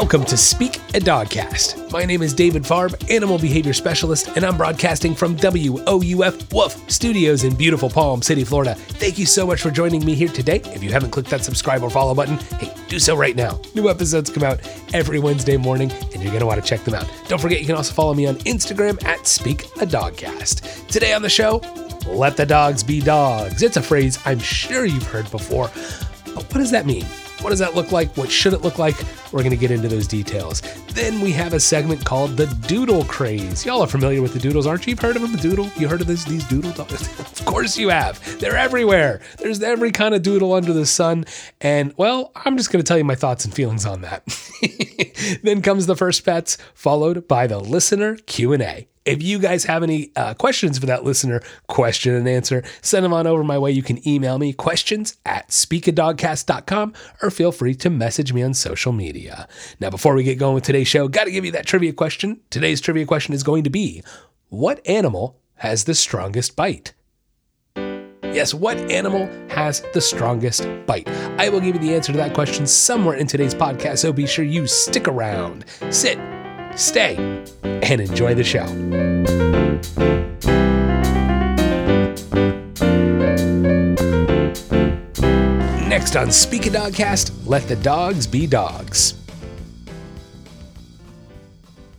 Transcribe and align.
Welcome 0.00 0.24
to 0.24 0.36
Speak 0.38 0.76
a 0.76 0.98
Dogcast. 0.98 1.92
My 1.92 2.06
name 2.06 2.22
is 2.22 2.32
David 2.32 2.62
Farb, 2.62 3.10
animal 3.10 3.38
behavior 3.38 3.74
specialist, 3.74 4.28
and 4.28 4.46
I'm 4.46 4.56
broadcasting 4.56 5.14
from 5.14 5.36
WOUF 5.36 6.52
Woof 6.54 6.90
Studios 6.90 7.44
in 7.44 7.54
beautiful 7.54 7.90
Palm 7.90 8.22
City, 8.22 8.42
Florida. 8.42 8.74
Thank 8.74 9.18
you 9.18 9.26
so 9.26 9.46
much 9.46 9.60
for 9.60 9.70
joining 9.70 10.02
me 10.06 10.14
here 10.14 10.28
today. 10.28 10.62
If 10.64 10.82
you 10.82 10.90
haven't 10.90 11.10
clicked 11.10 11.28
that 11.28 11.44
subscribe 11.44 11.82
or 11.82 11.90
follow 11.90 12.14
button, 12.14 12.38
hey, 12.58 12.72
do 12.88 12.98
so 12.98 13.14
right 13.14 13.36
now. 13.36 13.60
New 13.74 13.90
episodes 13.90 14.30
come 14.30 14.42
out 14.42 14.60
every 14.94 15.18
Wednesday 15.18 15.58
morning, 15.58 15.92
and 15.92 16.14
you're 16.14 16.32
going 16.32 16.40
to 16.40 16.46
want 16.46 16.62
to 16.62 16.66
check 16.66 16.82
them 16.82 16.94
out. 16.94 17.06
Don't 17.28 17.38
forget, 17.38 17.60
you 17.60 17.66
can 17.66 17.76
also 17.76 17.92
follow 17.92 18.14
me 18.14 18.26
on 18.26 18.36
Instagram 18.36 19.04
at 19.04 19.26
Speak 19.26 19.66
a 19.82 19.86
Dogcast. 19.86 20.88
Today 20.88 21.12
on 21.12 21.20
the 21.20 21.28
show, 21.28 21.60
let 22.06 22.38
the 22.38 22.46
dogs 22.46 22.82
be 22.82 23.02
dogs. 23.02 23.62
It's 23.62 23.76
a 23.76 23.82
phrase 23.82 24.18
I'm 24.24 24.38
sure 24.38 24.86
you've 24.86 25.06
heard 25.06 25.30
before, 25.30 25.70
but 26.34 26.44
what 26.44 26.54
does 26.54 26.70
that 26.70 26.86
mean? 26.86 27.04
What 27.42 27.50
does 27.50 27.58
that 27.60 27.74
look 27.74 27.90
like? 27.90 28.14
What 28.16 28.30
should 28.30 28.52
it 28.52 28.60
look 28.60 28.78
like? 28.78 28.96
We're 29.32 29.40
going 29.40 29.50
to 29.50 29.56
get 29.56 29.70
into 29.70 29.88
those 29.88 30.06
details. 30.06 30.60
Then 30.92 31.20
we 31.20 31.32
have 31.32 31.54
a 31.54 31.60
segment 31.60 32.04
called 32.04 32.36
the 32.36 32.46
Doodle 32.66 33.04
Craze. 33.04 33.64
Y'all 33.64 33.82
are 33.82 33.86
familiar 33.86 34.20
with 34.20 34.34
the 34.34 34.38
doodles, 34.38 34.66
aren't 34.66 34.86
you? 34.86 34.90
You've 34.90 34.98
heard 34.98 35.16
of 35.16 35.22
them, 35.22 35.32
the 35.32 35.38
doodle? 35.38 35.70
You 35.76 35.88
heard 35.88 36.00
of 36.00 36.06
this, 36.06 36.24
these 36.24 36.44
doodle 36.44 36.72
dogs? 36.72 37.08
of 37.40 37.44
course 37.46 37.78
you 37.78 37.88
have. 37.88 38.40
They're 38.40 38.56
everywhere. 38.56 39.20
There's 39.38 39.62
every 39.62 39.90
kind 39.90 40.14
of 40.14 40.22
doodle 40.22 40.52
under 40.52 40.72
the 40.72 40.84
sun. 40.86 41.24
And 41.60 41.94
well, 41.96 42.32
I'm 42.34 42.56
just 42.56 42.70
going 42.70 42.82
to 42.82 42.86
tell 42.86 42.98
you 42.98 43.04
my 43.04 43.14
thoughts 43.14 43.44
and 43.44 43.54
feelings 43.54 43.86
on 43.86 44.02
that. 44.02 44.22
then 45.42 45.62
comes 45.62 45.86
the 45.86 45.96
first 45.96 46.24
pets, 46.24 46.58
followed 46.74 47.26
by 47.26 47.46
the 47.46 47.58
listener 47.58 48.16
Q&A. 48.16 48.86
If 49.06 49.22
you 49.22 49.38
guys 49.38 49.64
have 49.64 49.82
any 49.82 50.12
uh, 50.14 50.34
questions 50.34 50.78
for 50.78 50.84
that 50.86 51.04
listener 51.04 51.40
question 51.68 52.14
and 52.14 52.28
answer, 52.28 52.62
send 52.82 53.04
them 53.04 53.14
on 53.14 53.26
over 53.26 53.42
my 53.42 53.56
way. 53.56 53.70
You 53.70 53.82
can 53.82 54.06
email 54.06 54.38
me 54.38 54.52
questions 54.52 55.16
at 55.24 55.48
speakadogcast.com 55.48 56.92
or 57.22 57.30
feel 57.30 57.50
free 57.50 57.74
to 57.76 57.88
message 57.88 58.34
me 58.34 58.42
on 58.42 58.52
social 58.52 58.92
media. 58.92 59.48
Now, 59.80 59.88
before 59.88 60.14
we 60.14 60.22
get 60.22 60.38
going 60.38 60.54
with 60.54 60.64
today's 60.64 60.88
show, 60.88 61.08
got 61.08 61.24
to 61.24 61.30
give 61.30 61.46
you 61.46 61.52
that 61.52 61.66
trivia 61.66 61.94
question. 61.94 62.40
Today's 62.50 62.80
trivia 62.82 63.06
question 63.06 63.32
is 63.32 63.42
going 63.42 63.64
to 63.64 63.70
be 63.70 64.02
What 64.48 64.86
animal 64.86 65.40
has 65.54 65.84
the 65.84 65.94
strongest 65.94 66.54
bite? 66.54 66.92
Yes, 68.22 68.54
what 68.54 68.76
animal 68.92 69.26
has 69.48 69.82
the 69.92 70.00
strongest 70.00 70.68
bite? 70.86 71.08
I 71.38 71.48
will 71.48 71.60
give 71.60 71.74
you 71.74 71.80
the 71.80 71.94
answer 71.94 72.12
to 72.12 72.18
that 72.18 72.34
question 72.34 72.66
somewhere 72.66 73.16
in 73.16 73.26
today's 73.26 73.54
podcast, 73.54 73.98
so 73.98 74.12
be 74.12 74.26
sure 74.26 74.44
you 74.44 74.66
stick 74.66 75.08
around. 75.08 75.64
Sit 75.90 76.18
stay, 76.76 77.16
and 77.62 78.00
enjoy 78.00 78.34
the 78.34 78.44
show. 78.44 78.66
Next 85.88 86.16
on 86.16 86.30
Speak 86.30 86.66
a 86.66 86.70
Dogcast, 86.70 87.32
let 87.46 87.66
the 87.68 87.76
dogs 87.76 88.26
be 88.26 88.46
dogs. 88.46 89.14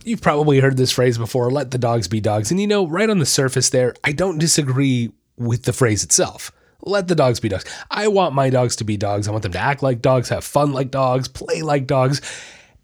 You've 0.04 0.20
probably 0.20 0.58
heard 0.58 0.76
this 0.76 0.90
phrase 0.90 1.18
before, 1.18 1.50
let 1.50 1.70
the 1.70 1.78
dogs 1.78 2.08
be 2.08 2.20
dogs. 2.20 2.50
And 2.50 2.60
you 2.60 2.66
know, 2.66 2.86
right 2.86 3.08
on 3.08 3.18
the 3.18 3.26
surface 3.26 3.70
there, 3.70 3.94
I 4.02 4.12
don't 4.12 4.38
disagree 4.38 5.12
with 5.36 5.62
the 5.64 5.72
phrase 5.72 6.02
itself. 6.02 6.50
Let 6.82 7.06
the 7.06 7.14
dogs 7.14 7.38
be 7.38 7.48
dogs. 7.48 7.64
I 7.90 8.08
want 8.08 8.34
my 8.34 8.50
dogs 8.50 8.74
to 8.76 8.84
be 8.84 8.96
dogs. 8.96 9.28
I 9.28 9.30
want 9.30 9.44
them 9.44 9.52
to 9.52 9.58
act 9.58 9.82
like 9.82 10.02
dogs, 10.02 10.30
have 10.30 10.42
fun 10.42 10.72
like 10.72 10.90
dogs, 10.90 11.28
play 11.28 11.62
like 11.62 11.86
dogs 11.86 12.20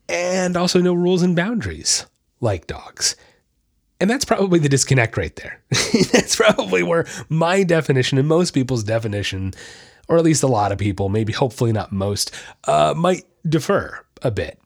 and 0.09 0.57
also 0.57 0.81
no 0.81 0.95
rules 0.95 1.23
and 1.23 1.37
boundaries 1.37 2.07
like 2.41 2.67
dogs. 2.67 3.17
And 4.01 4.09
that's 4.09 4.25
probably 4.25 4.61
the 4.61 4.69
disconnect 4.69 5.17
right 5.17 5.35
there. 5.37 5.61
that's 6.13 6.37
probably 6.37 6.83
where 6.83 7.07
my 7.29 7.65
definition 7.65 8.17
and 8.19 8.29
most 8.29 8.53
people's 8.53 8.85
definition, 8.85 9.55
or 10.09 10.17
at 10.17 10.25
least 10.25 10.43
a 10.43 10.49
lot 10.49 10.71
of 10.71 10.79
people, 10.79 11.09
maybe 11.09 11.33
hopefully 11.33 11.73
not 11.73 11.91
most, 11.91 12.33
uh, 12.65 12.95
might 12.97 13.25
differ 13.49 14.07
a 14.23 14.31
bit. 14.31 14.61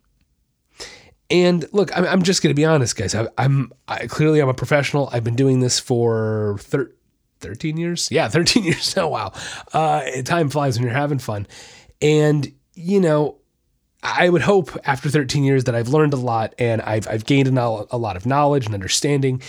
And 1.31 1.67
look, 1.73 1.97
I'm, 1.97 2.23
just 2.23 2.43
going 2.43 2.51
to 2.51 2.55
be 2.55 2.67
honest, 2.67 2.95
guys. 2.95 3.15
I, 3.15 3.27
am 3.39 3.73
clearly 4.09 4.41
I'm 4.41 4.51
a 4.51 4.55
professional. 4.55 5.09
I've 5.13 5.25
been 5.25 5.35
doing 5.35 5.61
this 5.61 5.79
for 5.79 6.59
thir- 6.61 6.93
13 7.41 7.79
years. 7.79 8.11
Yeah, 8.11 8.29
13 8.29 8.65
years. 8.65 8.95
Oh 8.99 9.09
wow, 9.09 9.33
uh, 9.73 10.03
time 10.25 10.51
flies 10.51 10.77
when 10.77 10.87
you're 10.87 10.95
having 10.95 11.19
fun. 11.19 11.47
And 12.03 12.53
you 12.75 13.01
know, 13.01 13.39
I 14.03 14.29
would 14.29 14.43
hope 14.43 14.77
after 14.85 15.09
13 15.09 15.45
years 15.45 15.65
that 15.65 15.75
I've 15.75 15.89
learned 15.89 16.13
a 16.13 16.17
lot 16.17 16.55
and 16.59 16.83
I've, 16.83 17.07
I've 17.07 17.25
gained 17.25 17.47
a, 17.47 17.87
a 17.91 17.97
lot 17.99 18.17
of 18.17 18.27
knowledge 18.27 18.67
and 18.67 18.75
understanding. 18.75 19.41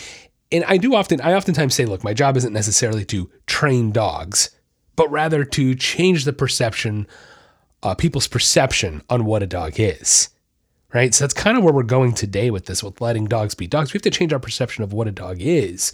And 0.52 0.64
I 0.66 0.78
do 0.78 0.94
often, 0.94 1.20
I 1.22 1.34
oftentimes 1.34 1.74
say, 1.74 1.86
look, 1.86 2.04
my 2.04 2.14
job 2.14 2.38
isn't 2.38 2.54
necessarily 2.54 3.04
to 3.06 3.32
train 3.48 3.92
dogs, 3.92 4.52
but 4.96 5.10
rather 5.10 5.44
to 5.44 5.74
change 5.74 6.26
the 6.26 6.34
perception, 6.34 7.08
uh, 7.82 7.96
people's 7.96 8.28
perception 8.28 9.02
on 9.10 9.26
what 9.26 9.42
a 9.42 9.48
dog 9.48 9.80
is. 9.80 10.30
Right. 10.94 11.16
So 11.16 11.24
that's 11.24 11.34
kind 11.34 11.58
of 11.58 11.64
where 11.64 11.74
we're 11.74 11.82
going 11.82 12.14
today 12.14 12.52
with 12.52 12.68
this, 12.68 12.84
with 12.84 13.02
letting 13.02 13.26
dogs 13.26 13.56
be 13.56 13.66
dogs. 13.66 13.92
We 13.92 13.98
have 13.98 14.04
to 14.04 14.12
change 14.12 14.32
our 14.32 14.40
perception 14.40 14.84
of 14.84 14.94
what 14.94 15.08
a 15.08 15.12
dog 15.12 15.38
is, 15.40 15.92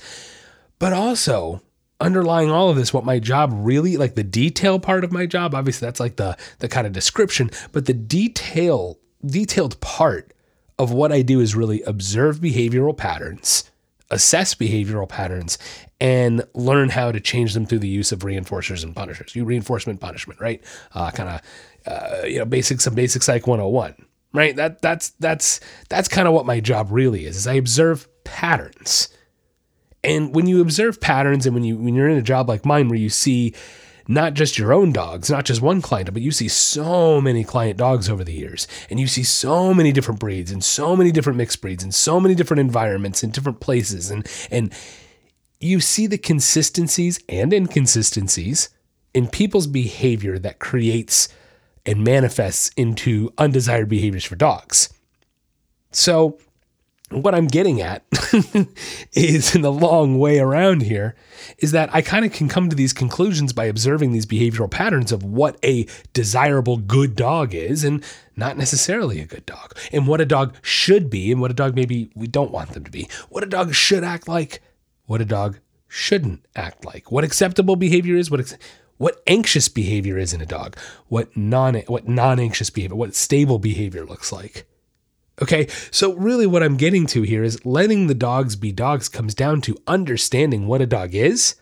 but 0.77 0.91
also 0.91 1.61
underlying 1.99 2.49
all 2.49 2.69
of 2.69 2.77
this 2.77 2.93
what 2.93 3.03
my 3.03 3.19
job 3.19 3.51
really 3.53 3.97
like 3.97 4.15
the 4.15 4.23
detail 4.23 4.79
part 4.79 5.03
of 5.03 5.11
my 5.11 5.25
job 5.25 5.53
obviously 5.53 5.85
that's 5.85 5.99
like 5.99 6.15
the 6.15 6.37
the 6.59 6.67
kind 6.67 6.87
of 6.87 6.93
description 6.93 7.49
but 7.71 7.85
the 7.85 7.93
detail 7.93 8.97
detailed 9.25 9.79
part 9.81 10.33
of 10.77 10.93
what 10.93 11.11
I 11.11 11.21
do 11.21 11.41
is 11.41 11.55
really 11.55 11.81
observe 11.83 12.39
behavioral 12.39 12.95
patterns 12.95 13.69
assess 14.11 14.55
behavioral 14.55 15.07
patterns 15.07 15.57
and 15.99 16.43
learn 16.53 16.89
how 16.89 17.11
to 17.11 17.19
change 17.19 17.53
them 17.53 17.65
through 17.65 17.79
the 17.79 17.87
use 17.87 18.11
of 18.11 18.19
reinforcers 18.19 18.83
and 18.83 18.95
punishers. 18.95 19.35
You 19.35 19.45
reinforcement 19.45 19.99
punishment 19.99 20.39
right? 20.39 20.63
Uh, 20.93 21.11
kind 21.11 21.29
of 21.29 21.41
uh, 21.85 22.25
you 22.25 22.39
know 22.39 22.45
basic 22.45 22.81
some 22.81 22.95
basic 22.95 23.23
psych 23.23 23.45
101 23.45 24.05
right? 24.33 24.55
That 24.55 24.81
that's 24.81 25.09
that's 25.19 25.59
that's 25.89 26.07
kind 26.07 26.27
of 26.27 26.33
what 26.33 26.45
my 26.45 26.59
job 26.59 26.87
really 26.91 27.25
is 27.25 27.35
is 27.35 27.47
i 27.47 27.53
observe 27.53 28.07
patterns 28.23 29.09
and 30.03 30.33
when 30.33 30.47
you 30.47 30.61
observe 30.61 31.01
patterns 31.01 31.45
and 31.45 31.53
when 31.53 31.63
you 31.63 31.77
when 31.77 31.95
you're 31.95 32.09
in 32.09 32.17
a 32.17 32.21
job 32.21 32.47
like 32.47 32.65
mine 32.65 32.87
where 32.87 32.99
you 32.99 33.09
see 33.09 33.53
not 34.07 34.33
just 34.33 34.57
your 34.57 34.73
own 34.73 34.91
dogs, 34.91 35.29
not 35.29 35.45
just 35.45 35.61
one 35.61 35.83
client, 35.83 36.11
but 36.11 36.23
you 36.23 36.31
see 36.31 36.47
so 36.47 37.21
many 37.21 37.43
client 37.43 37.77
dogs 37.77 38.09
over 38.09 38.23
the 38.23 38.33
years, 38.33 38.67
and 38.89 38.99
you 38.99 39.05
see 39.05 39.21
so 39.21 39.71
many 39.71 39.91
different 39.91 40.19
breeds 40.19 40.51
and 40.51 40.63
so 40.63 40.95
many 40.95 41.11
different 41.11 41.37
mixed 41.37 41.61
breeds 41.61 41.83
and 41.83 41.93
so 41.93 42.19
many 42.19 42.33
different 42.33 42.59
environments 42.59 43.21
and 43.21 43.31
different 43.31 43.59
places, 43.59 44.09
and 44.09 44.27
and 44.49 44.73
you 45.59 45.79
see 45.79 46.07
the 46.07 46.17
consistencies 46.17 47.19
and 47.29 47.53
inconsistencies 47.53 48.69
in 49.13 49.27
people's 49.27 49.67
behavior 49.67 50.39
that 50.39 50.59
creates 50.59 51.29
and 51.85 52.03
manifests 52.03 52.69
into 52.77 53.31
undesired 53.37 53.89
behaviors 53.89 54.25
for 54.25 54.35
dogs. 54.35 54.91
So 55.91 56.39
what 57.11 57.33
I'm 57.33 57.47
getting 57.47 57.81
at 57.81 58.03
is 59.13 59.55
in 59.55 59.61
the 59.61 59.71
long 59.71 60.19
way 60.19 60.39
around 60.39 60.83
here 60.83 61.15
is 61.57 61.71
that 61.71 61.89
I 61.93 62.01
kind 62.01 62.23
of 62.23 62.31
can 62.31 62.47
come 62.47 62.69
to 62.69 62.75
these 62.75 62.93
conclusions 62.93 63.51
by 63.51 63.65
observing 63.65 64.11
these 64.11 64.25
behavioral 64.25 64.69
patterns 64.69 65.11
of 65.11 65.23
what 65.23 65.57
a 65.63 65.87
desirable 66.13 66.77
good 66.77 67.15
dog 67.15 67.55
is 67.55 67.83
and 67.83 68.03
not 68.35 68.57
necessarily 68.57 69.19
a 69.19 69.25
good 69.25 69.45
dog, 69.45 69.75
and 69.91 70.07
what 70.07 70.21
a 70.21 70.25
dog 70.25 70.55
should 70.61 71.09
be 71.09 71.31
and 71.31 71.41
what 71.41 71.51
a 71.51 71.55
dog 71.55 71.75
maybe 71.75 72.09
we 72.15 72.27
don't 72.27 72.51
want 72.51 72.71
them 72.71 72.83
to 72.83 72.91
be, 72.91 73.07
what 73.29 73.43
a 73.43 73.47
dog 73.47 73.73
should 73.73 74.03
act 74.03 74.27
like, 74.27 74.61
what 75.05 75.19
a 75.19 75.25
dog 75.25 75.59
shouldn't 75.87 76.45
act 76.55 76.85
like, 76.85 77.11
what 77.11 77.23
acceptable 77.23 77.75
behavior 77.75 78.15
is, 78.15 78.29
what 78.29 78.55
what 78.97 79.23
anxious 79.27 79.69
behavior 79.69 80.17
is 80.17 80.33
in 80.33 80.41
a 80.41 80.45
dog, 80.45 80.77
what 81.07 81.35
non 81.35 81.75
what 81.87 82.07
non-anxious 82.07 82.69
behavior, 82.69 82.95
what 82.95 83.15
stable 83.15 83.57
behavior 83.57 84.05
looks 84.05 84.31
like. 84.31 84.65
Okay, 85.41 85.67
so 85.89 86.13
really 86.13 86.45
what 86.45 86.63
I'm 86.63 86.75
getting 86.75 87.05
to 87.07 87.21
here 87.21 87.43
is 87.43 87.65
letting 87.65 88.07
the 88.07 88.13
dogs 88.13 88.55
be 88.55 88.71
dogs 88.71 89.07
comes 89.07 89.33
down 89.33 89.61
to 89.61 89.77
understanding 89.87 90.67
what 90.67 90.81
a 90.81 90.85
dog 90.85 91.15
is, 91.15 91.55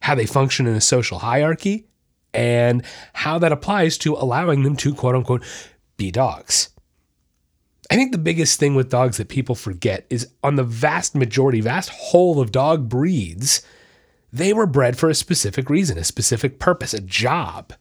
how 0.00 0.14
they 0.16 0.26
function 0.26 0.66
in 0.66 0.74
a 0.74 0.80
social 0.80 1.20
hierarchy, 1.20 1.86
and 2.34 2.84
how 3.12 3.38
that 3.38 3.52
applies 3.52 3.96
to 3.98 4.14
allowing 4.14 4.64
them 4.64 4.76
to 4.76 4.94
quote 4.94 5.14
unquote 5.14 5.44
be 5.96 6.10
dogs. 6.10 6.70
I 7.90 7.94
think 7.94 8.10
the 8.10 8.18
biggest 8.18 8.58
thing 8.58 8.74
with 8.74 8.90
dogs 8.90 9.18
that 9.18 9.28
people 9.28 9.54
forget 9.54 10.06
is 10.08 10.28
on 10.42 10.56
the 10.56 10.64
vast 10.64 11.14
majority, 11.14 11.60
vast 11.60 11.90
whole 11.90 12.40
of 12.40 12.50
dog 12.50 12.88
breeds, 12.88 13.62
they 14.32 14.52
were 14.52 14.66
bred 14.66 14.96
for 14.96 15.10
a 15.10 15.14
specific 15.14 15.68
reason, 15.68 15.98
a 15.98 16.04
specific 16.04 16.58
purpose, 16.58 16.94
a 16.94 17.00
job. 17.00 17.74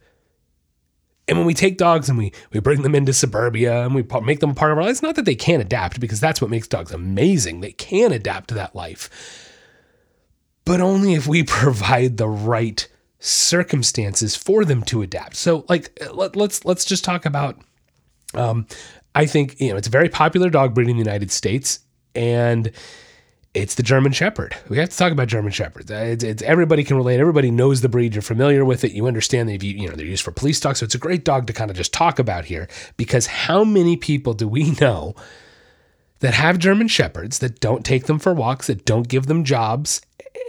And 1.27 1.37
when 1.37 1.47
we 1.47 1.53
take 1.53 1.77
dogs 1.77 2.09
and 2.09 2.17
we 2.17 2.33
we 2.51 2.59
bring 2.59 2.81
them 2.81 2.95
into 2.95 3.13
suburbia 3.13 3.85
and 3.85 3.95
we 3.95 4.03
make 4.23 4.39
them 4.39 4.51
a 4.51 4.55
part 4.55 4.71
of 4.71 4.77
our 4.77 4.83
life, 4.83 4.91
it's 4.91 5.01
not 5.01 5.15
that 5.15 5.25
they 5.25 5.35
can't 5.35 5.61
adapt 5.61 5.99
because 5.99 6.19
that's 6.19 6.41
what 6.41 6.49
makes 6.49 6.67
dogs 6.67 6.91
amazing. 6.91 7.61
They 7.61 7.71
can 7.73 8.11
adapt 8.11 8.49
to 8.49 8.55
that 8.55 8.75
life. 8.75 9.09
But 10.65 10.81
only 10.81 11.13
if 11.13 11.27
we 11.27 11.43
provide 11.61 12.17
the 12.17 12.27
right 12.27 12.87
circumstances 13.19 14.35
for 14.35 14.65
them 14.65 14.81
to 14.83 15.03
adapt. 15.03 15.35
So 15.35 15.65
like 15.69 15.97
let, 16.11 16.35
let's 16.35 16.65
let's 16.65 16.85
just 16.85 17.03
talk 17.03 17.25
about 17.25 17.61
um 18.33 18.65
I 19.13 19.25
think 19.25 19.59
you 19.59 19.69
know 19.69 19.77
it's 19.77 19.87
a 19.87 19.91
very 19.91 20.09
popular 20.09 20.49
dog 20.49 20.73
breed 20.73 20.89
in 20.89 20.95
the 20.95 21.03
United 21.03 21.31
States 21.31 21.79
and 22.15 22.71
it's 23.53 23.75
the 23.75 23.83
German 23.83 24.13
Shepherd. 24.13 24.55
We 24.69 24.77
have 24.77 24.89
to 24.89 24.97
talk 24.97 25.11
about 25.11 25.27
German 25.27 25.51
Shepherds. 25.51 25.91
Uh, 25.91 25.95
it's, 25.95 26.23
it's, 26.23 26.41
everybody 26.43 26.83
can 26.83 26.95
relate. 26.95 27.19
Everybody 27.19 27.51
knows 27.51 27.81
the 27.81 27.89
breed. 27.89 28.15
You're 28.15 28.21
familiar 28.21 28.63
with 28.63 28.85
it. 28.85 28.93
You 28.93 29.07
understand 29.07 29.49
that 29.49 29.61
you, 29.61 29.73
you 29.73 29.89
know 29.89 29.95
they're 29.95 30.05
used 30.05 30.23
for 30.23 30.31
police 30.31 30.59
dogs. 30.59 30.79
So 30.79 30.85
it's 30.85 30.95
a 30.95 30.99
great 30.99 31.25
dog 31.25 31.47
to 31.47 31.53
kind 31.53 31.69
of 31.69 31.75
just 31.75 31.91
talk 31.91 32.17
about 32.17 32.45
here 32.45 32.69
because 32.95 33.27
how 33.27 33.65
many 33.65 33.97
people 33.97 34.33
do 34.33 34.47
we 34.47 34.71
know 34.81 35.15
that 36.19 36.33
have 36.33 36.59
German 36.59 36.87
Shepherds 36.87 37.39
that 37.39 37.59
don't 37.59 37.83
take 37.83 38.05
them 38.05 38.19
for 38.19 38.33
walks, 38.33 38.67
that 38.67 38.85
don't 38.85 39.07
give 39.07 39.25
them 39.25 39.43
jobs, 39.43 40.01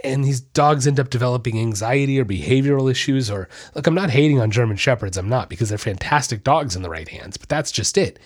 and 0.03 0.23
these 0.23 0.39
dogs 0.39 0.87
end 0.87 0.99
up 0.99 1.09
developing 1.09 1.59
anxiety 1.59 2.17
or 2.19 2.25
behavioral 2.25 2.89
issues? 2.89 3.29
Or 3.29 3.49
look, 3.75 3.85
I'm 3.85 3.95
not 3.95 4.11
hating 4.11 4.39
on 4.39 4.49
German 4.49 4.77
Shepherds. 4.77 5.17
I'm 5.17 5.29
not 5.29 5.49
because 5.49 5.67
they're 5.67 5.77
fantastic 5.77 6.45
dogs 6.45 6.73
in 6.73 6.83
the 6.83 6.89
right 6.89 7.09
hands. 7.09 7.35
But 7.35 7.49
that's 7.49 7.71
just 7.71 7.97
it. 7.97 8.17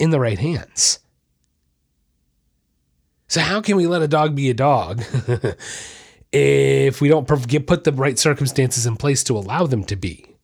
In 0.00 0.10
the 0.10 0.18
right 0.18 0.40
hands. 0.40 0.98
So, 3.32 3.40
how 3.40 3.62
can 3.62 3.76
we 3.76 3.86
let 3.86 4.02
a 4.02 4.08
dog 4.08 4.34
be 4.34 4.50
a 4.50 4.54
dog 4.54 5.02
if 6.32 7.00
we 7.00 7.08
don't 7.08 7.26
put 7.26 7.84
the 7.84 7.92
right 7.94 8.18
circumstances 8.18 8.84
in 8.84 8.96
place 8.96 9.24
to 9.24 9.38
allow 9.38 9.64
them 9.64 9.84
to 9.84 9.96
be? 9.96 10.36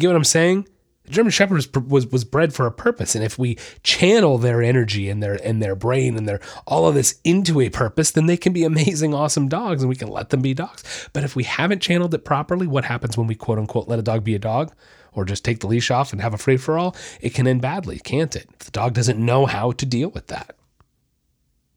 Get 0.00 0.08
what 0.08 0.16
I'm 0.16 0.24
saying? 0.24 0.66
The 1.04 1.12
German 1.12 1.30
Shepherd 1.30 1.54
was, 1.54 1.72
was, 1.72 2.08
was 2.08 2.24
bred 2.24 2.52
for 2.52 2.66
a 2.66 2.72
purpose, 2.72 3.14
and 3.14 3.24
if 3.24 3.38
we 3.38 3.56
channel 3.84 4.38
their 4.38 4.60
energy 4.60 5.08
and 5.08 5.22
their 5.22 5.34
and 5.34 5.62
their 5.62 5.76
brain 5.76 6.16
and 6.16 6.28
their 6.28 6.40
all 6.66 6.88
of 6.88 6.96
this 6.96 7.20
into 7.22 7.60
a 7.60 7.70
purpose, 7.70 8.10
then 8.10 8.26
they 8.26 8.36
can 8.36 8.52
be 8.52 8.64
amazing, 8.72 9.14
awesome 9.14 9.46
dogs, 9.46 9.84
and 9.84 9.88
we 9.88 9.94
can 9.94 10.08
let 10.08 10.30
them 10.30 10.42
be 10.42 10.52
dogs. 10.52 11.08
But 11.12 11.22
if 11.22 11.36
we 11.36 11.44
haven't 11.44 11.80
channeled 11.80 12.12
it 12.12 12.24
properly, 12.24 12.66
what 12.66 12.86
happens 12.86 13.16
when 13.16 13.28
we 13.28 13.36
quote 13.36 13.60
unquote 13.60 13.86
let 13.86 14.00
a 14.00 14.02
dog 14.02 14.24
be 14.24 14.34
a 14.34 14.40
dog? 14.40 14.72
or 15.12 15.24
just 15.24 15.46
take 15.46 15.60
the 15.60 15.66
leash 15.66 15.90
off 15.90 16.12
and 16.12 16.20
have 16.20 16.34
a 16.34 16.36
free 16.36 16.58
for 16.58 16.76
all, 16.76 16.94
it 17.22 17.32
can 17.32 17.46
end 17.46 17.62
badly, 17.62 17.98
can't 17.98 18.36
it? 18.36 18.50
If 18.52 18.66
the 18.66 18.70
dog 18.70 18.92
doesn't 18.92 19.18
know 19.18 19.46
how 19.46 19.72
to 19.72 19.86
deal 19.86 20.10
with 20.10 20.26
that. 20.26 20.55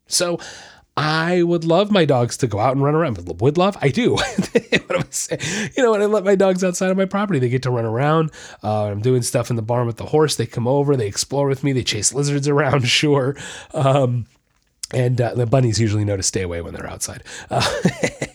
So 0.10 0.40
I 0.98 1.44
would 1.44 1.64
love 1.64 1.92
my 1.92 2.04
dogs 2.04 2.36
to 2.38 2.48
go 2.48 2.60
out 2.60 2.74
and 2.74 2.84
run 2.84 2.94
around. 2.94 3.40
Would 3.40 3.58
love? 3.58 3.78
I 3.82 3.88
do. 3.88 4.16
what 4.16 4.92
am 4.92 5.00
I 5.00 5.06
saying? 5.10 5.72
You 5.78 5.84
know, 5.84 5.92
when 5.92 6.02
I 6.02 6.06
let 6.06 6.26
my 6.26 6.36
dogs 6.36 6.62
outside 6.62 6.92
of 6.92 6.98
my 6.98 7.06
property, 7.06 7.40
they 7.40 7.48
get 7.48 7.64
to 7.64 7.72
run 7.72 7.86
around. 7.86 8.32
Uh, 8.62 8.88
I'm 8.88 9.00
doing 9.00 9.22
stuff 9.22 9.50
in 9.50 9.56
the 9.56 9.62
barn 9.62 9.88
with 9.88 9.96
the 9.96 10.08
horse. 10.08 10.36
They 10.36 10.46
come 10.46 10.68
over, 10.68 10.98
they 10.98 11.08
explore 11.08 11.48
with 11.48 11.64
me, 11.64 11.72
they 11.72 11.84
chase 11.84 12.14
lizards 12.14 12.48
around, 12.50 12.86
sure. 12.90 13.38
Um, 13.74 14.26
and 14.94 15.22
uh, 15.22 15.36
the 15.36 15.46
bunnies 15.46 15.80
usually 15.80 16.04
know 16.04 16.18
to 16.18 16.24
stay 16.24 16.42
away 16.42 16.62
when 16.62 16.74
they're 16.74 16.90
outside. 16.90 17.24
Uh, 17.50 17.62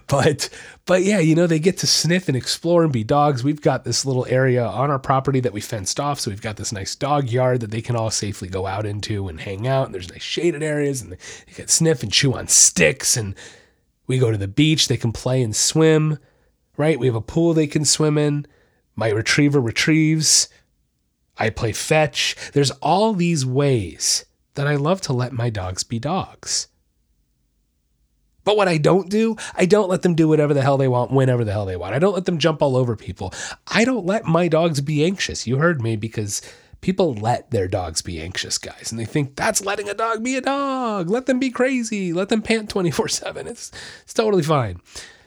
but 0.06 0.48
but 0.86 1.02
yeah, 1.02 1.18
you 1.18 1.34
know 1.34 1.46
they 1.46 1.58
get 1.58 1.78
to 1.78 1.86
sniff 1.86 2.28
and 2.28 2.36
explore 2.36 2.84
and 2.84 2.92
be 2.92 3.04
dogs. 3.04 3.44
We've 3.44 3.60
got 3.60 3.84
this 3.84 4.04
little 4.04 4.26
area 4.28 4.64
on 4.64 4.90
our 4.90 4.98
property 4.98 5.40
that 5.40 5.52
we 5.52 5.60
fenced 5.60 6.00
off, 6.00 6.20
so 6.20 6.30
we've 6.30 6.42
got 6.42 6.56
this 6.56 6.72
nice 6.72 6.94
dog 6.94 7.28
yard 7.28 7.60
that 7.60 7.70
they 7.70 7.82
can 7.82 7.96
all 7.96 8.10
safely 8.10 8.48
go 8.48 8.66
out 8.66 8.86
into 8.86 9.28
and 9.28 9.40
hang 9.40 9.66
out. 9.66 9.86
And 9.86 9.94
there's 9.94 10.10
nice 10.10 10.22
shaded 10.22 10.62
areas, 10.62 11.02
and 11.02 11.12
they 11.12 11.52
can 11.52 11.68
sniff 11.68 12.02
and 12.02 12.12
chew 12.12 12.34
on 12.34 12.48
sticks. 12.48 13.16
And 13.16 13.34
we 14.06 14.18
go 14.18 14.30
to 14.30 14.38
the 14.38 14.48
beach; 14.48 14.88
they 14.88 14.96
can 14.96 15.12
play 15.12 15.42
and 15.42 15.54
swim. 15.54 16.18
Right? 16.76 16.98
We 16.98 17.06
have 17.06 17.14
a 17.14 17.20
pool 17.20 17.54
they 17.54 17.66
can 17.68 17.84
swim 17.84 18.18
in. 18.18 18.46
My 18.96 19.08
retriever 19.10 19.60
retrieves. 19.60 20.48
I 21.36 21.50
play 21.50 21.72
fetch. 21.72 22.36
There's 22.52 22.70
all 22.72 23.12
these 23.12 23.44
ways 23.44 24.24
that 24.54 24.66
I 24.66 24.76
love 24.76 25.00
to 25.02 25.12
let 25.12 25.32
my 25.32 25.50
dogs 25.50 25.82
be 25.82 25.98
dogs. 25.98 26.68
But 28.44 28.56
what 28.56 28.68
I 28.68 28.78
don't 28.78 29.08
do, 29.08 29.36
I 29.54 29.66
don't 29.66 29.88
let 29.88 30.02
them 30.02 30.14
do 30.14 30.28
whatever 30.28 30.54
the 30.54 30.62
hell 30.62 30.76
they 30.76 30.88
want, 30.88 31.10
whenever 31.10 31.44
the 31.44 31.52
hell 31.52 31.66
they 31.66 31.76
want. 31.76 31.94
I 31.94 31.98
don't 31.98 32.14
let 32.14 32.26
them 32.26 32.38
jump 32.38 32.62
all 32.62 32.76
over 32.76 32.94
people. 32.94 33.32
I 33.66 33.84
don't 33.84 34.06
let 34.06 34.26
my 34.26 34.48
dogs 34.48 34.80
be 34.80 35.04
anxious. 35.04 35.46
You 35.46 35.56
heard 35.56 35.80
me 35.80 35.96
because 35.96 36.42
people 36.84 37.14
let 37.14 37.50
their 37.50 37.66
dogs 37.66 38.02
be 38.02 38.20
anxious, 38.20 38.58
guys, 38.58 38.90
and 38.90 39.00
they 39.00 39.06
think 39.06 39.36
that's 39.36 39.64
letting 39.64 39.88
a 39.88 39.94
dog 39.94 40.22
be 40.22 40.36
a 40.36 40.42
dog. 40.42 41.08
Let 41.08 41.24
them 41.24 41.38
be 41.38 41.50
crazy. 41.50 42.12
Let 42.12 42.28
them 42.28 42.42
pant 42.42 42.68
24 42.68 43.08
7. 43.08 43.46
It's, 43.48 43.72
totally 44.12 44.42
fine. 44.42 44.80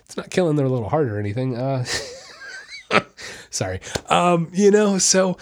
It's 0.06 0.16
not 0.16 0.30
killing 0.30 0.56
their 0.56 0.70
little 0.70 0.90
heart 0.90 1.08
or 1.08 1.20
anything. 1.20 1.58
Uh, 1.58 1.84
sorry. 3.50 3.82
Um, 4.08 4.50
you 4.54 4.70
know, 4.70 5.00
so 5.00 5.38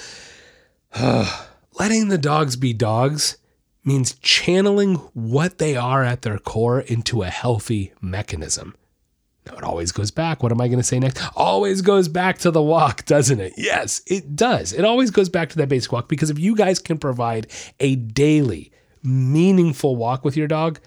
uh, 0.93 1.45
letting 1.79 2.07
the 2.07 2.17
dogs 2.17 2.55
be 2.55 2.71
dogs 2.71 3.37
means 3.85 4.15
channeling 4.15 4.95
what 5.13 5.59
they 5.59 5.75
are 5.75 6.03
at 6.03 6.23
their 6.23 6.39
core 6.39 6.81
into 6.81 7.21
a 7.21 7.27
healthy 7.27 7.93
mechanism. 8.01 8.75
Now, 9.45 9.57
it 9.57 9.63
always 9.63 9.91
goes 9.91 10.09
back. 10.09 10.41
What 10.41 10.51
am 10.51 10.59
I 10.59 10.67
going 10.67 10.79
to 10.79 10.83
say 10.83 10.99
next? 10.99 11.21
Always 11.35 11.81
goes 11.81 12.07
back 12.07 12.39
to 12.39 12.51
the 12.51 12.63
walk, 12.63 13.05
doesn't 13.05 13.39
it? 13.39 13.53
Yes, 13.55 14.01
it 14.07 14.35
does. 14.35 14.73
It 14.73 14.83
always 14.83 15.11
goes 15.11 15.29
back 15.29 15.49
to 15.49 15.57
that 15.57 15.69
basic 15.69 15.91
walk 15.91 16.09
because 16.09 16.31
if 16.31 16.39
you 16.39 16.55
guys 16.55 16.79
can 16.79 16.97
provide 16.97 17.47
a 17.79 17.95
daily, 17.95 18.71
meaningful 19.03 19.95
walk 19.95 20.25
with 20.25 20.35
your 20.35 20.47
dog, 20.47 20.79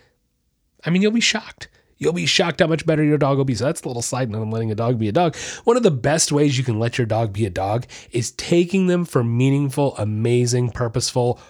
I 0.85 0.91
mean, 0.91 1.03
you'll 1.03 1.12
be 1.12 1.21
shocked. 1.21 1.69
You'll 1.99 2.12
be 2.12 2.27
shocked 2.27 2.61
how 2.61 2.67
much 2.67 2.87
better 2.87 3.05
your 3.05 3.19
dog 3.19 3.39
will 3.39 3.45
be. 3.45 3.55
So 3.55 3.65
that's 3.65 3.83
a 3.83 3.89
little 3.89 4.03
side 4.03 4.31
note 4.31 4.43
on 4.43 4.50
letting 4.50 4.73
a 4.73 4.77
dog 4.77 4.99
be 4.99 5.09
a 5.09 5.12
dog. 5.12 5.37
One 5.65 5.77
of 5.77 5.83
the 5.85 5.91
best 5.91 6.33
ways 6.33 6.59
you 6.59 6.65
can 6.65 6.79
let 6.81 6.99
your 6.99 7.06
dog 7.06 7.33
be 7.33 7.47
a 7.47 7.50
dog 7.50 7.87
is 8.11 8.33
taking 8.33 8.87
them 8.89 9.05
for 9.05 9.23
meaningful, 9.23 9.97
amazing, 9.97 10.71
purposeful, 10.71 11.41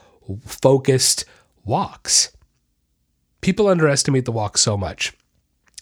focused 0.45 1.25
walks. 1.69 2.33
People 3.41 3.69
underestimate 3.69 4.25
the 4.25 4.33
walk 4.33 4.59
so 4.59 4.77
much, 4.77 5.13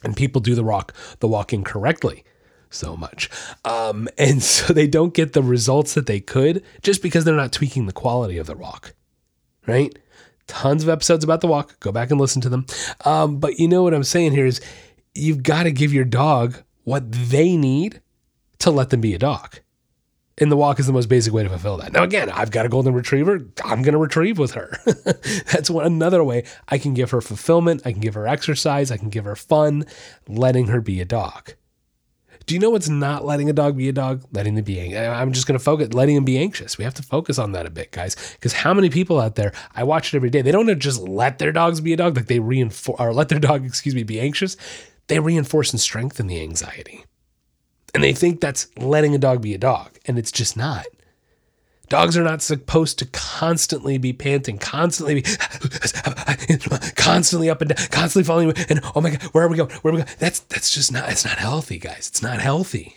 and 0.04 0.16
people 0.16 0.40
do 0.40 0.54
the 0.54 0.64
walk 0.64 0.92
the 1.20 1.28
walking 1.28 1.64
correctly 1.64 2.24
so 2.68 2.96
much, 2.96 3.30
um, 3.64 4.08
and 4.18 4.42
so 4.42 4.72
they 4.72 4.86
don't 4.86 5.14
get 5.14 5.32
the 5.32 5.42
results 5.42 5.94
that 5.94 6.06
they 6.06 6.20
could 6.20 6.62
just 6.82 7.02
because 7.02 7.24
they're 7.24 7.34
not 7.34 7.52
tweaking 7.52 7.86
the 7.86 7.92
quality 7.92 8.36
of 8.36 8.46
the 8.46 8.56
walk, 8.56 8.94
right? 9.66 9.96
Tons 10.46 10.82
of 10.82 10.88
episodes 10.88 11.24
about 11.24 11.40
the 11.40 11.48
walk. 11.48 11.80
Go 11.80 11.90
back 11.90 12.10
and 12.10 12.20
listen 12.20 12.42
to 12.42 12.48
them. 12.48 12.66
Um, 13.04 13.38
but 13.38 13.58
you 13.58 13.66
know 13.66 13.82
what 13.82 13.94
I'm 13.94 14.04
saying 14.04 14.32
here 14.32 14.46
is 14.46 14.60
you've 15.14 15.42
got 15.42 15.64
to 15.64 15.72
give 15.72 15.92
your 15.92 16.04
dog 16.04 16.62
what 16.84 17.10
they 17.10 17.56
need 17.56 18.00
to 18.60 18.70
let 18.70 18.90
them 18.90 19.00
be 19.00 19.14
a 19.14 19.18
dog. 19.18 19.58
And 20.38 20.52
the 20.52 20.56
walk 20.56 20.78
is 20.78 20.86
the 20.86 20.92
most 20.92 21.08
basic 21.08 21.32
way 21.32 21.42
to 21.44 21.48
fulfill 21.48 21.78
that. 21.78 21.92
Now, 21.92 22.02
again, 22.02 22.28
I've 22.28 22.50
got 22.50 22.66
a 22.66 22.68
golden 22.68 22.92
retriever. 22.92 23.40
I'm 23.64 23.80
going 23.82 23.92
to 23.92 23.98
retrieve 23.98 24.38
with 24.38 24.52
her. 24.52 24.78
That's 25.50 25.70
one, 25.70 25.86
another 25.86 26.22
way 26.22 26.44
I 26.68 26.76
can 26.76 26.92
give 26.92 27.10
her 27.12 27.22
fulfillment. 27.22 27.82
I 27.86 27.92
can 27.92 28.02
give 28.02 28.14
her 28.14 28.26
exercise. 28.26 28.90
I 28.90 28.98
can 28.98 29.08
give 29.08 29.24
her 29.24 29.36
fun, 29.36 29.86
letting 30.28 30.66
her 30.66 30.82
be 30.82 31.00
a 31.00 31.06
dog. 31.06 31.54
Do 32.46 32.54
you 32.54 32.60
know 32.60 32.70
what's 32.70 32.88
not 32.88 33.24
letting 33.24 33.50
a 33.50 33.52
dog 33.52 33.76
be 33.76 33.88
a 33.88 33.92
dog? 33.92 34.24
Letting 34.30 34.54
them 34.54 34.64
be. 34.64 34.96
I'm 34.96 35.32
just 35.32 35.48
going 35.48 35.58
to 35.58 35.64
focus, 35.64 35.92
letting 35.94 36.14
them 36.14 36.24
be 36.24 36.38
anxious. 36.38 36.78
We 36.78 36.84
have 36.84 36.94
to 36.94 37.02
focus 37.02 37.38
on 37.38 37.52
that 37.52 37.66
a 37.66 37.70
bit, 37.70 37.90
guys. 37.90 38.14
Because 38.34 38.52
how 38.52 38.72
many 38.72 38.88
people 38.88 39.20
out 39.20 39.34
there? 39.34 39.52
I 39.74 39.82
watch 39.82 40.12
it 40.12 40.16
every 40.16 40.30
day. 40.30 40.42
They 40.42 40.52
don't 40.52 40.78
just 40.78 41.00
let 41.00 41.38
their 41.38 41.50
dogs 41.50 41.80
be 41.80 41.92
a 41.92 41.96
dog, 41.96 42.14
like 42.14 42.26
they 42.26 42.38
reinforce 42.38 43.00
or 43.00 43.12
let 43.12 43.30
their 43.30 43.40
dog, 43.40 43.64
excuse 43.66 43.94
me, 43.96 44.04
be 44.04 44.20
anxious. 44.20 44.56
They 45.08 45.18
reinforce 45.18 45.72
and 45.72 45.80
strengthen 45.80 46.28
the 46.28 46.40
anxiety. 46.40 47.04
And 47.96 48.04
they 48.04 48.12
think 48.12 48.42
that's 48.42 48.68
letting 48.76 49.14
a 49.14 49.18
dog 49.18 49.40
be 49.40 49.54
a 49.54 49.58
dog, 49.58 49.98
and 50.04 50.18
it's 50.18 50.30
just 50.30 50.54
not. 50.54 50.84
Dogs 51.88 52.14
are 52.14 52.22
not 52.22 52.42
supposed 52.42 52.98
to 52.98 53.06
constantly 53.06 53.96
be 53.96 54.12
panting, 54.12 54.58
constantly 54.58 55.14
be 55.14 55.22
constantly 56.96 57.48
up 57.48 57.62
and 57.62 57.74
down, 57.74 57.86
constantly 57.88 58.24
falling. 58.24 58.52
And 58.68 58.82
oh 58.94 59.00
my 59.00 59.12
god, 59.12 59.22
where 59.32 59.44
are 59.44 59.48
we 59.48 59.56
going? 59.56 59.70
Where 59.80 59.94
are 59.94 59.96
we 59.96 60.02
going? 60.02 60.14
That's 60.18 60.40
that's 60.40 60.70
just 60.70 60.92
not. 60.92 61.10
It's 61.10 61.24
not 61.24 61.38
healthy, 61.38 61.78
guys. 61.78 62.08
It's 62.08 62.20
not 62.20 62.38
healthy. 62.38 62.96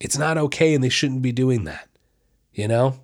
It's 0.00 0.18
not 0.18 0.36
okay, 0.36 0.74
and 0.74 0.84
they 0.84 0.90
shouldn't 0.90 1.22
be 1.22 1.32
doing 1.32 1.64
that. 1.64 1.88
You 2.52 2.68
know. 2.68 3.00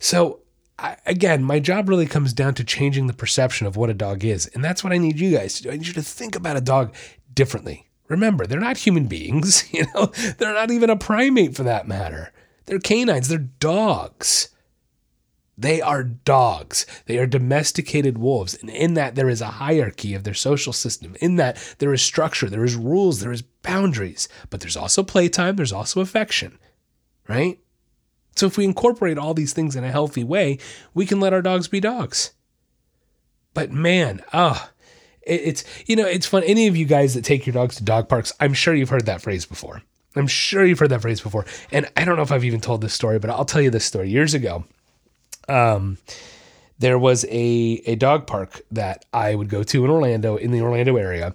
So 0.00 0.40
I, 0.78 0.98
again, 1.06 1.42
my 1.42 1.60
job 1.60 1.88
really 1.88 2.04
comes 2.04 2.34
down 2.34 2.52
to 2.56 2.64
changing 2.64 3.06
the 3.06 3.14
perception 3.14 3.66
of 3.66 3.78
what 3.78 3.88
a 3.88 3.94
dog 3.94 4.22
is, 4.22 4.48
and 4.48 4.62
that's 4.62 4.84
what 4.84 4.92
I 4.92 4.98
need 4.98 5.18
you 5.18 5.34
guys 5.34 5.54
to 5.54 5.62
do. 5.62 5.70
I 5.70 5.78
need 5.78 5.86
you 5.86 5.94
to 5.94 6.02
think 6.02 6.36
about 6.36 6.58
a 6.58 6.60
dog 6.60 6.94
differently. 7.32 7.88
Remember, 8.12 8.46
they're 8.46 8.60
not 8.60 8.76
human 8.76 9.06
beings, 9.06 9.64
you 9.72 9.86
know, 9.94 10.06
they're 10.38 10.54
not 10.54 10.70
even 10.70 10.90
a 10.90 10.96
primate 10.96 11.56
for 11.56 11.64
that 11.64 11.88
matter. 11.88 12.32
They're 12.66 12.78
canines, 12.78 13.28
they're 13.28 13.38
dogs. 13.38 14.50
They 15.58 15.80
are 15.80 16.02
dogs. 16.02 16.86
They 17.06 17.18
are 17.18 17.26
domesticated 17.26 18.18
wolves. 18.18 18.54
And 18.54 18.70
in 18.70 18.94
that, 18.94 19.14
there 19.14 19.28
is 19.28 19.40
a 19.40 19.46
hierarchy 19.46 20.14
of 20.14 20.24
their 20.24 20.34
social 20.34 20.72
system. 20.72 21.14
In 21.20 21.36
that, 21.36 21.56
there 21.78 21.92
is 21.92 22.02
structure, 22.02 22.48
there 22.48 22.64
is 22.64 22.74
rules, 22.74 23.20
there 23.20 23.32
is 23.32 23.42
boundaries, 23.42 24.28
but 24.50 24.60
there's 24.60 24.76
also 24.76 25.02
playtime, 25.02 25.56
there's 25.56 25.72
also 25.72 26.00
affection, 26.00 26.58
right? 27.28 27.58
So 28.34 28.46
if 28.46 28.56
we 28.56 28.64
incorporate 28.64 29.18
all 29.18 29.34
these 29.34 29.52
things 29.52 29.76
in 29.76 29.84
a 29.84 29.90
healthy 29.90 30.24
way, 30.24 30.58
we 30.94 31.06
can 31.06 31.20
let 31.20 31.32
our 31.32 31.42
dogs 31.42 31.68
be 31.68 31.80
dogs. 31.80 32.32
But 33.54 33.70
man, 33.70 34.22
ah, 34.32 34.70
oh, 34.70 34.71
it's 35.26 35.64
you 35.86 35.96
know 35.96 36.06
it's 36.06 36.26
fun. 36.26 36.42
Any 36.44 36.66
of 36.66 36.76
you 36.76 36.84
guys 36.84 37.14
that 37.14 37.24
take 37.24 37.46
your 37.46 37.54
dogs 37.54 37.76
to 37.76 37.84
dog 37.84 38.08
parks, 38.08 38.32
I'm 38.40 38.54
sure 38.54 38.74
you've 38.74 38.90
heard 38.90 39.06
that 39.06 39.22
phrase 39.22 39.46
before. 39.46 39.82
I'm 40.14 40.26
sure 40.26 40.64
you've 40.64 40.78
heard 40.78 40.90
that 40.90 41.02
phrase 41.02 41.20
before. 41.20 41.46
And 41.70 41.88
I 41.96 42.04
don't 42.04 42.16
know 42.16 42.22
if 42.22 42.32
I've 42.32 42.44
even 42.44 42.60
told 42.60 42.80
this 42.80 42.92
story, 42.92 43.18
but 43.18 43.30
I'll 43.30 43.44
tell 43.44 43.62
you 43.62 43.70
this 43.70 43.84
story. 43.84 44.10
Years 44.10 44.34
ago, 44.34 44.64
um, 45.48 45.98
there 46.78 46.98
was 46.98 47.24
a 47.30 47.82
a 47.86 47.94
dog 47.96 48.26
park 48.26 48.60
that 48.70 49.04
I 49.12 49.34
would 49.34 49.48
go 49.48 49.62
to 49.62 49.84
in 49.84 49.90
Orlando, 49.90 50.36
in 50.36 50.50
the 50.50 50.60
Orlando 50.60 50.96
area. 50.96 51.34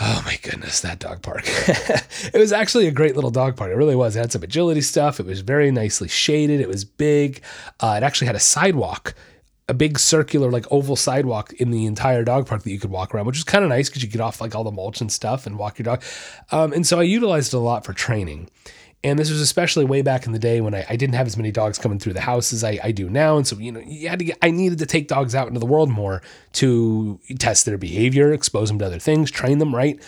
Oh 0.00 0.22
my 0.24 0.38
goodness, 0.42 0.80
that 0.80 0.98
dog 0.98 1.20
park. 1.22 1.42
it 1.46 2.34
was 2.34 2.50
actually 2.50 2.86
a 2.86 2.90
great 2.90 3.14
little 3.14 3.30
dog 3.30 3.56
park. 3.56 3.70
It 3.70 3.76
really 3.76 3.94
was. 3.94 4.16
It 4.16 4.20
had 4.20 4.32
some 4.32 4.42
agility 4.42 4.80
stuff. 4.80 5.20
It 5.20 5.26
was 5.26 5.40
very 5.40 5.70
nicely 5.70 6.08
shaded. 6.08 6.60
It 6.60 6.68
was 6.68 6.84
big. 6.84 7.42
Uh, 7.78 7.94
it 7.98 8.02
actually 8.02 8.26
had 8.26 8.34
a 8.34 8.40
sidewalk 8.40 9.14
a 9.68 9.74
big 9.74 9.98
circular 9.98 10.50
like 10.50 10.66
oval 10.70 10.96
sidewalk 10.96 11.52
in 11.54 11.70
the 11.70 11.86
entire 11.86 12.24
dog 12.24 12.46
park 12.46 12.62
that 12.62 12.70
you 12.70 12.78
could 12.78 12.90
walk 12.90 13.14
around, 13.14 13.26
which 13.26 13.38
is 13.38 13.44
kind 13.44 13.64
of 13.64 13.70
nice 13.70 13.88
because 13.88 14.02
you 14.02 14.08
get 14.08 14.20
off 14.20 14.40
like 14.40 14.54
all 14.54 14.64
the 14.64 14.72
mulch 14.72 15.00
and 15.00 15.10
stuff 15.10 15.46
and 15.46 15.58
walk 15.58 15.78
your 15.78 15.84
dog. 15.84 16.02
Um, 16.50 16.72
and 16.72 16.86
so 16.86 16.98
I 16.98 17.04
utilized 17.04 17.54
it 17.54 17.56
a 17.56 17.60
lot 17.60 17.84
for 17.84 17.92
training. 17.92 18.50
And 19.04 19.18
this 19.18 19.30
was 19.30 19.40
especially 19.40 19.84
way 19.84 20.02
back 20.02 20.26
in 20.26 20.32
the 20.32 20.38
day 20.38 20.60
when 20.60 20.74
I, 20.74 20.86
I 20.88 20.96
didn't 20.96 21.14
have 21.14 21.26
as 21.26 21.36
many 21.36 21.50
dogs 21.50 21.76
coming 21.76 21.98
through 21.98 22.12
the 22.12 22.20
house 22.20 22.52
as 22.52 22.62
I, 22.62 22.78
I 22.84 22.92
do 22.92 23.10
now. 23.10 23.36
And 23.36 23.46
so, 23.46 23.58
you 23.58 23.72
know, 23.72 23.80
you 23.80 24.08
had 24.08 24.20
to 24.20 24.24
get, 24.26 24.38
I 24.42 24.50
needed 24.50 24.78
to 24.78 24.86
take 24.86 25.08
dogs 25.08 25.34
out 25.34 25.48
into 25.48 25.58
the 25.58 25.66
world 25.66 25.90
more 25.90 26.22
to 26.54 27.18
test 27.38 27.66
their 27.66 27.78
behavior, 27.78 28.32
expose 28.32 28.68
them 28.68 28.78
to 28.78 28.86
other 28.86 29.00
things, 29.00 29.30
train 29.30 29.58
them 29.58 29.74
right. 29.74 30.00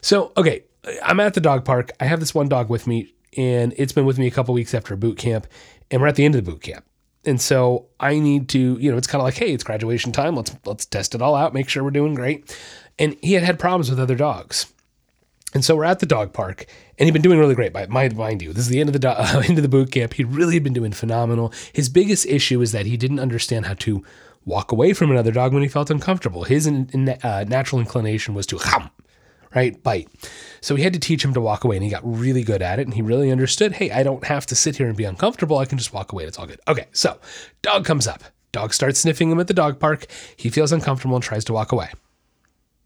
So, 0.00 0.32
okay, 0.36 0.64
I'm 1.02 1.20
at 1.20 1.34
the 1.34 1.40
dog 1.40 1.64
park. 1.64 1.92
I 2.00 2.06
have 2.06 2.18
this 2.18 2.34
one 2.34 2.48
dog 2.48 2.70
with 2.70 2.86
me, 2.86 3.12
and 3.36 3.72
it's 3.76 3.92
been 3.92 4.06
with 4.06 4.18
me 4.18 4.26
a 4.26 4.30
couple 4.32 4.54
weeks 4.54 4.74
after 4.74 4.96
boot 4.96 5.18
camp, 5.18 5.46
and 5.90 6.00
we're 6.00 6.08
at 6.08 6.16
the 6.16 6.24
end 6.24 6.34
of 6.34 6.44
the 6.44 6.50
boot 6.50 6.62
camp. 6.62 6.84
And 7.24 7.40
so 7.40 7.86
I 7.98 8.18
need 8.18 8.48
to, 8.50 8.78
you 8.78 8.90
know, 8.90 8.96
it's 8.96 9.06
kind 9.06 9.20
of 9.20 9.24
like, 9.24 9.34
hey, 9.34 9.52
it's 9.52 9.64
graduation 9.64 10.12
time. 10.12 10.36
Let's 10.36 10.56
let's 10.64 10.86
test 10.86 11.14
it 11.14 11.22
all 11.22 11.34
out, 11.34 11.54
make 11.54 11.68
sure 11.68 11.84
we're 11.84 11.90
doing 11.90 12.14
great. 12.14 12.56
And 12.98 13.16
he 13.22 13.34
had 13.34 13.42
had 13.42 13.58
problems 13.58 13.90
with 13.90 14.00
other 14.00 14.14
dogs. 14.14 14.72
And 15.52 15.64
so 15.64 15.74
we're 15.74 15.84
at 15.84 15.98
the 15.98 16.06
dog 16.06 16.32
park, 16.32 16.66
and 16.96 17.06
he'd 17.06 17.12
been 17.12 17.22
doing 17.22 17.40
really 17.40 17.56
great. 17.56 17.72
By 17.72 17.86
mind 17.86 18.40
you, 18.40 18.52
this 18.52 18.64
is 18.64 18.68
the 18.68 18.78
end 18.78 18.88
of 18.88 18.92
the 18.92 19.00
do- 19.00 19.08
uh, 19.08 19.42
end 19.44 19.58
of 19.58 19.62
the 19.62 19.68
boot 19.68 19.90
camp. 19.90 20.14
He 20.14 20.24
really 20.24 20.54
had 20.54 20.62
been 20.64 20.72
doing 20.72 20.92
phenomenal. 20.92 21.52
His 21.72 21.88
biggest 21.88 22.26
issue 22.26 22.60
is 22.60 22.72
that 22.72 22.86
he 22.86 22.96
didn't 22.96 23.18
understand 23.18 23.66
how 23.66 23.74
to 23.74 24.04
walk 24.44 24.72
away 24.72 24.92
from 24.92 25.10
another 25.10 25.32
dog 25.32 25.52
when 25.52 25.62
he 25.62 25.68
felt 25.68 25.90
uncomfortable. 25.90 26.44
His 26.44 26.66
in, 26.66 26.88
in, 26.92 27.08
uh, 27.08 27.44
natural 27.48 27.80
inclination 27.80 28.34
was 28.34 28.46
to 28.46 28.58
hum, 28.58 28.90
right, 29.54 29.80
bite. 29.82 30.08
So 30.60 30.74
we 30.74 30.82
had 30.82 30.92
to 30.92 30.98
teach 30.98 31.24
him 31.24 31.34
to 31.34 31.40
walk 31.40 31.64
away, 31.64 31.76
and 31.76 31.84
he 31.84 31.90
got 31.90 32.02
really 32.04 32.42
good 32.42 32.62
at 32.62 32.78
it. 32.78 32.86
And 32.86 32.94
he 32.94 33.02
really 33.02 33.30
understood. 33.30 33.72
Hey, 33.72 33.90
I 33.90 34.02
don't 34.02 34.24
have 34.24 34.46
to 34.46 34.54
sit 34.54 34.76
here 34.76 34.88
and 34.88 34.96
be 34.96 35.04
uncomfortable. 35.04 35.58
I 35.58 35.64
can 35.64 35.78
just 35.78 35.92
walk 35.92 36.12
away. 36.12 36.24
It's 36.24 36.38
all 36.38 36.46
good. 36.46 36.60
Okay, 36.68 36.86
so 36.92 37.18
dog 37.62 37.84
comes 37.84 38.06
up. 38.06 38.22
Dog 38.52 38.74
starts 38.74 39.00
sniffing 39.00 39.30
him 39.30 39.40
at 39.40 39.46
the 39.46 39.54
dog 39.54 39.78
park. 39.78 40.06
He 40.36 40.50
feels 40.50 40.72
uncomfortable 40.72 41.16
and 41.16 41.24
tries 41.24 41.44
to 41.44 41.52
walk 41.52 41.72
away. 41.72 41.90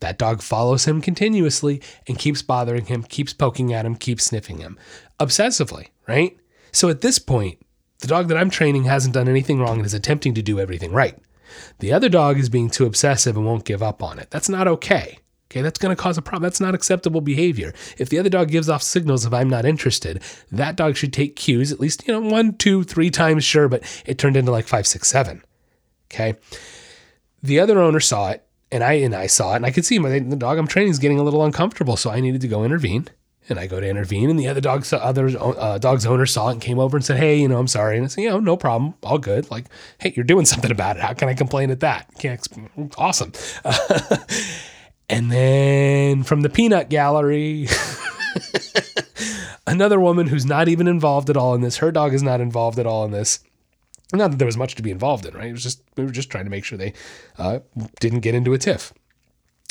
That 0.00 0.18
dog 0.18 0.42
follows 0.42 0.84
him 0.84 1.00
continuously 1.00 1.80
and 2.06 2.18
keeps 2.18 2.42
bothering 2.42 2.86
him, 2.86 3.04
keeps 3.04 3.32
poking 3.32 3.72
at 3.72 3.86
him, 3.86 3.94
keeps 3.94 4.24
sniffing 4.24 4.58
him 4.58 4.78
obsessively, 5.18 5.88
right? 6.06 6.36
So 6.72 6.88
at 6.88 7.00
this 7.00 7.18
point, 7.18 7.58
the 8.00 8.08
dog 8.08 8.28
that 8.28 8.36
I'm 8.36 8.50
training 8.50 8.84
hasn't 8.84 9.14
done 9.14 9.28
anything 9.28 9.60
wrong 9.60 9.78
and 9.78 9.86
is 9.86 9.94
attempting 9.94 10.34
to 10.34 10.42
do 10.42 10.60
everything 10.60 10.92
right. 10.92 11.16
The 11.78 11.92
other 11.92 12.08
dog 12.08 12.38
is 12.38 12.48
being 12.48 12.68
too 12.68 12.84
obsessive 12.84 13.36
and 13.36 13.46
won't 13.46 13.64
give 13.64 13.82
up 13.82 14.02
on 14.02 14.18
it. 14.18 14.30
That's 14.30 14.48
not 14.48 14.68
okay. 14.68 15.18
Okay, 15.54 15.62
that's 15.62 15.78
going 15.78 15.94
to 15.94 16.02
cause 16.02 16.18
a 16.18 16.22
problem. 16.22 16.42
That's 16.42 16.58
not 16.58 16.74
acceptable 16.74 17.20
behavior. 17.20 17.72
If 17.96 18.08
the 18.08 18.18
other 18.18 18.28
dog 18.28 18.48
gives 18.48 18.68
off 18.68 18.82
signals 18.82 19.24
of 19.24 19.32
I'm 19.32 19.48
not 19.48 19.64
interested, 19.64 20.20
that 20.50 20.74
dog 20.74 20.96
should 20.96 21.12
take 21.12 21.36
cues 21.36 21.70
at 21.70 21.78
least, 21.78 22.08
you 22.08 22.12
know, 22.12 22.28
one, 22.28 22.56
two, 22.56 22.82
three 22.82 23.08
times, 23.08 23.44
sure, 23.44 23.68
but 23.68 23.84
it 24.04 24.18
turned 24.18 24.36
into 24.36 24.50
like 24.50 24.66
five, 24.66 24.84
six, 24.84 25.08
seven. 25.08 25.44
Okay. 26.12 26.34
The 27.40 27.60
other 27.60 27.78
owner 27.78 28.00
saw 28.00 28.30
it 28.30 28.44
and 28.72 28.82
I 28.82 28.94
and 28.94 29.14
I 29.14 29.28
saw 29.28 29.52
it, 29.52 29.56
and 29.56 29.66
I 29.66 29.70
could 29.70 29.84
see 29.84 30.00
my 30.00 30.18
the 30.18 30.34
dog 30.34 30.58
I'm 30.58 30.66
training 30.66 30.90
is 30.90 30.98
getting 30.98 31.20
a 31.20 31.22
little 31.22 31.44
uncomfortable, 31.44 31.96
so 31.96 32.10
I 32.10 32.18
needed 32.18 32.40
to 32.40 32.48
go 32.48 32.64
intervene. 32.64 33.06
And 33.48 33.58
I 33.58 33.66
go 33.66 33.78
to 33.78 33.86
intervene, 33.86 34.30
and 34.30 34.40
the 34.40 34.48
other 34.48 34.62
dog, 34.62 34.86
other 34.92 35.30
uh, 35.38 35.76
dog's 35.76 36.06
owner 36.06 36.24
saw 36.24 36.48
it 36.48 36.52
and 36.52 36.62
came 36.62 36.80
over 36.80 36.96
and 36.96 37.04
said, 37.04 37.18
"Hey, 37.18 37.38
you 37.38 37.46
know, 37.46 37.58
I'm 37.58 37.68
sorry." 37.68 37.96
And 37.98 38.06
I 38.06 38.08
said, 38.08 38.22
"You 38.22 38.30
know, 38.30 38.40
no 38.40 38.56
problem, 38.56 38.94
all 39.02 39.18
good. 39.18 39.50
Like, 39.50 39.66
hey, 39.98 40.12
you're 40.16 40.24
doing 40.24 40.46
something 40.52 40.72
about 40.72 40.96
it. 40.96 41.02
How 41.02 41.12
can 41.12 41.28
I 41.28 41.34
complain 41.34 41.70
at 41.70 41.80
that? 41.80 42.10
Can't 42.18 42.44
awesome." 42.98 43.32
And 45.08 45.30
then 45.30 46.22
from 46.22 46.42
the 46.42 46.48
peanut 46.48 46.88
gallery. 46.88 47.68
another 49.66 50.00
woman 50.00 50.26
who's 50.26 50.46
not 50.46 50.68
even 50.68 50.86
involved 50.86 51.30
at 51.30 51.36
all 51.36 51.54
in 51.54 51.60
this. 51.60 51.78
Her 51.78 51.92
dog 51.92 52.14
is 52.14 52.22
not 52.22 52.40
involved 52.40 52.78
at 52.78 52.86
all 52.86 53.04
in 53.04 53.10
this. 53.10 53.40
Not 54.12 54.30
that 54.30 54.36
there 54.38 54.46
was 54.46 54.56
much 54.56 54.74
to 54.76 54.82
be 54.82 54.90
involved 54.90 55.26
in, 55.26 55.34
right? 55.34 55.48
It 55.48 55.52
was 55.52 55.62
just 55.62 55.82
we 55.96 56.04
were 56.04 56.10
just 56.10 56.30
trying 56.30 56.44
to 56.44 56.50
make 56.50 56.64
sure 56.64 56.78
they 56.78 56.92
uh, 57.38 57.60
didn't 58.00 58.20
get 58.20 58.34
into 58.34 58.52
a 58.52 58.58
tiff. 58.58 58.92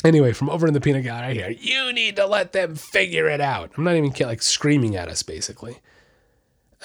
Anyway, 0.04 0.32
from 0.32 0.50
over 0.50 0.66
in 0.66 0.74
the 0.74 0.80
peanut 0.80 1.02
gallery, 1.02 1.28
I 1.28 1.32
hear 1.32 1.50
you 1.50 1.92
need 1.92 2.16
to 2.16 2.26
let 2.26 2.52
them 2.52 2.74
figure 2.74 3.28
it 3.28 3.40
out. 3.40 3.70
I'm 3.76 3.84
not 3.84 3.94
even 3.94 4.12
like 4.26 4.42
screaming 4.42 4.96
at 4.96 5.08
us, 5.08 5.22
basically. 5.22 5.78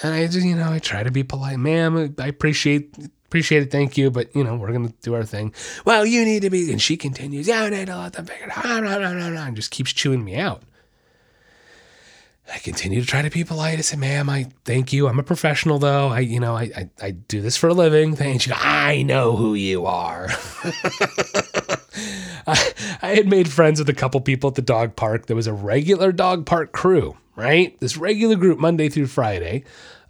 And 0.02 0.14
I 0.14 0.26
just, 0.26 0.46
you 0.46 0.56
know, 0.56 0.72
I 0.72 0.78
try 0.78 1.02
to 1.02 1.10
be 1.10 1.22
polite, 1.22 1.58
ma'am. 1.58 2.14
I 2.18 2.26
appreciate 2.28 2.94
appreciate 3.30 3.62
it, 3.62 3.70
thank 3.70 3.96
you, 3.96 4.10
but 4.10 4.34
you 4.34 4.42
know, 4.42 4.56
we're 4.56 4.72
gonna 4.72 4.92
do 5.02 5.14
our 5.14 5.24
thing. 5.24 5.54
Well, 5.84 6.04
you 6.04 6.24
need 6.24 6.42
to 6.42 6.50
be, 6.50 6.72
and 6.72 6.82
she 6.82 6.96
continues, 6.96 7.46
yeah, 7.46 7.62
I 7.62 7.70
need 7.70 7.86
to 7.86 7.96
let 7.96 8.14
them 8.14 8.26
figure 8.26 8.46
it 8.46 8.56
out, 8.56 8.84
and 8.84 9.56
just 9.56 9.70
keeps 9.70 9.92
chewing 9.92 10.24
me 10.24 10.34
out. 10.36 10.64
I 12.52 12.58
continue 12.58 13.00
to 13.00 13.06
try 13.06 13.22
to 13.22 13.30
be 13.30 13.44
polite. 13.44 13.78
I 13.78 13.82
say, 13.82 13.96
ma'am, 13.96 14.28
I 14.28 14.48
thank 14.64 14.92
you. 14.92 15.06
I'm 15.06 15.20
a 15.20 15.22
professional 15.22 15.78
though. 15.78 16.08
I, 16.08 16.18
you 16.20 16.40
know, 16.40 16.56
I, 16.56 16.62
I, 16.76 16.90
I 17.00 17.10
do 17.12 17.40
this 17.40 17.56
for 17.56 17.68
a 17.68 17.74
living. 17.74 18.18
And 18.20 18.42
she 18.42 18.50
goes, 18.50 18.58
I 18.60 19.02
know 19.02 19.36
who 19.36 19.54
you 19.54 19.86
are. 19.86 20.26
I, 22.48 22.72
I 23.02 23.14
had 23.14 23.28
made 23.28 23.48
friends 23.48 23.78
with 23.78 23.88
a 23.88 23.94
couple 23.94 24.20
people 24.20 24.48
at 24.48 24.56
the 24.56 24.62
dog 24.62 24.96
park. 24.96 25.26
There 25.26 25.36
was 25.36 25.46
a 25.46 25.52
regular 25.52 26.10
dog 26.10 26.44
park 26.44 26.72
crew, 26.72 27.16
right? 27.36 27.78
This 27.78 27.96
regular 27.96 28.34
group 28.34 28.58
Monday 28.58 28.88
through 28.88 29.06
Friday, 29.06 29.62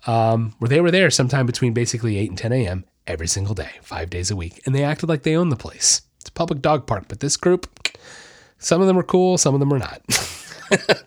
um, 0.06 0.54
where 0.60 0.68
they 0.70 0.80
were 0.80 0.90
there 0.90 1.10
sometime 1.10 1.44
between 1.44 1.74
basically 1.74 2.16
8 2.16 2.30
and 2.30 2.38
10 2.38 2.52
a.m. 2.52 2.84
every 3.10 3.28
single 3.28 3.54
day, 3.54 3.70
five 3.82 4.10
days 4.10 4.30
a 4.30 4.36
week. 4.36 4.60
And 4.64 4.74
they 4.74 4.84
acted 4.84 5.08
like 5.08 5.22
they 5.22 5.36
owned 5.36 5.52
the 5.52 5.56
place. 5.56 6.02
It's 6.20 6.28
a 6.28 6.32
public 6.32 6.62
dog 6.62 6.86
park, 6.86 7.06
but 7.08 7.20
this 7.20 7.36
group, 7.36 7.68
some 8.58 8.80
of 8.80 8.86
them 8.86 8.98
are 8.98 9.02
cool, 9.02 9.38
some 9.38 9.54
of 9.54 9.60
them 9.60 9.72
are 9.72 9.78
not. 9.78 10.02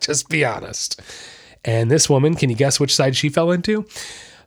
Just 0.00 0.28
be 0.28 0.44
honest. 0.44 1.00
And 1.64 1.90
this 1.90 2.10
woman, 2.10 2.34
can 2.34 2.50
you 2.50 2.56
guess 2.56 2.78
which 2.78 2.94
side 2.94 3.16
she 3.16 3.28
fell 3.28 3.50
into? 3.50 3.86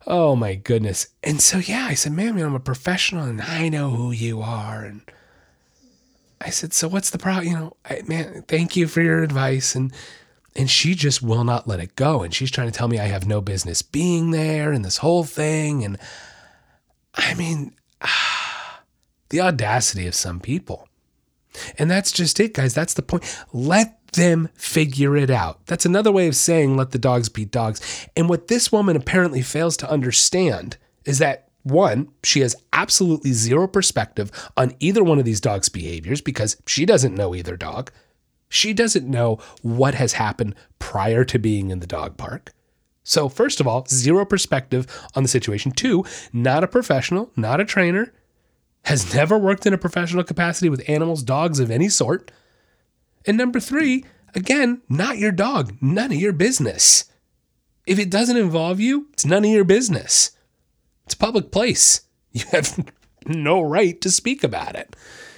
Oh 0.05 0.35
my 0.35 0.55
goodness. 0.55 1.07
And 1.23 1.41
so, 1.41 1.57
yeah, 1.57 1.85
I 1.89 1.93
said, 1.93 2.13
ma'am, 2.13 2.37
I'm 2.37 2.55
a 2.55 2.59
professional 2.59 3.25
and 3.25 3.41
I 3.41 3.69
know 3.69 3.89
who 3.89 4.11
you 4.11 4.41
are. 4.41 4.85
And 4.85 5.01
I 6.39 6.49
said, 6.49 6.73
so 6.73 6.87
what's 6.87 7.09
the 7.09 7.17
problem? 7.17 7.47
You 7.47 7.57
know, 7.57 7.77
I, 7.83 8.03
man, 8.07 8.43
thank 8.47 8.75
you 8.75 8.87
for 8.87 9.01
your 9.01 9.23
advice. 9.23 9.75
And, 9.75 9.91
and 10.55 10.69
she 10.69 10.95
just 10.95 11.21
will 11.21 11.43
not 11.43 11.67
let 11.67 11.79
it 11.79 11.95
go. 11.95 12.23
And 12.23 12.33
she's 12.33 12.51
trying 12.51 12.71
to 12.71 12.77
tell 12.77 12.87
me 12.87 12.99
I 12.99 13.07
have 13.07 13.27
no 13.27 13.41
business 13.41 13.81
being 13.81 14.31
there 14.31 14.71
and 14.71 14.85
this 14.85 14.97
whole 14.97 15.23
thing. 15.23 15.83
And 15.83 15.97
I 17.17 17.33
mean, 17.33 17.73
the 19.29 19.41
audacity 19.41 20.07
of 20.07 20.15
some 20.15 20.39
people. 20.39 20.87
And 21.77 21.89
that's 21.89 22.11
just 22.11 22.39
it, 22.39 22.53
guys. 22.53 22.73
That's 22.73 22.93
the 22.93 23.01
point. 23.01 23.23
Let 23.51 23.97
them 24.13 24.49
figure 24.53 25.17
it 25.17 25.29
out. 25.29 25.65
That's 25.65 25.85
another 25.85 26.11
way 26.11 26.27
of 26.27 26.35
saying 26.35 26.77
let 26.77 26.91
the 26.91 26.99
dogs 26.99 27.29
be 27.29 27.45
dogs. 27.45 28.07
And 28.15 28.29
what 28.29 28.47
this 28.47 28.71
woman 28.71 28.95
apparently 28.95 29.41
fails 29.41 29.75
to 29.77 29.89
understand 29.89 30.77
is 31.05 31.19
that 31.19 31.47
one, 31.63 32.09
she 32.23 32.39
has 32.41 32.55
absolutely 32.71 33.33
zero 33.33 33.67
perspective 33.67 34.31
on 34.55 34.73
either 34.79 35.03
one 35.03 35.19
of 35.19 35.25
these 35.25 35.41
dogs' 35.41 35.69
behaviors 35.69 36.21
because 36.21 36.61
she 36.65 36.85
doesn't 36.85 37.15
know 37.15 37.35
either 37.35 37.57
dog. 37.57 37.91
She 38.49 38.73
doesn't 38.73 39.09
know 39.09 39.39
what 39.61 39.93
has 39.95 40.13
happened 40.13 40.55
prior 40.79 41.25
to 41.25 41.37
being 41.37 41.69
in 41.69 41.79
the 41.79 41.87
dog 41.87 42.15
park. 42.15 42.53
So, 43.07 43.29
first 43.29 43.61
of 43.61 43.67
all, 43.67 43.85
zero 43.87 44.25
perspective 44.25 44.85
on 45.15 45.23
the 45.23 45.29
situation. 45.29 45.71
Two, 45.71 46.03
not 46.33 46.65
a 46.65 46.67
professional, 46.67 47.31
not 47.37 47.61
a 47.61 47.65
trainer, 47.65 48.11
has 48.83 49.13
never 49.15 49.37
worked 49.37 49.65
in 49.65 49.73
a 49.73 49.77
professional 49.77 50.25
capacity 50.25 50.67
with 50.67 50.83
animals, 50.89 51.23
dogs 51.23 51.61
of 51.61 51.71
any 51.71 51.87
sort. 51.87 52.33
And 53.25 53.37
number 53.37 53.61
three, 53.61 54.03
again, 54.35 54.81
not 54.89 55.19
your 55.19 55.31
dog, 55.31 55.77
none 55.79 56.11
of 56.11 56.19
your 56.19 56.33
business. 56.33 57.05
If 57.85 57.97
it 57.97 58.09
doesn't 58.09 58.35
involve 58.35 58.81
you, 58.81 59.07
it's 59.13 59.25
none 59.25 59.45
of 59.45 59.51
your 59.51 59.63
business. 59.63 60.31
It's 61.05 61.13
a 61.13 61.17
public 61.17 61.49
place. 61.49 62.01
You 62.33 62.43
have 62.51 62.91
no 63.25 63.61
right 63.61 63.99
to 64.01 64.11
speak 64.11 64.43
about 64.43 64.75
it. 64.75 64.95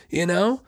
You 0.10 0.26
know? 0.26 0.64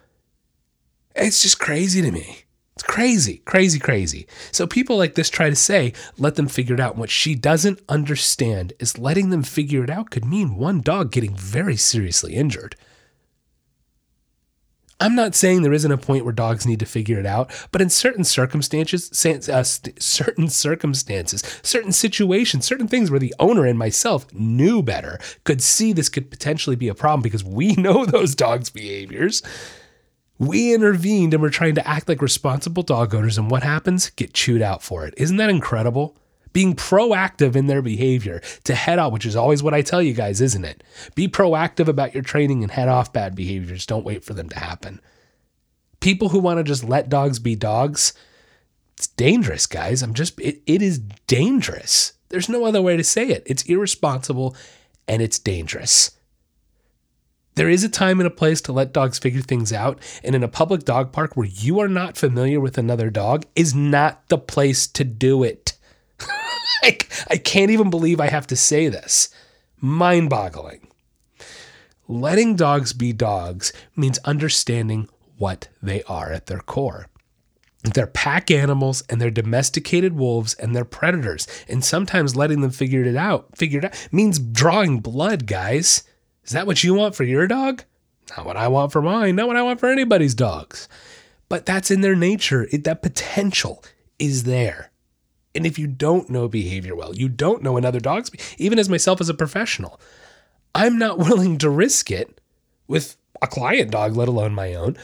It's 1.13 1.41
just 1.41 1.59
crazy 1.59 2.01
to 2.03 2.11
me. 2.11 2.43
It's 2.75 2.83
crazy, 2.83 3.37
crazy, 3.45 3.79
crazy. 3.79 4.27
So 4.51 4.65
people 4.65 4.97
like 4.97 5.15
this 5.15 5.29
try 5.29 5.49
to 5.49 5.55
say, 5.55 5.93
let 6.17 6.35
them 6.35 6.47
figure 6.47 6.73
it 6.73 6.79
out. 6.79 6.93
And 6.93 6.99
what 6.99 7.09
she 7.09 7.35
doesn't 7.35 7.81
understand 7.89 8.73
is 8.79 8.97
letting 8.97 9.29
them 9.29 9.43
figure 9.43 9.83
it 9.83 9.89
out 9.89 10.09
could 10.09 10.25
mean 10.25 10.55
one 10.55 10.81
dog 10.81 11.11
getting 11.11 11.35
very 11.35 11.75
seriously 11.75 12.33
injured. 12.33 12.75
I'm 15.01 15.15
not 15.15 15.33
saying 15.33 15.63
there 15.63 15.73
isn't 15.73 15.91
a 15.91 15.97
point 15.97 16.25
where 16.25 16.33
dogs 16.33 16.67
need 16.67 16.79
to 16.79 16.85
figure 16.85 17.19
it 17.19 17.25
out, 17.25 17.51
but 17.71 17.81
in 17.81 17.89
certain 17.89 18.23
circumstances, 18.23 19.25
uh, 19.25 19.63
certain 19.63 20.47
circumstances, 20.47 21.41
certain 21.63 21.91
situations, 21.91 22.65
certain 22.65 22.87
things 22.87 23.09
where 23.09 23.19
the 23.19 23.33
owner 23.39 23.65
and 23.65 23.79
myself 23.79 24.31
knew 24.31 24.83
better, 24.83 25.19
could 25.43 25.63
see 25.63 25.91
this 25.91 26.07
could 26.07 26.29
potentially 26.29 26.75
be 26.75 26.87
a 26.87 26.93
problem 26.93 27.23
because 27.23 27.43
we 27.43 27.73
know 27.77 28.05
those 28.05 28.35
dogs' 28.35 28.69
behaviors. 28.69 29.41
We 30.41 30.73
intervened 30.73 31.35
and 31.35 31.43
we're 31.43 31.51
trying 31.51 31.75
to 31.75 31.87
act 31.87 32.09
like 32.09 32.19
responsible 32.19 32.81
dog 32.81 33.13
owners, 33.13 33.37
and 33.37 33.51
what 33.51 33.61
happens? 33.61 34.09
Get 34.09 34.33
chewed 34.33 34.63
out 34.63 34.81
for 34.81 35.05
it. 35.05 35.13
Isn't 35.15 35.37
that 35.37 35.51
incredible? 35.51 36.17
being 36.53 36.75
proactive 36.75 37.55
in 37.55 37.67
their 37.67 37.81
behavior 37.81 38.41
to 38.65 38.75
head 38.75 38.99
off, 38.99 39.13
which 39.13 39.25
is 39.25 39.37
always 39.37 39.63
what 39.63 39.73
I 39.73 39.81
tell 39.81 40.01
you 40.01 40.13
guys, 40.13 40.41
isn't 40.41 40.65
it? 40.65 40.83
Be 41.15 41.29
proactive 41.29 41.87
about 41.87 42.13
your 42.13 42.23
training 42.23 42.61
and 42.61 42.69
head 42.69 42.89
off 42.89 43.13
bad 43.13 43.35
behaviors. 43.35 43.85
Don't 43.85 44.03
wait 44.03 44.25
for 44.25 44.33
them 44.33 44.49
to 44.49 44.59
happen. 44.59 44.99
People 46.01 46.27
who 46.27 46.39
want 46.39 46.57
to 46.57 46.63
just 46.65 46.83
let 46.83 47.07
dogs 47.07 47.39
be 47.39 47.55
dogs, 47.55 48.11
it's 48.97 49.07
dangerous, 49.07 49.65
guys. 49.65 50.01
I'm 50.01 50.13
just, 50.13 50.37
it, 50.41 50.61
it 50.65 50.81
is 50.81 50.99
dangerous. 51.27 52.11
There's 52.27 52.49
no 52.49 52.65
other 52.65 52.81
way 52.81 52.97
to 52.97 53.03
say 53.05 53.29
it. 53.29 53.43
It's 53.45 53.63
irresponsible 53.63 54.53
and 55.07 55.21
it's 55.21 55.39
dangerous. 55.39 56.11
There 57.55 57.69
is 57.69 57.83
a 57.83 57.89
time 57.89 58.19
and 58.19 58.27
a 58.27 58.31
place 58.31 58.61
to 58.61 58.71
let 58.71 58.93
dogs 58.93 59.19
figure 59.19 59.41
things 59.41 59.73
out, 59.73 59.99
and 60.23 60.35
in 60.35 60.43
a 60.43 60.47
public 60.47 60.85
dog 60.85 61.11
park 61.11 61.35
where 61.35 61.47
you 61.47 61.79
are 61.79 61.89
not 61.89 62.17
familiar 62.17 62.59
with 62.59 62.77
another 62.77 63.09
dog 63.09 63.45
is 63.55 63.75
not 63.75 64.27
the 64.29 64.37
place 64.37 64.87
to 64.87 65.03
do 65.03 65.43
it. 65.43 65.73
I, 66.83 66.97
I 67.29 67.37
can't 67.37 67.71
even 67.71 67.89
believe 67.89 68.19
I 68.19 68.29
have 68.29 68.47
to 68.47 68.55
say 68.55 68.87
this. 68.87 69.29
Mind 69.79 70.29
boggling. 70.29 70.87
Letting 72.07 72.55
dogs 72.55 72.93
be 72.93 73.13
dogs 73.13 73.73
means 73.95 74.17
understanding 74.19 75.09
what 75.37 75.67
they 75.81 76.03
are 76.03 76.31
at 76.31 76.45
their 76.45 76.59
core. 76.59 77.07
They're 77.83 78.07
pack 78.07 78.51
animals 78.51 79.03
and 79.09 79.19
they're 79.19 79.31
domesticated 79.31 80.13
wolves 80.13 80.53
and 80.53 80.75
they're 80.75 80.85
predators. 80.85 81.47
And 81.67 81.83
sometimes 81.83 82.35
letting 82.35 82.61
them 82.61 82.71
figure 82.71 83.03
it 83.03 83.15
out, 83.15 83.57
figure 83.57 83.79
it 83.79 83.85
out 83.85 84.07
means 84.11 84.39
drawing 84.39 84.99
blood, 84.99 85.47
guys. 85.47 86.03
Is 86.51 86.53
that 86.53 86.67
what 86.67 86.83
you 86.83 86.93
want 86.93 87.15
for 87.15 87.23
your 87.23 87.47
dog? 87.47 87.85
Not 88.35 88.45
what 88.45 88.57
I 88.57 88.67
want 88.67 88.91
for 88.91 89.01
mine, 89.01 89.37
not 89.37 89.47
what 89.47 89.55
I 89.55 89.63
want 89.63 89.79
for 89.79 89.87
anybody's 89.87 90.35
dogs. 90.35 90.89
But 91.47 91.65
that's 91.65 91.89
in 91.89 92.01
their 92.01 92.13
nature. 92.13 92.67
It, 92.73 92.83
that 92.83 93.01
potential 93.01 93.81
is 94.19 94.43
there. 94.43 94.91
And 95.55 95.65
if 95.65 95.79
you 95.79 95.87
don't 95.87 96.29
know 96.29 96.49
behavior 96.49 96.93
well, 96.93 97.15
you 97.15 97.29
don't 97.29 97.63
know 97.63 97.77
another 97.77 98.01
dog's, 98.01 98.31
even 98.57 98.79
as 98.79 98.89
myself 98.89 99.21
as 99.21 99.29
a 99.29 99.33
professional, 99.33 99.97
I'm 100.75 100.97
not 100.97 101.17
willing 101.25 101.57
to 101.59 101.69
risk 101.69 102.11
it 102.11 102.41
with 102.85 103.15
a 103.41 103.47
client 103.47 103.91
dog, 103.91 104.17
let 104.17 104.27
alone 104.27 104.53
my 104.53 104.75
own. 104.75 104.97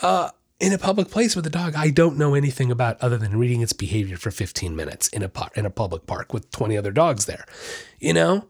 Uh, 0.00 0.30
in 0.58 0.72
a 0.72 0.78
public 0.78 1.10
place 1.10 1.36
with 1.36 1.46
a 1.46 1.50
dog 1.50 1.74
I 1.76 1.90
don't 1.90 2.16
know 2.16 2.34
anything 2.34 2.70
about 2.70 2.98
other 3.02 3.18
than 3.18 3.36
reading 3.36 3.60
its 3.60 3.74
behavior 3.74 4.16
for 4.16 4.30
15 4.30 4.74
minutes 4.74 5.08
in 5.08 5.22
a 5.22 5.30
in 5.54 5.66
a 5.66 5.70
public 5.70 6.06
park 6.06 6.32
with 6.32 6.50
20 6.50 6.78
other 6.78 6.92
dogs 6.92 7.26
there. 7.26 7.44
You 8.00 8.14
know, 8.14 8.48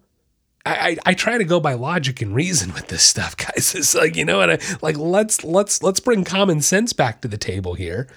I, 0.64 0.72
I, 0.72 0.96
I 1.06 1.14
try 1.14 1.38
to 1.38 1.44
go 1.44 1.60
by 1.60 1.74
logic 1.74 2.22
and 2.22 2.34
reason 2.34 2.72
with 2.72 2.88
this 2.88 3.02
stuff, 3.02 3.36
guys. 3.36 3.74
It's 3.74 3.94
like 3.94 4.16
you 4.16 4.24
know 4.24 4.38
what? 4.38 4.50
I, 4.50 4.58
like 4.82 4.96
let's 4.96 5.44
let's 5.44 5.82
let's 5.82 6.00
bring 6.00 6.24
common 6.24 6.60
sense 6.60 6.92
back 6.92 7.20
to 7.22 7.28
the 7.28 7.38
table 7.38 7.74
here, 7.74 8.08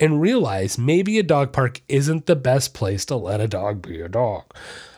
and 0.00 0.20
realize 0.20 0.78
maybe 0.78 1.18
a 1.18 1.22
dog 1.22 1.52
park 1.52 1.80
isn't 1.88 2.26
the 2.26 2.36
best 2.36 2.74
place 2.74 3.04
to 3.06 3.16
let 3.16 3.40
a 3.40 3.48
dog 3.48 3.82
be 3.82 4.00
a 4.00 4.08
dog. 4.08 4.44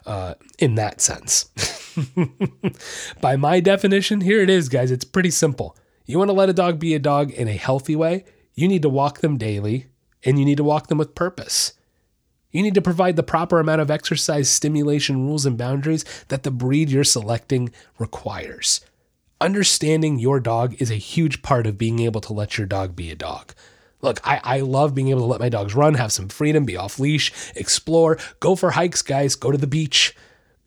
Uh, 0.06 0.34
in 0.58 0.76
that 0.76 1.00
sense, 1.00 1.50
by 3.20 3.36
my 3.36 3.60
definition, 3.60 4.22
here 4.22 4.40
it 4.40 4.50
is, 4.50 4.68
guys. 4.68 4.90
It's 4.90 5.04
pretty 5.04 5.30
simple. 5.30 5.76
You 6.06 6.18
want 6.18 6.30
to 6.30 6.34
let 6.34 6.48
a 6.48 6.54
dog 6.54 6.80
be 6.80 6.94
a 6.94 6.98
dog 6.98 7.30
in 7.30 7.46
a 7.46 7.52
healthy 7.52 7.94
way? 7.94 8.24
You 8.54 8.66
need 8.66 8.82
to 8.82 8.88
walk 8.88 9.20
them 9.20 9.36
daily 9.36 9.86
and 10.24 10.38
you 10.38 10.44
need 10.44 10.56
to 10.56 10.64
walk 10.64 10.88
them 10.88 10.98
with 10.98 11.14
purpose. 11.14 11.74
You 12.50 12.62
need 12.62 12.74
to 12.74 12.82
provide 12.82 13.16
the 13.16 13.22
proper 13.22 13.60
amount 13.60 13.80
of 13.80 13.90
exercise, 13.90 14.48
stimulation, 14.48 15.26
rules, 15.26 15.46
and 15.46 15.56
boundaries 15.56 16.04
that 16.28 16.42
the 16.42 16.50
breed 16.50 16.90
you're 16.90 17.04
selecting 17.04 17.70
requires. 17.98 18.80
Understanding 19.40 20.18
your 20.18 20.40
dog 20.40 20.74
is 20.80 20.90
a 20.90 20.96
huge 20.96 21.42
part 21.42 21.66
of 21.66 21.78
being 21.78 22.00
able 22.00 22.20
to 22.22 22.32
let 22.32 22.58
your 22.58 22.66
dog 22.66 22.96
be 22.96 23.10
a 23.10 23.14
dog. 23.14 23.54
Look, 24.02 24.20
I, 24.26 24.40
I 24.42 24.60
love 24.60 24.94
being 24.94 25.08
able 25.08 25.20
to 25.20 25.26
let 25.26 25.40
my 25.40 25.48
dogs 25.48 25.74
run, 25.74 25.94
have 25.94 26.12
some 26.12 26.28
freedom, 26.28 26.64
be 26.64 26.76
off 26.76 26.98
leash, 26.98 27.32
explore, 27.54 28.18
go 28.40 28.56
for 28.56 28.72
hikes, 28.72 29.02
guys, 29.02 29.34
go 29.34 29.50
to 29.50 29.58
the 29.58 29.66
beach. 29.66 30.14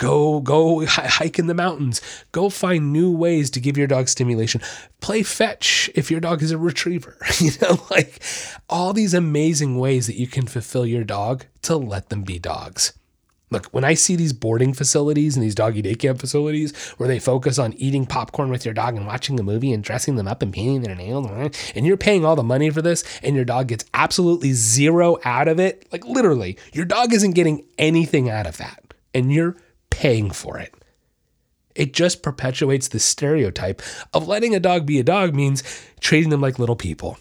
Go, 0.04 0.42
go 0.42 0.86
hike 0.86 1.40
in 1.40 1.48
the 1.48 1.54
mountains. 1.54 2.02
Go 2.34 2.50
find 2.50 2.92
new 2.92 3.10
ways 3.10 3.50
to 3.52 3.62
give 3.62 3.78
your 3.78 3.88
dog 3.88 4.10
stimulation. 4.10 4.60
Play 5.00 5.24
fetch 5.24 5.90
if 5.96 6.12
your 6.12 6.20
dog 6.20 6.44
is 6.44 6.52
a 6.52 6.58
retriever. 6.58 7.16
You 7.40 7.52
know, 7.62 7.82
like 7.90 8.22
all 8.70 8.92
these 8.92 9.14
amazing 9.14 9.80
ways 9.80 10.08
that 10.08 10.18
you 10.18 10.28
can 10.28 10.46
fulfill 10.46 10.86
your 10.86 11.06
dog 11.06 11.46
to 11.62 11.78
let 11.78 12.10
them 12.10 12.24
be 12.24 12.38
dogs. 12.38 12.92
Look, 13.50 13.68
when 13.68 13.86
I 13.86 13.94
see 13.94 14.18
these 14.18 14.34
boarding 14.34 14.74
facilities 14.74 15.38
and 15.38 15.44
these 15.44 15.56
doggy 15.56 15.82
day 15.82 15.96
camp 15.96 16.20
facilities 16.20 16.76
where 16.98 17.08
they 17.08 17.20
focus 17.20 17.58
on 17.58 17.72
eating 17.74 18.06
popcorn 18.06 18.50
with 18.50 18.66
your 18.66 18.74
dog 18.74 18.98
and 18.98 19.08
watching 19.08 19.40
a 19.40 19.44
movie 19.44 19.72
and 19.72 19.84
dressing 19.84 20.18
them 20.18 20.28
up 20.28 20.42
and 20.42 20.52
painting 20.52 20.82
their 20.82 20.96
nails, 20.96 21.28
and 21.76 21.86
you're 21.86 21.96
paying 21.96 22.26
all 22.26 22.36
the 22.36 22.44
money 22.44 22.70
for 22.70 22.82
this, 22.82 23.06
and 23.24 23.38
your 23.38 23.46
dog 23.46 23.70
gets 23.70 23.86
absolutely 23.94 24.52
zero 24.52 25.18
out 25.24 25.48
of 25.48 25.62
it, 25.62 25.88
like 25.94 26.04
literally, 26.06 26.58
your 26.74 26.86
dog 26.86 27.14
isn't 27.14 27.36
getting 27.36 27.66
anything 27.78 28.30
out 28.30 28.48
of 28.48 28.58
that. 28.58 28.94
And 29.14 29.32
you're 29.32 29.56
paying 29.94 30.32
for 30.32 30.58
it. 30.58 30.74
It 31.76 31.94
just 31.94 32.24
perpetuates 32.24 32.88
the 32.88 33.00
stereotype 33.00 33.80
of 34.12 34.28
letting 34.28 34.56
a 34.56 34.60
dog 34.60 34.88
be 34.88 35.00
a 35.00 35.04
dog 35.04 35.36
means 35.36 35.64
treating 36.00 36.32
them 36.32 36.42
like 36.42 36.58
little 36.58 36.76
people. 36.76 37.20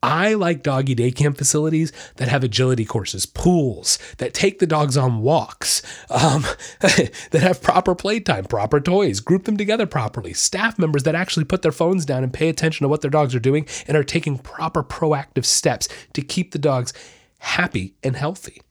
I 0.00 0.34
like 0.34 0.62
doggy 0.62 0.94
day 0.94 1.10
camp 1.10 1.38
facilities 1.38 1.92
that 2.16 2.28
have 2.28 2.44
agility 2.44 2.84
courses, 2.84 3.26
pools, 3.26 3.98
that 4.18 4.32
take 4.32 4.60
the 4.60 4.66
dogs 4.66 4.96
on 4.96 5.22
walks, 5.22 5.82
um, 6.08 6.44
that 6.80 7.32
have 7.34 7.62
proper 7.62 7.96
playtime, 7.96 8.44
proper 8.44 8.80
toys, 8.80 9.18
group 9.18 9.44
them 9.44 9.56
together 9.56 9.86
properly, 9.86 10.32
staff 10.32 10.78
members 10.78 11.02
that 11.02 11.16
actually 11.16 11.44
put 11.44 11.62
their 11.62 11.72
phones 11.72 12.04
down 12.04 12.22
and 12.22 12.32
pay 12.32 12.48
attention 12.48 12.84
to 12.84 12.88
what 12.88 13.00
their 13.00 13.10
dogs 13.10 13.34
are 13.34 13.40
doing 13.40 13.66
and 13.88 13.96
are 13.96 14.04
taking 14.04 14.38
proper 14.38 14.84
proactive 14.84 15.44
steps 15.44 15.88
to 16.12 16.22
keep 16.22 16.52
the 16.52 16.58
dogs 16.58 16.92
happy 17.38 17.94
and 18.04 18.14
healthy. 18.14 18.62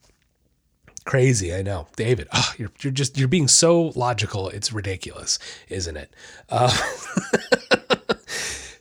Crazy, 1.12 1.54
I 1.54 1.62
know, 1.62 1.88
David. 1.98 2.30
Oh, 2.32 2.54
you're 2.58 2.72
you're 2.80 2.94
just 2.94 3.18
you're 3.18 3.28
being 3.28 3.50
so 3.50 3.92
logical. 3.98 4.48
It's 4.48 4.72
ridiculous, 4.72 5.40
isn't 5.68 5.98
it? 5.98 6.16
Uh, 6.48 6.70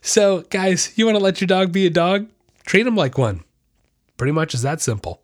so, 0.01 0.43
guys, 0.43 0.97
you 0.97 1.05
want 1.05 1.17
to 1.17 1.21
let 1.21 1.41
your 1.41 1.49
dog 1.49 1.73
be 1.73 1.85
a 1.85 1.89
dog? 1.89 2.29
Treat 2.65 2.87
him 2.87 2.95
like 2.95 3.17
one. 3.17 3.43
Pretty 4.15 4.31
much 4.31 4.53
is 4.53 4.61
that 4.61 4.79
simple. 4.79 5.21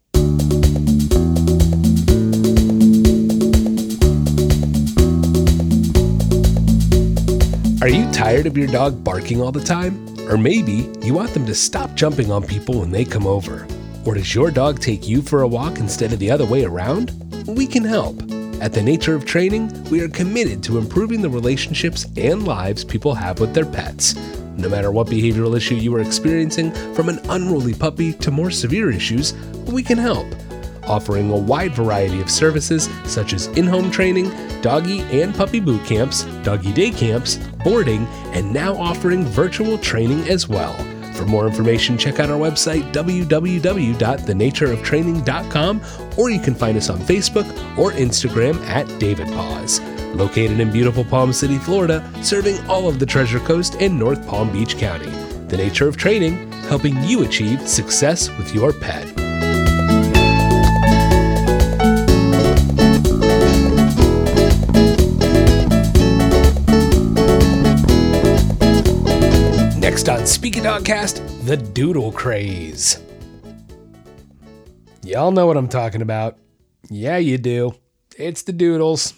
Are 7.82 7.88
you 7.88 8.12
tired 8.12 8.48
of 8.48 8.58
your 8.58 8.67
dog 8.67 9.02
barking 9.02 9.41
all 9.41 9.54
the 9.54 9.63
time? 9.63 10.13
Or 10.30 10.38
maybe 10.38 10.91
you 11.02 11.13
want 11.13 11.34
them 11.34 11.46
to 11.46 11.56
stop 11.56 11.93
jumping 11.93 12.34
on 12.34 12.43
people 12.43 12.82
when 12.82 12.91
they 12.91 13.06
come 13.06 13.26
over. 13.26 13.65
Or 14.08 14.13
does 14.13 14.34
your 14.34 14.52
dog 14.52 14.80
take 14.80 15.06
you 15.06 15.22
for 15.22 15.41
a 15.41 15.48
walk 15.50 15.80
instead 15.80 16.13
of 16.13 16.20
the 16.20 16.32
other 16.32 16.46
way 16.46 16.63
around? 16.63 17.12
We 17.46 17.67
can 17.67 17.84
help. 17.84 18.15
At 18.62 18.72
the 18.72 18.82
Nature 18.82 19.15
of 19.15 19.26
Training, 19.26 19.84
we 19.89 20.00
are 20.00 20.08
committed 20.08 20.63
to 20.63 20.78
improving 20.78 21.22
the 21.22 21.30
relationships 21.30 22.06
and 22.15 22.48
lives 22.48 22.86
people 22.86 23.13
have 23.13 23.41
with 23.41 23.54
their 23.54 23.65
pets. 23.65 24.15
No 24.56 24.70
matter 24.70 24.91
what 24.91 25.08
behavioral 25.08 25.58
issue 25.58 25.76
you 25.76 25.93
are 25.93 26.00
experiencing, 26.00 26.72
from 26.93 27.10
an 27.10 27.20
unruly 27.28 27.74
puppy 27.74 28.13
to 28.13 28.32
more 28.32 28.50
severe 28.50 28.89
issues, 28.89 29.34
we 29.65 29.84
can 29.84 29.98
help. 29.98 30.26
Offering 30.86 31.30
a 31.30 31.38
wide 31.38 31.76
variety 31.76 32.22
of 32.22 32.32
services 32.32 32.88
such 33.04 33.34
as 33.34 33.48
in 33.58 33.67
home 33.67 33.91
training, 33.91 34.32
doggy 34.62 35.02
and 35.02 35.36
puppy 35.36 35.60
boot 35.60 35.86
camps, 35.86 36.24
doggy 36.43 36.72
day 36.72 36.91
camps, 36.91 37.36
boarding, 37.62 38.06
and 38.32 38.54
now 38.54 38.74
offering 38.78 39.26
virtual 39.26 39.78
training 39.78 40.30
as 40.30 40.48
well. 40.48 40.78
For 41.17 41.25
more 41.25 41.47
information, 41.47 41.97
check 41.97 42.19
out 42.19 42.30
our 42.30 42.38
website, 42.38 42.93
www.thenatureoftraining.com, 42.93 45.82
or 46.15 46.30
you 46.30 46.39
can 46.39 46.53
find 46.53 46.77
us 46.77 46.91
on 46.91 46.99
Facebook 46.99 47.47
or 47.77 47.91
Instagram 47.91 48.63
at 48.67 48.88
David 48.99 49.27
Paws. 49.30 49.80
Located 50.13 50.60
in 50.60 50.71
beautiful 50.71 51.03
Palm 51.03 51.34
City, 51.34 51.58
Florida, 51.58 52.08
serving 52.23 52.60
all 52.67 52.88
of 52.88 52.99
the 52.99 53.06
Treasure 53.06 53.39
Coast 53.39 53.77
and 53.80 53.97
North 53.97 54.27
Palm 54.27 54.51
Beach 54.51 54.77
County. 54.77 55.10
The 55.47 55.58
Nature 55.58 55.88
of 55.88 55.97
Training, 55.97 56.51
helping 56.63 57.03
you 57.03 57.23
achieve 57.23 57.67
success 57.67 58.30
with 58.38 58.53
your 58.53 58.71
pet. 58.71 59.27
Next 70.08 70.22
on 70.22 70.26
Speak 70.26 70.56
a 70.56 70.62
Dogcast, 70.62 71.46
the 71.46 71.58
doodle 71.58 72.13
craze. 72.13 73.02
Y'all 75.04 75.32
know 75.32 75.46
what 75.46 75.58
I'm 75.58 75.67
talking 75.67 76.02
about. 76.02 76.38
Yeah, 76.89 77.17
you 77.17 77.38
do. 77.38 77.76
It's 78.17 78.43
the 78.43 78.54
doodles. 78.54 79.13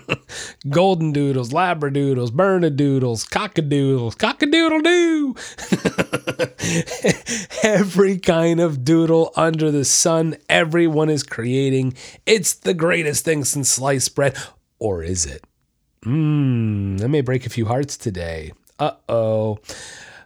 Golden 0.70 1.12
doodles, 1.12 1.50
labradoodles, 1.50 2.30
bernedoodles, 2.30 3.28
cockadoodles, 3.28 4.16
cockadoodle 4.16 4.82
doo. 4.82 5.34
Every 7.62 8.16
kind 8.18 8.60
of 8.60 8.82
doodle 8.82 9.30
under 9.36 9.70
the 9.70 9.84
sun, 9.84 10.38
everyone 10.48 11.10
is 11.10 11.22
creating. 11.22 11.92
It's 12.24 12.54
the 12.54 12.72
greatest 12.72 13.26
thing 13.26 13.44
since 13.44 13.68
sliced 13.68 14.14
bread. 14.14 14.38
Or 14.78 15.02
is 15.02 15.26
it? 15.26 15.44
Mmm, 16.02 16.98
that 16.98 17.08
may 17.08 17.20
break 17.20 17.44
a 17.44 17.50
few 17.50 17.66
hearts 17.66 17.98
today. 17.98 18.52
Uh 18.78 19.54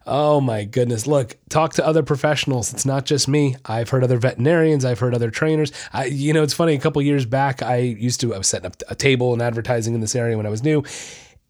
oh. 0.08 0.40
My 0.40 0.64
goodness. 0.64 1.06
Look, 1.06 1.36
talk 1.48 1.74
to 1.74 1.86
other 1.86 2.02
professionals. 2.02 2.72
It's 2.72 2.86
not 2.86 3.04
just 3.04 3.28
me. 3.28 3.56
I've 3.64 3.90
heard 3.90 4.02
other 4.02 4.18
veterinarians, 4.18 4.84
I've 4.84 4.98
heard 4.98 5.14
other 5.14 5.30
trainers. 5.30 5.72
I, 5.92 6.06
you 6.06 6.32
know, 6.32 6.42
it's 6.42 6.54
funny, 6.54 6.74
a 6.74 6.78
couple 6.78 7.02
years 7.02 7.26
back, 7.26 7.62
I 7.62 7.76
used 7.76 8.20
to, 8.20 8.34
I 8.34 8.38
was 8.38 8.46
setting 8.46 8.66
up 8.66 8.76
a 8.88 8.94
table 8.94 9.32
and 9.32 9.42
advertising 9.42 9.94
in 9.94 10.00
this 10.00 10.16
area 10.16 10.36
when 10.36 10.46
I 10.46 10.50
was 10.50 10.62
new. 10.62 10.84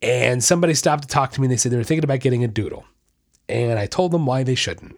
And 0.01 0.43
somebody 0.43 0.73
stopped 0.73 1.03
to 1.03 1.07
talk 1.07 1.31
to 1.31 1.41
me 1.41 1.45
and 1.45 1.51
they 1.51 1.57
said 1.57 1.71
they 1.71 1.77
were 1.77 1.83
thinking 1.83 2.03
about 2.03 2.19
getting 2.19 2.43
a 2.43 2.47
doodle. 2.47 2.85
And 3.47 3.79
I 3.79 3.87
told 3.87 4.11
them 4.11 4.25
why 4.25 4.43
they 4.43 4.55
shouldn't. 4.55 4.97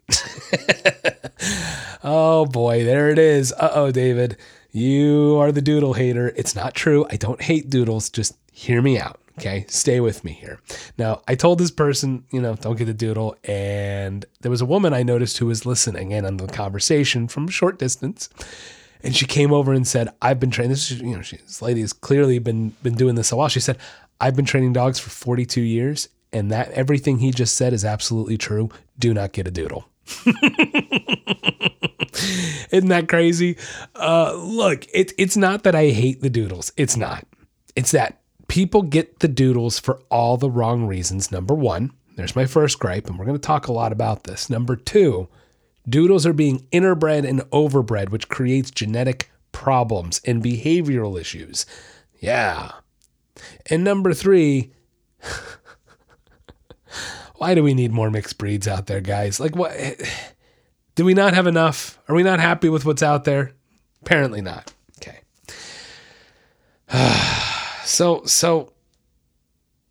oh 2.03 2.45
boy, 2.45 2.83
there 2.83 3.09
it 3.09 3.17
is. 3.17 3.53
Uh 3.53 3.71
oh, 3.73 3.91
David. 3.91 4.37
You 4.71 5.37
are 5.37 5.51
the 5.51 5.61
doodle 5.61 5.93
hater. 5.93 6.33
It's 6.35 6.55
not 6.55 6.73
true. 6.73 7.05
I 7.09 7.17
don't 7.17 7.41
hate 7.41 7.69
doodles. 7.69 8.09
Just 8.09 8.35
hear 8.61 8.81
me 8.81 8.99
out. 8.99 9.19
Okay, 9.39 9.65
stay 9.67 9.99
with 9.99 10.23
me 10.23 10.33
here. 10.33 10.59
Now, 10.97 11.23
I 11.27 11.33
told 11.35 11.57
this 11.57 11.71
person, 11.71 12.25
you 12.31 12.39
know, 12.39 12.55
don't 12.55 12.77
get 12.77 12.85
the 12.85 12.93
doodle. 12.93 13.35
And 13.43 14.23
there 14.41 14.51
was 14.51 14.61
a 14.61 14.65
woman 14.65 14.93
I 14.93 15.01
noticed 15.01 15.39
who 15.39 15.47
was 15.47 15.65
listening 15.65 16.11
in 16.11 16.25
on 16.25 16.37
the 16.37 16.47
conversation 16.47 17.27
from 17.27 17.47
a 17.47 17.51
short 17.51 17.79
distance. 17.79 18.29
And 19.03 19.15
she 19.15 19.25
came 19.25 19.51
over 19.51 19.73
and 19.73 19.87
said, 19.87 20.09
I've 20.21 20.39
been 20.39 20.51
training 20.51 20.71
this, 20.71 20.91
you 20.91 21.15
know, 21.15 21.23
she, 21.23 21.37
this 21.37 21.61
lady 21.61 21.81
has 21.81 21.91
clearly 21.91 22.37
been 22.37 22.75
been 22.83 22.93
doing 22.93 23.15
this 23.15 23.31
a 23.31 23.35
while. 23.35 23.47
She 23.47 23.59
said, 23.59 23.79
I've 24.19 24.35
been 24.35 24.45
training 24.45 24.73
dogs 24.73 24.99
for 24.99 25.09
42 25.09 25.61
years, 25.61 26.09
and 26.31 26.51
that 26.51 26.69
everything 26.71 27.17
he 27.17 27.31
just 27.31 27.57
said 27.57 27.73
is 27.73 27.83
absolutely 27.83 28.37
true. 28.37 28.69
Do 28.99 29.11
not 29.11 29.31
get 29.31 29.47
a 29.47 29.51
doodle. 29.51 29.87
Isn't 32.69 32.89
that 32.89 33.07
crazy? 33.07 33.57
Uh, 33.95 34.35
look, 34.35 34.85
it, 34.93 35.13
it's 35.17 35.35
not 35.35 35.63
that 35.63 35.73
I 35.73 35.87
hate 35.87 36.21
the 36.21 36.29
doodles. 36.29 36.71
It's 36.77 36.95
not. 36.95 37.25
It's 37.75 37.91
that 37.91 38.20
people 38.51 38.81
get 38.81 39.19
the 39.19 39.29
doodles 39.29 39.79
for 39.79 40.01
all 40.09 40.35
the 40.35 40.49
wrong 40.49 40.85
reasons. 40.85 41.31
Number 41.31 41.53
one, 41.53 41.93
there's 42.17 42.35
my 42.35 42.45
first 42.45 42.79
gripe, 42.79 43.07
and 43.07 43.17
we're 43.17 43.23
going 43.23 43.37
to 43.37 43.41
talk 43.41 43.67
a 43.67 43.71
lot 43.71 43.93
about 43.93 44.25
this. 44.25 44.49
Number 44.49 44.75
two, 44.75 45.29
doodles 45.87 46.25
are 46.25 46.33
being 46.33 46.67
interbred 46.73 47.25
and 47.25 47.39
overbred, 47.51 48.09
which 48.09 48.27
creates 48.27 48.69
genetic 48.69 49.31
problems 49.53 50.19
and 50.25 50.43
behavioral 50.43 51.17
issues. 51.17 51.65
Yeah. 52.19 52.73
And 53.67 53.85
number 53.85 54.13
three, 54.13 54.73
why 57.37 57.55
do 57.55 57.63
we 57.63 57.73
need 57.73 57.93
more 57.93 58.11
mixed 58.11 58.37
breeds 58.37 58.67
out 58.67 58.87
there, 58.87 58.99
guys? 58.99 59.39
Like, 59.39 59.55
what? 59.55 59.71
Do 60.95 61.05
we 61.05 61.13
not 61.13 61.33
have 61.33 61.47
enough? 61.47 61.97
Are 62.09 62.15
we 62.15 62.21
not 62.21 62.41
happy 62.41 62.67
with 62.67 62.83
what's 62.83 63.01
out 63.01 63.23
there? 63.23 63.53
Apparently 64.01 64.41
not. 64.41 64.73
Okay. 64.97 65.21
So 67.91 68.23
so. 68.25 68.71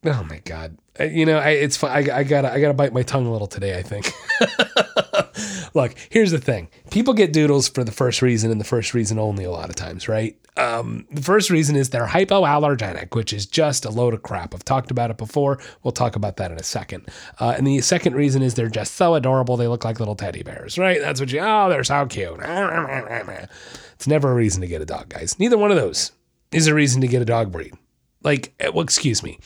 Oh 0.05 0.25
my 0.25 0.39
god. 0.39 0.79
Uh, 0.99 1.05
you 1.05 1.27
know, 1.27 1.39
I, 1.39 1.51
it's. 1.51 1.83
I, 1.85 1.99
I 1.99 2.25
gotta 2.25 2.51
I 2.51 2.61
gotta 2.61 2.75
bite 2.75 2.95
my 2.95 3.03
tongue 3.03 3.27
a 3.27 3.33
little 3.33 3.47
today. 3.47 3.79
I 3.79 3.83
think. 3.83 4.11
Look, 5.75 5.95
here's 6.09 6.31
the 6.31 6.39
thing: 6.39 6.69
people 6.91 7.13
get 7.13 7.33
doodles 7.33 7.69
for 7.69 7.85
the 7.85 7.93
first 7.93 8.23
reason 8.23 8.51
and 8.51 8.59
the 8.61 8.65
first 8.65 8.95
reason 8.95 9.19
only. 9.19 9.45
A 9.45 9.51
lot 9.51 9.69
of 9.69 9.77
times, 9.77 10.09
right? 10.09 10.37
Um, 10.57 11.07
the 11.11 11.23
first 11.23 11.51
reason 11.51 11.77
is 11.77 11.91
they're 11.91 12.07
hypoallergenic, 12.07 13.15
which 13.15 13.33
is 13.33 13.47
just 13.47 13.85
a 13.85 13.91
load 13.91 14.15
of 14.15 14.23
crap. 14.23 14.55
I've 14.55 14.65
talked 14.65 14.91
about 14.91 15.11
it 15.11 15.19
before. 15.19 15.61
We'll 15.83 15.93
talk 15.93 16.17
about 16.17 16.39
that 16.39 16.51
in 16.51 16.59
a 16.59 16.63
second. 16.63 17.09
Uh, 17.39 17.55
and 17.57 17.67
the 17.67 17.81
second 17.83 18.15
reason 18.15 18.43
is 18.43 18.55
they're 18.55 18.69
just 18.69 18.95
so 18.95 19.15
adorable. 19.15 19.57
They 19.57 19.69
look 19.69 19.85
like 19.85 20.01
little 20.01 20.17
teddy 20.17 20.43
bears, 20.43 20.79
right? 20.79 21.01
That's 21.01 21.21
what 21.21 21.31
you. 21.31 21.41
Oh, 21.41 21.69
they're 21.69 21.85
so 21.85 22.07
cute. 22.07 22.41
It's 22.41 24.07
never 24.07 24.33
a 24.33 24.35
reason 24.35 24.63
to 24.63 24.67
get 24.67 24.81
a 24.83 24.87
dog, 24.87 25.11
guys. 25.11 25.39
Neither 25.39 25.59
one 25.59 25.71
of 25.71 25.77
those 25.77 26.13
is 26.51 26.67
a 26.67 26.75
reason 26.75 27.01
to 27.03 27.07
get 27.07 27.23
a 27.23 27.27
dog 27.27 27.53
breed. 27.53 27.75
Like, 28.23 28.53
eh, 28.61 28.69
well, 28.69 28.83
excuse 28.83 29.23
me. 29.23 29.39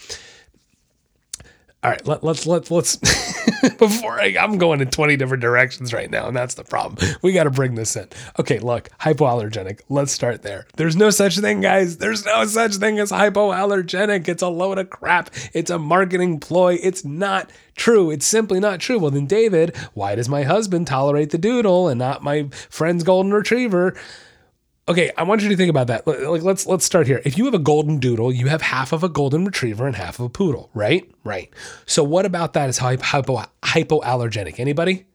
All 1.84 1.90
right, 1.90 2.06
let, 2.06 2.24
let's 2.24 2.46
let's 2.46 2.70
let's 2.70 2.96
before 3.78 4.18
I, 4.18 4.36
I'm 4.40 4.56
going 4.56 4.80
in 4.80 4.88
20 4.88 5.18
different 5.18 5.42
directions 5.42 5.92
right 5.92 6.10
now, 6.10 6.26
and 6.26 6.34
that's 6.34 6.54
the 6.54 6.64
problem. 6.64 6.96
We 7.20 7.34
got 7.34 7.44
to 7.44 7.50
bring 7.50 7.74
this 7.74 7.94
in. 7.94 8.08
Okay, 8.38 8.58
look, 8.58 8.88
hypoallergenic. 9.00 9.80
Let's 9.90 10.10
start 10.10 10.40
there. 10.42 10.66
There's 10.76 10.96
no 10.96 11.10
such 11.10 11.38
thing, 11.38 11.60
guys. 11.60 11.98
There's 11.98 12.24
no 12.24 12.46
such 12.46 12.76
thing 12.76 12.98
as 13.00 13.10
hypoallergenic. 13.12 14.28
It's 14.28 14.42
a 14.42 14.48
load 14.48 14.78
of 14.78 14.88
crap. 14.88 15.28
It's 15.52 15.68
a 15.70 15.78
marketing 15.78 16.40
ploy. 16.40 16.78
It's 16.82 17.04
not 17.04 17.50
true. 17.76 18.10
It's 18.10 18.26
simply 18.26 18.60
not 18.60 18.80
true. 18.80 18.98
Well, 18.98 19.10
then, 19.10 19.26
David, 19.26 19.76
why 19.92 20.14
does 20.14 20.28
my 20.30 20.44
husband 20.44 20.86
tolerate 20.86 21.32
the 21.32 21.38
doodle 21.38 21.88
and 21.88 21.98
not 21.98 22.22
my 22.22 22.48
friend's 22.70 23.04
golden 23.04 23.34
retriever? 23.34 23.94
Okay, 24.86 25.10
I 25.16 25.22
want 25.22 25.42
you 25.42 25.48
to 25.48 25.56
think 25.56 25.70
about 25.70 25.86
that. 25.86 26.06
Like 26.06 26.42
let's 26.42 26.66
let's 26.66 26.84
start 26.84 27.06
here. 27.06 27.22
If 27.24 27.38
you 27.38 27.46
have 27.46 27.54
a 27.54 27.58
golden 27.58 27.98
doodle, 27.98 28.30
you 28.30 28.48
have 28.48 28.60
half 28.60 28.92
of 28.92 29.02
a 29.02 29.08
golden 29.08 29.46
retriever 29.46 29.86
and 29.86 29.96
half 29.96 30.18
of 30.18 30.26
a 30.26 30.28
poodle, 30.28 30.68
right? 30.74 31.10
Right. 31.24 31.50
So 31.86 32.04
what 32.04 32.26
about 32.26 32.52
that 32.52 32.68
is 32.68 32.78
hypo, 32.78 33.42
hypoallergenic? 33.62 34.60
Anybody? 34.60 35.06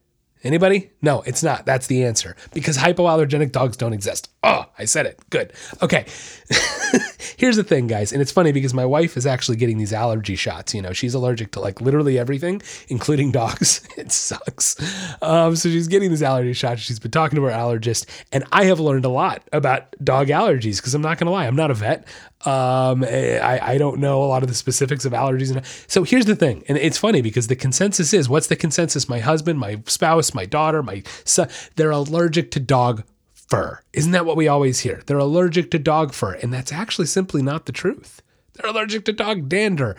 Anybody? 0.43 0.91
No, 1.02 1.21
it's 1.23 1.43
not. 1.43 1.65
That's 1.65 1.88
the 1.88 2.06
answer. 2.06 2.36
Because 2.54 2.78
hypoallergenic 2.78 3.52
dogs 3.52 3.75
don't 3.75 3.91
exist. 3.91 4.30
Oh, 4.41 4.65
I 4.78 4.86
said 4.86 5.06
it. 5.06 5.19
Good. 5.30 5.52
Okay. 5.82 6.06
Here's 7.38 7.58
the 7.58 7.63
thing, 7.63 7.88
guys. 7.88 8.13
And 8.13 8.21
it's 8.21 8.32
funny 8.32 8.54
because 8.54 8.73
my 8.73 8.86
wife 8.86 9.17
is 9.17 9.25
actually 9.25 9.58
getting 9.58 9.78
these 9.78 9.91
allergy 9.91 10.38
shots. 10.38 10.73
You 10.73 10.82
know, 10.82 10.93
she's 10.93 11.13
allergic 11.13 11.52
to 11.52 11.60
like 11.60 11.82
literally 11.82 12.17
everything, 12.17 12.62
including 12.88 13.32
dogs. 13.32 13.86
it 13.97 14.13
sucks. 14.13 14.78
Um, 15.21 15.58
so 15.58 15.67
she's 15.69 15.89
getting 15.89 16.10
these 16.10 16.23
allergy 16.23 16.54
shots. 16.54 16.82
She's 16.82 16.99
been 16.99 17.12
talking 17.12 17.36
to 17.36 17.43
her 17.43 17.52
allergist. 17.52 18.06
And 18.32 18.45
I 18.54 18.65
have 18.65 18.80
learned 18.80 19.04
a 19.04 19.10
lot 19.10 19.43
about 19.52 19.93
dog 20.02 20.28
allergies 20.28 20.78
because 20.78 20.93
I'm 20.93 21.02
not 21.02 21.17
going 21.17 21.28
to 21.28 21.32
lie, 21.32 21.47
I'm 21.47 21.56
not 21.56 21.69
a 21.69 21.73
vet. 21.73 22.08
Um, 22.45 23.04
I, 23.04 23.60
I 23.62 23.78
don't 23.78 23.99
know 23.99 24.23
a 24.23 24.25
lot 24.25 24.43
of 24.43 24.49
the 24.49 24.56
specifics 24.56 25.04
of 25.04 25.12
allergies. 25.12 25.54
And 25.54 25.65
so 25.88 26.04
here's 26.04 26.25
the 26.25 26.36
thing. 26.36 26.63
And 26.69 26.78
it's 26.78 26.97
funny 26.97 27.21
because 27.21 27.47
the 27.47 27.56
consensus 27.56 28.13
is 28.13 28.30
what's 28.30 28.47
the 28.47 28.56
consensus? 28.56 29.10
My 29.10 29.19
husband, 29.19 29.60
my 29.60 29.82
spouse, 29.86 30.34
my 30.34 30.45
daughter, 30.45 30.82
my 30.82 31.04
son, 31.25 31.49
they're 31.75 31.91
allergic 31.91 32.52
to 32.52 32.60
dog 32.62 33.04
fur. 33.34 33.82
Isn't 33.91 34.13
that 34.13 34.25
what 34.25 34.38
we 34.38 34.47
always 34.47 34.80
hear? 34.80 35.02
They're 35.06 35.17
allergic 35.17 35.69
to 35.71 35.80
dog 35.80 36.13
fur. 36.13 36.34
And 36.36 36.54
that's 36.54 36.71
actually 36.71 37.08
simply 37.08 37.41
not 37.41 37.65
the 37.65 37.73
truth. 37.73 38.21
They're 38.54 38.69
allergic 38.69 39.06
to 39.06 39.13
dog 39.13 39.49
dander. 39.49 39.97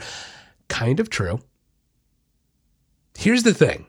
Kind 0.68 0.98
of 0.98 1.10
true. 1.10 1.40
Here's 3.18 3.42
the 3.42 3.52
thing 3.52 3.86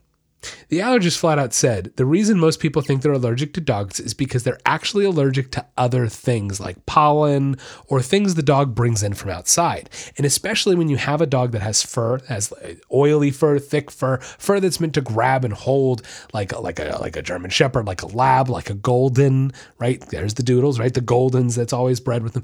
the 0.69 0.79
allergist 0.79 1.17
flat 1.17 1.37
out 1.37 1.53
said 1.53 1.91
the 1.97 2.05
reason 2.05 2.39
most 2.39 2.59
people 2.59 2.81
think 2.81 3.01
they're 3.01 3.11
allergic 3.11 3.53
to 3.53 3.61
dogs 3.61 3.99
is 3.99 4.13
because 4.13 4.43
they're 4.43 4.59
actually 4.65 5.05
allergic 5.05 5.51
to 5.51 5.65
other 5.77 6.07
things 6.07 6.59
like 6.59 6.85
pollen 6.85 7.57
or 7.87 8.01
things 8.01 8.35
the 8.35 8.41
dog 8.41 8.73
brings 8.73 9.03
in 9.03 9.13
from 9.13 9.29
outside. 9.29 9.89
And 10.17 10.25
especially 10.25 10.75
when 10.75 10.89
you 10.89 10.97
have 10.97 11.21
a 11.21 11.27
dog 11.27 11.51
that 11.51 11.61
has 11.61 11.83
fur, 11.83 12.19
has 12.27 12.51
oily 12.91 13.31
fur, 13.31 13.59
thick 13.59 13.91
fur, 13.91 14.17
fur 14.17 14.59
that's 14.59 14.79
meant 14.79 14.95
to 14.95 15.01
grab 15.01 15.45
and 15.45 15.53
hold 15.53 16.01
like 16.33 16.57
like 16.59 16.79
a 16.79 16.97
like 16.99 17.15
a 17.15 17.21
German 17.21 17.51
shepherd, 17.51 17.85
like 17.85 18.01
a 18.01 18.07
lab, 18.07 18.49
like 18.49 18.69
a 18.69 18.75
golden, 18.75 19.51
right? 19.77 20.01
There's 20.09 20.35
the 20.35 20.43
doodles, 20.43 20.79
right? 20.79 20.93
The 20.93 21.01
goldens 21.01 21.55
that's 21.55 21.73
always 21.73 21.99
bred 21.99 22.23
with 22.23 22.33
them. 22.33 22.43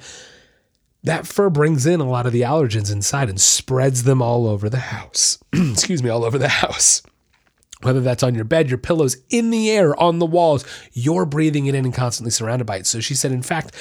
That 1.03 1.25
fur 1.25 1.49
brings 1.49 1.85
in 1.85 2.01
a 2.01 2.09
lot 2.09 2.25
of 2.25 2.33
the 2.33 2.41
allergens 2.41 2.91
inside 2.91 3.29
and 3.29 3.39
spreads 3.39 4.03
them 4.03 4.21
all 4.21 4.45
over 4.45 4.69
the 4.69 4.79
house. 4.79 5.39
Excuse 5.53 6.03
me, 6.03 6.09
all 6.09 6.25
over 6.25 6.37
the 6.37 6.47
house 6.63 7.01
whether 7.81 8.01
that's 8.01 8.23
on 8.23 8.35
your 8.35 8.43
bed, 8.43 8.69
your 8.69 8.77
pillows, 8.77 9.17
in 9.29 9.49
the 9.49 9.69
air, 9.69 9.99
on 9.99 10.19
the 10.19 10.25
walls, 10.25 10.65
you're 10.93 11.25
breathing 11.25 11.67
it 11.67 11.75
in 11.75 11.85
and 11.85 11.93
constantly 11.93 12.31
surrounded 12.31 12.65
by 12.65 12.77
it. 12.77 12.87
So 12.87 12.99
she 12.99 13.15
said, 13.15 13.31
in 13.31 13.43
fact, 13.43 13.75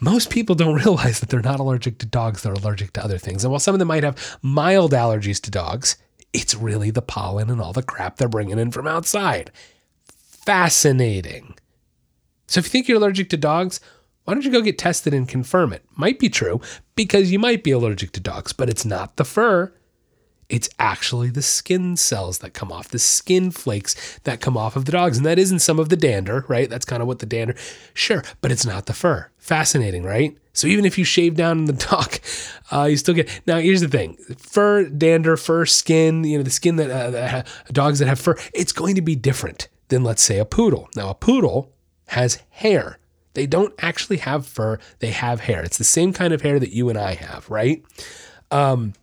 most 0.00 0.30
people 0.30 0.54
don't 0.54 0.74
realize 0.84 1.20
that 1.20 1.28
they're 1.28 1.40
not 1.40 1.60
allergic 1.60 1.98
to 1.98 2.06
dogs, 2.06 2.42
they're 2.42 2.52
allergic 2.52 2.92
to 2.94 3.04
other 3.04 3.18
things. 3.18 3.44
And 3.44 3.50
while 3.50 3.60
some 3.60 3.74
of 3.74 3.78
them 3.78 3.88
might 3.88 4.04
have 4.04 4.38
mild 4.42 4.92
allergies 4.92 5.40
to 5.42 5.50
dogs, 5.50 5.96
it's 6.32 6.54
really 6.54 6.90
the 6.90 7.02
pollen 7.02 7.50
and 7.50 7.60
all 7.60 7.72
the 7.72 7.82
crap 7.82 8.16
they're 8.16 8.28
bringing 8.28 8.58
in 8.58 8.70
from 8.70 8.86
outside. 8.86 9.50
Fascinating. 10.06 11.54
So 12.46 12.58
if 12.58 12.66
you 12.66 12.70
think 12.70 12.88
you're 12.88 12.98
allergic 12.98 13.30
to 13.30 13.36
dogs, 13.36 13.80
why 14.24 14.34
don't 14.34 14.44
you 14.44 14.50
go 14.50 14.60
get 14.60 14.78
tested 14.78 15.14
and 15.14 15.28
confirm 15.28 15.72
it? 15.72 15.84
Might 15.96 16.18
be 16.18 16.28
true 16.28 16.60
because 16.94 17.30
you 17.30 17.38
might 17.38 17.64
be 17.64 17.70
allergic 17.70 18.12
to 18.12 18.20
dogs, 18.20 18.52
but 18.52 18.68
it's 18.68 18.84
not 18.84 19.16
the 19.16 19.24
fur. 19.24 19.72
It's 20.48 20.68
actually 20.78 21.30
the 21.30 21.42
skin 21.42 21.96
cells 21.96 22.38
that 22.38 22.54
come 22.54 22.70
off, 22.70 22.88
the 22.88 22.98
skin 22.98 23.50
flakes 23.50 24.18
that 24.24 24.40
come 24.40 24.56
off 24.56 24.76
of 24.76 24.84
the 24.84 24.92
dogs. 24.92 25.16
And 25.16 25.26
that 25.26 25.38
isn't 25.38 25.58
some 25.58 25.78
of 25.78 25.88
the 25.88 25.96
dander, 25.96 26.44
right? 26.48 26.70
That's 26.70 26.84
kind 26.84 27.02
of 27.02 27.08
what 27.08 27.18
the 27.18 27.26
dander, 27.26 27.56
sure, 27.94 28.22
but 28.40 28.52
it's 28.52 28.64
not 28.64 28.86
the 28.86 28.92
fur. 28.92 29.28
Fascinating, 29.38 30.04
right? 30.04 30.36
So 30.52 30.66
even 30.68 30.84
if 30.84 30.96
you 30.98 31.04
shave 31.04 31.34
down 31.34 31.64
the 31.66 31.72
dog, 31.90 32.18
uh, 32.72 32.84
you 32.84 32.96
still 32.96 33.14
get. 33.14 33.28
Now, 33.46 33.58
here's 33.58 33.80
the 33.80 33.88
thing 33.88 34.16
fur, 34.38 34.84
dander, 34.84 35.36
fur, 35.36 35.66
skin, 35.66 36.24
you 36.24 36.38
know, 36.38 36.44
the 36.44 36.50
skin 36.50 36.76
that, 36.76 36.90
uh, 36.90 37.42
dogs 37.72 37.98
that 37.98 38.06
have 38.06 38.20
fur, 38.20 38.36
it's 38.54 38.72
going 38.72 38.94
to 38.94 39.02
be 39.02 39.16
different 39.16 39.68
than, 39.88 40.04
let's 40.04 40.22
say, 40.22 40.38
a 40.38 40.44
poodle. 40.44 40.88
Now, 40.94 41.10
a 41.10 41.14
poodle 41.14 41.72
has 42.08 42.42
hair. 42.50 42.98
They 43.34 43.46
don't 43.46 43.74
actually 43.80 44.16
have 44.18 44.46
fur, 44.46 44.78
they 45.00 45.10
have 45.10 45.40
hair. 45.40 45.62
It's 45.62 45.76
the 45.76 45.84
same 45.84 46.12
kind 46.12 46.32
of 46.32 46.40
hair 46.40 46.58
that 46.58 46.70
you 46.70 46.88
and 46.88 46.98
I 46.98 47.14
have, 47.14 47.50
right? 47.50 47.84
Um, 48.50 48.94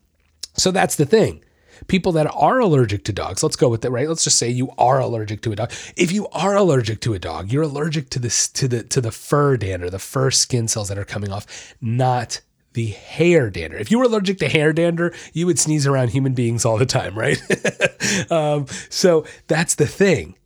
so 0.63 0.71
that's 0.71 0.95
the 0.95 1.06
thing. 1.06 1.43
People 1.88 2.13
that 2.13 2.26
are 2.34 2.60
allergic 2.60 3.04
to 3.04 3.12
dogs, 3.12 3.43
let's 3.43 3.58
go 3.58 3.67
with 3.67 3.82
that, 3.82 3.91
right? 3.91 4.08
Let's 4.08 4.23
just 4.23 4.39
say 4.39 4.47
you 4.47 4.69
are 4.78 5.02
allergic 5.02 5.41
to 5.41 5.52
a 5.52 5.58
dog. 5.58 5.73
If 5.97 6.13
you 6.13 6.30
are 6.30 6.56
allergic 6.56 7.02
to 7.02 7.13
a 7.13 7.19
dog, 7.19 7.52
you're 7.52 7.63
allergic 7.63 8.10
to 8.12 8.19
this 8.19 8.47
to 8.47 8.69
the 8.69 8.82
to 8.84 9.02
the 9.02 9.12
fur 9.12 9.58
dander, 9.58 9.89
the 9.89 9.99
fur 9.99 10.32
skin 10.32 10.69
cells 10.69 10.88
that 10.88 10.97
are 10.97 11.04
coming 11.04 11.34
off, 11.34 11.76
not 11.82 12.39
the 12.71 12.88
hair 12.88 13.49
dander. 13.49 13.76
If 13.76 13.91
you 13.91 13.99
were 13.99 14.06
allergic 14.06 14.38
to 14.38 14.47
hair 14.47 14.71
dander, 14.71 15.13
you 15.34 15.47
would 15.47 15.60
sneeze 15.60 15.86
around 15.86 16.12
human 16.12 16.34
beings 16.34 16.63
all 16.63 16.78
the 16.78 16.86
time, 16.86 17.13
right? 17.13 17.38
um, 18.32 18.65
so 18.89 19.26
that's 19.47 19.76
the 19.76 19.86
thing. 19.86 20.38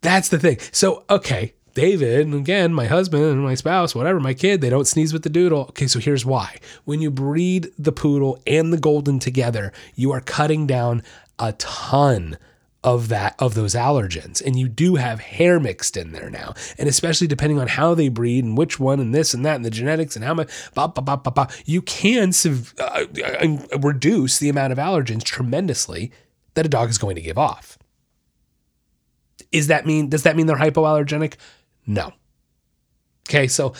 That's 0.00 0.30
the 0.30 0.38
thing. 0.38 0.56
So, 0.72 1.04
okay, 1.10 1.52
David, 1.74 2.26
and 2.26 2.34
again, 2.34 2.72
my 2.72 2.86
husband 2.86 3.24
and 3.24 3.42
my 3.42 3.54
spouse, 3.54 3.94
whatever, 3.94 4.20
my 4.20 4.34
kid, 4.34 4.60
they 4.60 4.70
don't 4.70 4.86
sneeze 4.86 5.12
with 5.12 5.22
the 5.22 5.30
doodle. 5.30 5.66
Okay, 5.70 5.86
so 5.86 5.98
here's 5.98 6.26
why. 6.26 6.56
When 6.84 7.00
you 7.00 7.10
breed 7.10 7.68
the 7.78 7.92
poodle 7.92 8.40
and 8.46 8.72
the 8.72 8.78
golden 8.78 9.18
together, 9.18 9.72
you 9.94 10.12
are 10.12 10.20
cutting 10.20 10.66
down 10.66 11.02
a 11.38 11.52
ton 11.52 12.38
of 12.84 13.08
that 13.08 13.34
of 13.40 13.54
those 13.54 13.74
allergens 13.74 14.40
and 14.44 14.56
you 14.56 14.68
do 14.68 14.94
have 14.94 15.18
hair 15.18 15.58
mixed 15.58 15.96
in 15.96 16.12
there 16.12 16.30
now 16.30 16.54
and 16.78 16.88
especially 16.88 17.26
depending 17.26 17.58
on 17.58 17.66
how 17.66 17.92
they 17.92 18.08
breed 18.08 18.44
and 18.44 18.56
which 18.56 18.78
one 18.78 19.00
and 19.00 19.12
this 19.12 19.34
and 19.34 19.44
that 19.44 19.56
and 19.56 19.64
the 19.64 19.70
genetics 19.70 20.14
and 20.14 20.24
how 20.24 20.32
much 20.32 20.48
bah, 20.74 20.86
bah, 20.86 21.02
bah, 21.02 21.16
bah, 21.16 21.30
bah, 21.30 21.46
you 21.64 21.82
can 21.82 22.32
uh, 22.78 23.04
uh, 23.24 23.78
reduce 23.80 24.38
the 24.38 24.48
amount 24.48 24.72
of 24.72 24.78
allergens 24.78 25.24
tremendously 25.24 26.12
that 26.54 26.64
a 26.64 26.68
dog 26.68 26.88
is 26.88 26.98
going 26.98 27.16
to 27.16 27.22
give 27.22 27.36
off 27.36 27.77
is 29.52 29.68
that 29.68 29.86
mean 29.86 30.08
does 30.08 30.22
that 30.24 30.36
mean 30.36 30.46
they're 30.46 30.56
hypoallergenic 30.56 31.34
no 31.86 32.12
okay 33.28 33.46
so 33.46 33.74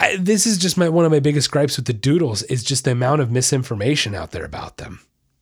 I, 0.00 0.16
this 0.16 0.46
is 0.46 0.58
just 0.58 0.78
my 0.78 0.88
one 0.88 1.04
of 1.04 1.10
my 1.10 1.20
biggest 1.20 1.50
gripes 1.50 1.76
with 1.76 1.86
the 1.86 1.92
doodles 1.92 2.42
is 2.44 2.62
just 2.62 2.84
the 2.84 2.92
amount 2.92 3.20
of 3.20 3.30
misinformation 3.30 4.14
out 4.14 4.30
there 4.30 4.44
about 4.44 4.76
them. 4.76 5.00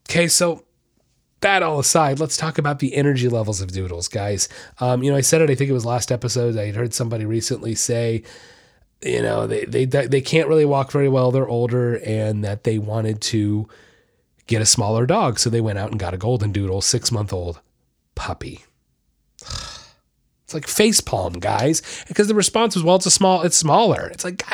Okay, 0.09 0.29
so 0.29 0.65
that 1.41 1.63
all 1.63 1.79
aside, 1.79 2.19
let's 2.19 2.37
talk 2.37 2.57
about 2.57 2.79
the 2.79 2.95
energy 2.95 3.29
levels 3.29 3.61
of 3.61 3.73
doodles, 3.73 4.09
guys. 4.09 4.49
Um, 4.81 5.03
you 5.03 5.11
know, 5.11 5.17
I 5.17 5.21
said 5.21 5.43
it. 5.43 5.51
I 5.51 5.55
think 5.55 5.69
it 5.69 5.75
was 5.75 5.85
last 5.85 6.11
episode. 6.11 6.57
I 6.57 6.73
heard 6.73 6.95
somebody 6.95 7.27
recently 7.27 7.75
say, 7.75 8.23
you 9.03 9.21
know, 9.21 9.47
they 9.47 9.67
they 9.67 9.85
they 9.85 10.21
can't 10.23 10.49
really 10.49 10.65
walk 10.65 10.91
very 10.91 11.09
well. 11.09 11.31
They're 11.31 11.49
older, 11.49 11.97
and 11.97 12.43
that 12.45 12.65
they 12.65 12.79
wanted 12.79 13.21
to 13.23 13.69
get 14.47 14.63
a 14.63 14.67
smaller 14.67 15.05
dog, 15.05 15.39
so 15.39 15.51
they 15.51 15.61
went 15.61 15.79
out 15.79 15.91
and 15.91 16.01
got 16.01 16.15
a 16.15 16.19
golden 16.19 16.53
doodle, 16.53 16.81
six 16.81 17.13
month 17.13 17.33
old 17.33 17.61
puppy. 18.15 18.65
It's 20.45 20.55
like 20.55 20.69
face 20.69 21.01
palm, 21.01 21.35
guys, 21.35 21.83
because 22.07 22.29
the 22.29 22.35
response 22.35 22.77
was, 22.77 22.85
"Well, 22.85 22.97
it's 22.97 23.07
a 23.07 23.11
small, 23.11 23.43
it's 23.43 23.57
smaller." 23.57 24.07
It's 24.07 24.25
like, 24.25 24.45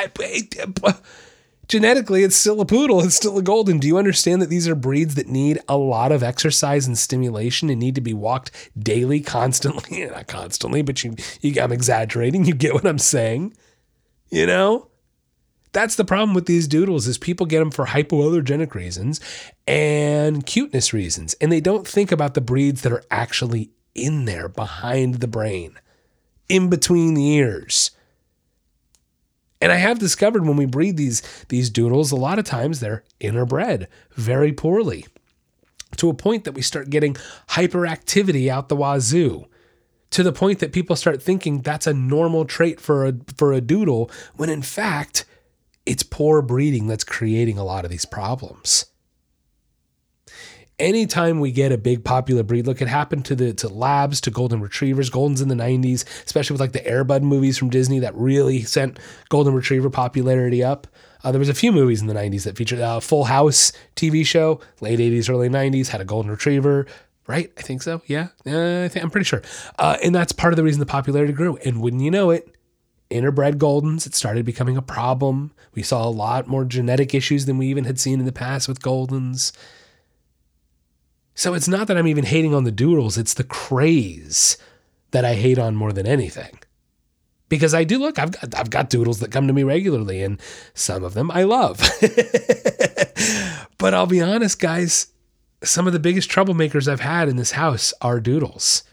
genetically, 1.69 2.23
it's 2.23 2.37
still 2.37 2.61
a 2.61 2.67
poodle, 2.67 3.01
it's 3.01 3.15
still 3.15 3.39
a 3.39 3.43
golden. 3.43 3.79
Do 3.79 3.87
you 3.87 3.99
understand 3.99 4.43
that 4.43 4.51
these 4.51 4.69
are 4.69 4.75
breeds 4.75 5.15
that 5.17 5.29
need 5.29 5.59
a 5.69 5.77
lot 5.77 6.13
of 6.13 6.23
exercise 6.23 6.87
and 6.87 6.97
stimulation 6.97 7.71
and 7.71 7.81
need 7.81 7.95
to 7.95 8.01
be 8.01 8.15
walked 8.15 8.51
daily, 8.79 9.21
constantly? 9.21 10.05
Not 10.11 10.27
constantly, 10.29 10.83
but 10.83 11.05
you, 11.05 11.15
you, 11.41 11.61
I'm 11.61 11.73
exaggerating. 11.73 12.45
You 12.45 12.55
get 12.55 12.75
what 12.75 12.87
I'm 12.87 12.99
saying, 12.99 13.55
you 14.31 14.47
know. 14.47 14.89
That's 15.73 15.97
the 15.97 16.05
problem 16.05 16.35
with 16.35 16.45
these 16.45 16.69
doodles 16.69 17.07
is 17.07 17.17
people 17.17 17.47
get 17.47 17.61
them 17.61 17.71
for 17.71 17.87
hypoallergenic 17.87 18.75
reasons 18.75 19.21
and 19.67 20.45
cuteness 20.45 20.93
reasons 20.93 21.33
and 21.41 21.51
they 21.51 21.63
don't 21.63 21.89
think 21.89 22.13
about 22.13 22.35
the 22.35 22.43
breeds 22.43 22.83
that 22.83 22.93
are 22.93 23.05
actually 23.11 23.71
in 23.95 24.25
there 24.25 24.49
behind 24.49 25.17
the 25.17 25.29
brain 25.29 25.79
in 26.49 26.69
between 26.69 27.15
the 27.15 27.27
ears. 27.31 27.91
And 29.61 29.71
I 29.71 29.77
have 29.77 29.99
discovered 29.99 30.45
when 30.45 30.57
we 30.57 30.67
breed 30.67 30.97
these 30.97 31.23
these 31.49 31.71
doodles, 31.71 32.11
a 32.11 32.17
lot 32.17 32.39
of 32.39 32.45
times 32.45 32.81
they're 32.81 33.05
interbred 33.21 33.87
very 34.15 34.53
poorly 34.53 35.07
to 35.97 36.09
a 36.09 36.15
point 36.15 36.45
that 36.45 36.53
we 36.53 36.63
start 36.63 36.91
getting 36.91 37.15
hyperactivity 37.51 38.49
out 38.49 38.69
the 38.69 38.77
wazoo 38.77 39.47
to 40.11 40.23
the 40.23 40.33
point 40.33 40.59
that 40.59 40.73
people 40.73 40.97
start 40.97 41.23
thinking 41.23 41.61
that's 41.61 41.87
a 41.87 41.95
normal 41.95 42.45
trait 42.45 42.81
for 42.81 43.07
a 43.07 43.15
for 43.37 43.53
a 43.53 43.61
doodle 43.61 44.11
when 44.37 44.51
in 44.51 44.63
fact 44.63 45.25
it's 45.87 46.03
poor 46.03 46.43
breeding 46.43 46.87
that's 46.87 47.05
creating 47.05 47.59
a 47.59 47.65
lot 47.65 47.85
of 47.85 47.91
these 47.91 48.05
problems 48.05 48.87
anytime 50.83 51.41
we 51.41 51.53
get 51.53 51.73
a 51.73 51.79
big 51.79 52.05
popular 52.05 52.43
breed, 52.43 52.67
look, 52.67 52.83
it 52.83 52.89
happened 52.89 53.25
to 53.27 53.35
the 53.35 53.55
to 53.55 53.69
labs, 53.69 54.21
to 54.23 54.31
golden 54.31 54.61
retrievers, 54.61 55.09
goldens 55.09 55.41
in 55.41 55.49
the 55.49 55.55
90s, 55.55 56.05
especially 56.27 56.55
with 56.55 56.61
like 56.61 56.73
the 56.73 56.87
Air 56.87 57.05
Bud 57.05 57.23
movies 57.23 57.57
from 57.57 57.71
Disney 57.71 58.01
that 58.01 58.15
really 58.15 58.63
sent 58.63 58.99
golden 59.29 59.55
retriever 59.55 59.89
popularity 59.89 60.63
up. 60.63 60.87
Uh, 61.25 61.31
there 61.31 61.39
was 61.39 61.49
a 61.49 61.55
few 61.55 61.71
movies 61.71 62.01
in 62.01 62.09
the 62.09 62.15
90s 62.15 62.43
that 62.43 62.57
featured 62.57 62.81
uh, 62.81 62.99
Full 62.99 63.25
House 63.25 63.73
TV 63.95 64.27
show, 64.27 64.61
late 64.81 64.99
80s, 64.99 65.31
early 65.31 65.49
90s, 65.49 65.89
had 65.89 66.01
a 66.01 66.05
golden 66.05 66.33
retriever, 66.33 66.87
right? 67.29 67.53
I 67.57 67.63
think 67.63 67.83
so. 67.83 68.03
Yeah, 68.07 68.29
uh, 68.45 68.85
I 68.85 68.89
think 68.89 69.05
I'm 69.05 69.11
pretty 69.11 69.25
sure. 69.25 69.43
Uh, 69.79 69.97
and 70.03 70.13
that's 70.13 70.33
part 70.33 70.53
of 70.53 70.57
the 70.57 70.65
reason 70.65 70.81
the 70.81 70.87
popularity 70.87 71.33
grew. 71.33 71.57
And 71.59 71.81
wouldn't 71.81 72.03
you 72.03 72.11
know 72.11 72.31
it, 72.31 72.57
interbred 73.09 73.55
goldens, 73.55 74.05
it 74.05 74.17
started 74.17 74.45
becoming 74.45 74.77
a 74.77 74.83
problem. 74.83 75.53
We 75.75 75.85
saw 75.85 76.07
a 76.07 76.11
lot 76.11 76.49
more 76.49 76.65
genetic 76.65 77.15
issues 77.15 77.47
than 77.47 77.57
we 77.57 77.69
even 77.69 77.85
had 77.85 78.01
seen 78.01 78.19
in 78.19 78.27
the 78.27 78.33
past 78.33 78.67
with 78.67 78.83
goldens. 78.83 79.53
So 81.35 81.55
it's 81.55 81.69
not 81.69 81.89
that 81.89 81.97
I'm 81.97 82.07
even 82.07 82.25
hating 82.25 82.55
on 82.55 82.65
the 82.65 82.71
doodles, 82.71 83.17
it's 83.17 83.35
the 83.35 83.45
craze 83.45 84.59
that 85.13 85.25
I 85.25 85.35
hate 85.35 85.59
on 85.59 85.77
more 85.77 85.93
than 85.93 86.07
anything. 86.07 86.59
Because 87.49 87.75
I 87.75 87.85
do 87.85 87.99
look, 87.99 88.19
I've 88.19 88.33
got 88.33 88.59
I've 88.59 88.71
got 88.71 88.91
doodles 88.91 89.21
that 89.21 89.31
come 89.31 89.47
to 89.47 89.53
me 89.53 89.63
regularly, 89.63 90.23
and 90.23 90.41
some 90.75 91.05
of 91.05 91.15
them 91.15 91.31
I 91.31 91.43
love. 91.43 91.79
but 93.79 93.93
I'll 93.93 94.07
be 94.07 94.23
honest, 94.23 94.59
guys, 94.59 95.09
some 95.63 95.87
of 95.87 95.93
the 95.93 95.99
biggest 95.99 96.31
troublemakers 96.31 96.89
I've 96.89 97.01
had 97.01 97.29
in 97.29 97.37
this 97.37 97.53
house 97.53 97.93
are 98.01 98.21
doodles. 98.21 98.85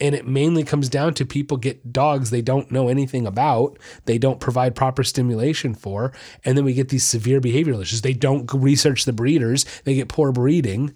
And 0.00 0.14
it 0.14 0.28
mainly 0.28 0.62
comes 0.62 0.88
down 0.88 1.14
to 1.14 1.26
people 1.26 1.56
get 1.56 1.92
dogs 1.92 2.30
they 2.30 2.42
don't 2.42 2.70
know 2.70 2.88
anything 2.88 3.26
about, 3.26 3.78
they 4.04 4.16
don't 4.16 4.38
provide 4.38 4.76
proper 4.76 5.02
stimulation 5.02 5.74
for, 5.74 6.12
and 6.44 6.56
then 6.56 6.64
we 6.64 6.72
get 6.72 6.88
these 6.88 7.02
severe 7.02 7.40
behavioral 7.40 7.82
issues. 7.82 8.02
They 8.02 8.12
don't 8.12 8.48
research 8.52 9.06
the 9.06 9.12
breeders, 9.12 9.64
they 9.82 9.94
get 9.94 10.08
poor 10.08 10.30
breeding, 10.30 10.94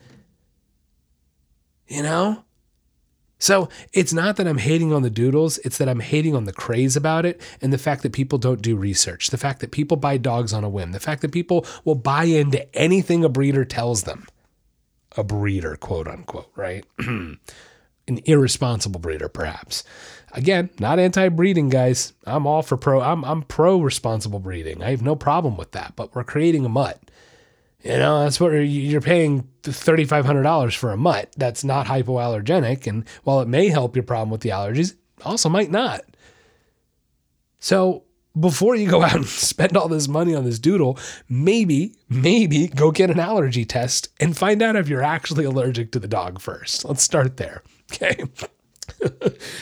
you 1.89 2.03
know? 2.03 2.45
So 3.43 3.69
it's 3.93 4.13
not 4.13 4.37
that 4.37 4.47
I'm 4.47 4.59
hating 4.59 4.93
on 4.93 5.03
the 5.03 5.11
doodles, 5.11 5.59
it's 5.59 5.77
that 5.79 5.89
I'm 5.89 5.99
hating 5.99 6.37
on 6.37 6.45
the 6.45 6.53
craze 6.53 6.97
about 6.97 7.27
it 7.27 7.41
and 7.61 7.73
the 7.73 7.79
fact 7.79 8.05
that 8.05 8.13
people 8.13 8.39
don't 8.39 8.63
do 8.63 8.77
research, 8.77 9.31
the 9.31 9.37
fact 9.37 9.59
that 9.61 9.73
people 9.73 9.97
buy 9.97 10.17
dogs 10.17 10.53
on 10.53 10.63
a 10.63 10.69
whim, 10.69 10.93
the 10.93 11.01
fact 11.01 11.23
that 11.23 11.33
people 11.33 11.67
will 11.85 11.97
buy 11.97 12.23
into 12.23 12.73
anything 12.73 13.25
a 13.25 13.29
breeder 13.29 13.65
tells 13.65 14.05
them. 14.05 14.29
A 15.17 15.25
breeder, 15.25 15.75
quote 15.75 16.07
unquote, 16.07 16.53
right? 16.55 16.85
An 16.99 17.41
irresponsible 18.07 19.01
breeder, 19.01 19.29
perhaps. 19.29 19.83
Again, 20.35 20.71
not 20.79 21.01
anti-breeding, 21.01 21.69
guys. 21.69 22.13
I'm 22.25 22.47
all 22.47 22.63
for 22.63 22.77
pro. 22.77 23.01
I'm 23.01 23.25
I'm 23.25 23.43
pro 23.43 23.81
responsible 23.81 24.39
breeding. 24.39 24.83
I 24.83 24.91
have 24.91 25.03
no 25.03 25.15
problem 25.15 25.57
with 25.57 25.73
that. 25.73 25.95
But 25.95 26.15
we're 26.15 26.25
creating 26.25 26.65
a 26.65 26.69
mutt. 26.71 27.01
You 27.83 27.99
know, 27.99 28.23
that's 28.23 28.39
what 28.39 28.51
you're 28.51 29.01
paying 29.01 29.49
$3,500 29.65 30.77
for 30.77 30.93
a 30.93 30.97
mutt 30.97 31.33
that's 31.37 31.65
not 31.65 31.87
hypoallergenic. 31.87 32.87
And 32.87 33.05
while 33.25 33.41
it 33.41 33.49
may 33.49 33.69
help 33.69 33.97
your 33.97 34.05
problem 34.05 34.31
with 34.31 34.43
the 34.43 34.51
allergies, 34.51 34.95
also 35.25 35.49
might 35.49 35.71
not. 35.71 36.03
So 37.59 38.05
before 38.39 38.77
you 38.77 38.89
go 38.89 39.03
out 39.05 39.17
and 39.17 39.27
spend 39.27 39.77
all 39.77 39.89
this 39.89 40.07
money 40.07 40.35
on 40.35 40.45
this 40.45 40.59
doodle, 40.61 40.99
maybe, 41.29 41.97
maybe 42.09 42.69
go 42.69 42.93
get 42.93 43.11
an 43.11 43.19
allergy 43.19 43.65
test 43.65 44.09
and 44.21 44.37
find 44.37 44.63
out 44.63 44.77
if 44.77 44.89
you're 44.89 45.03
actually 45.03 45.45
allergic 45.45 45.91
to 45.93 45.99
the 45.99 46.09
dog 46.09 46.41
first. 46.41 46.85
Let's 46.85 47.03
start 47.03 47.37
there. 47.37 47.63
Okay. 47.93 48.25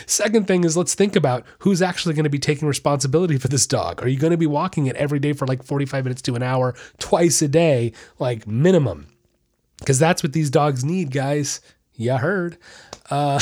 Second 0.07 0.47
thing 0.47 0.65
is 0.65 0.77
let's 0.77 0.95
think 0.95 1.17
about 1.17 1.45
who's 1.61 1.83
actually 1.83 2.15
going 2.15 2.25
to 2.25 2.31
be 2.31 2.39
taking 2.39 2.67
responsibility 2.67 3.39
for 3.39 3.49
this 3.49 3.67
dog. 3.67 4.03
Are 4.03 4.09
you 4.09 4.19
going 4.19 4.31
to 4.31 4.37
be 4.37 4.47
walking 4.47 4.87
it 4.87 4.97
every 4.97 5.19
day 5.19 5.33
for 5.33 5.47
like 5.47 5.63
45 5.63 6.05
minutes 6.05 6.23
to 6.23 6.35
an 6.37 6.43
hour, 6.43 6.75
twice 6.99 7.43
a 7.43 7.49
day, 7.49 7.93
like 8.19 8.47
minimum? 8.47 9.09
Because 9.79 9.99
that's 9.99 10.23
what 10.23 10.33
these 10.33 10.51
dogs 10.51 10.85
need, 10.85 11.11
guys. 11.11 11.61
You 11.95 12.17
heard. 12.17 12.59
Uh, 13.11 13.41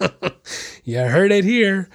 you 0.84 0.98
heard 0.98 1.32
it 1.32 1.44
here. 1.44 1.88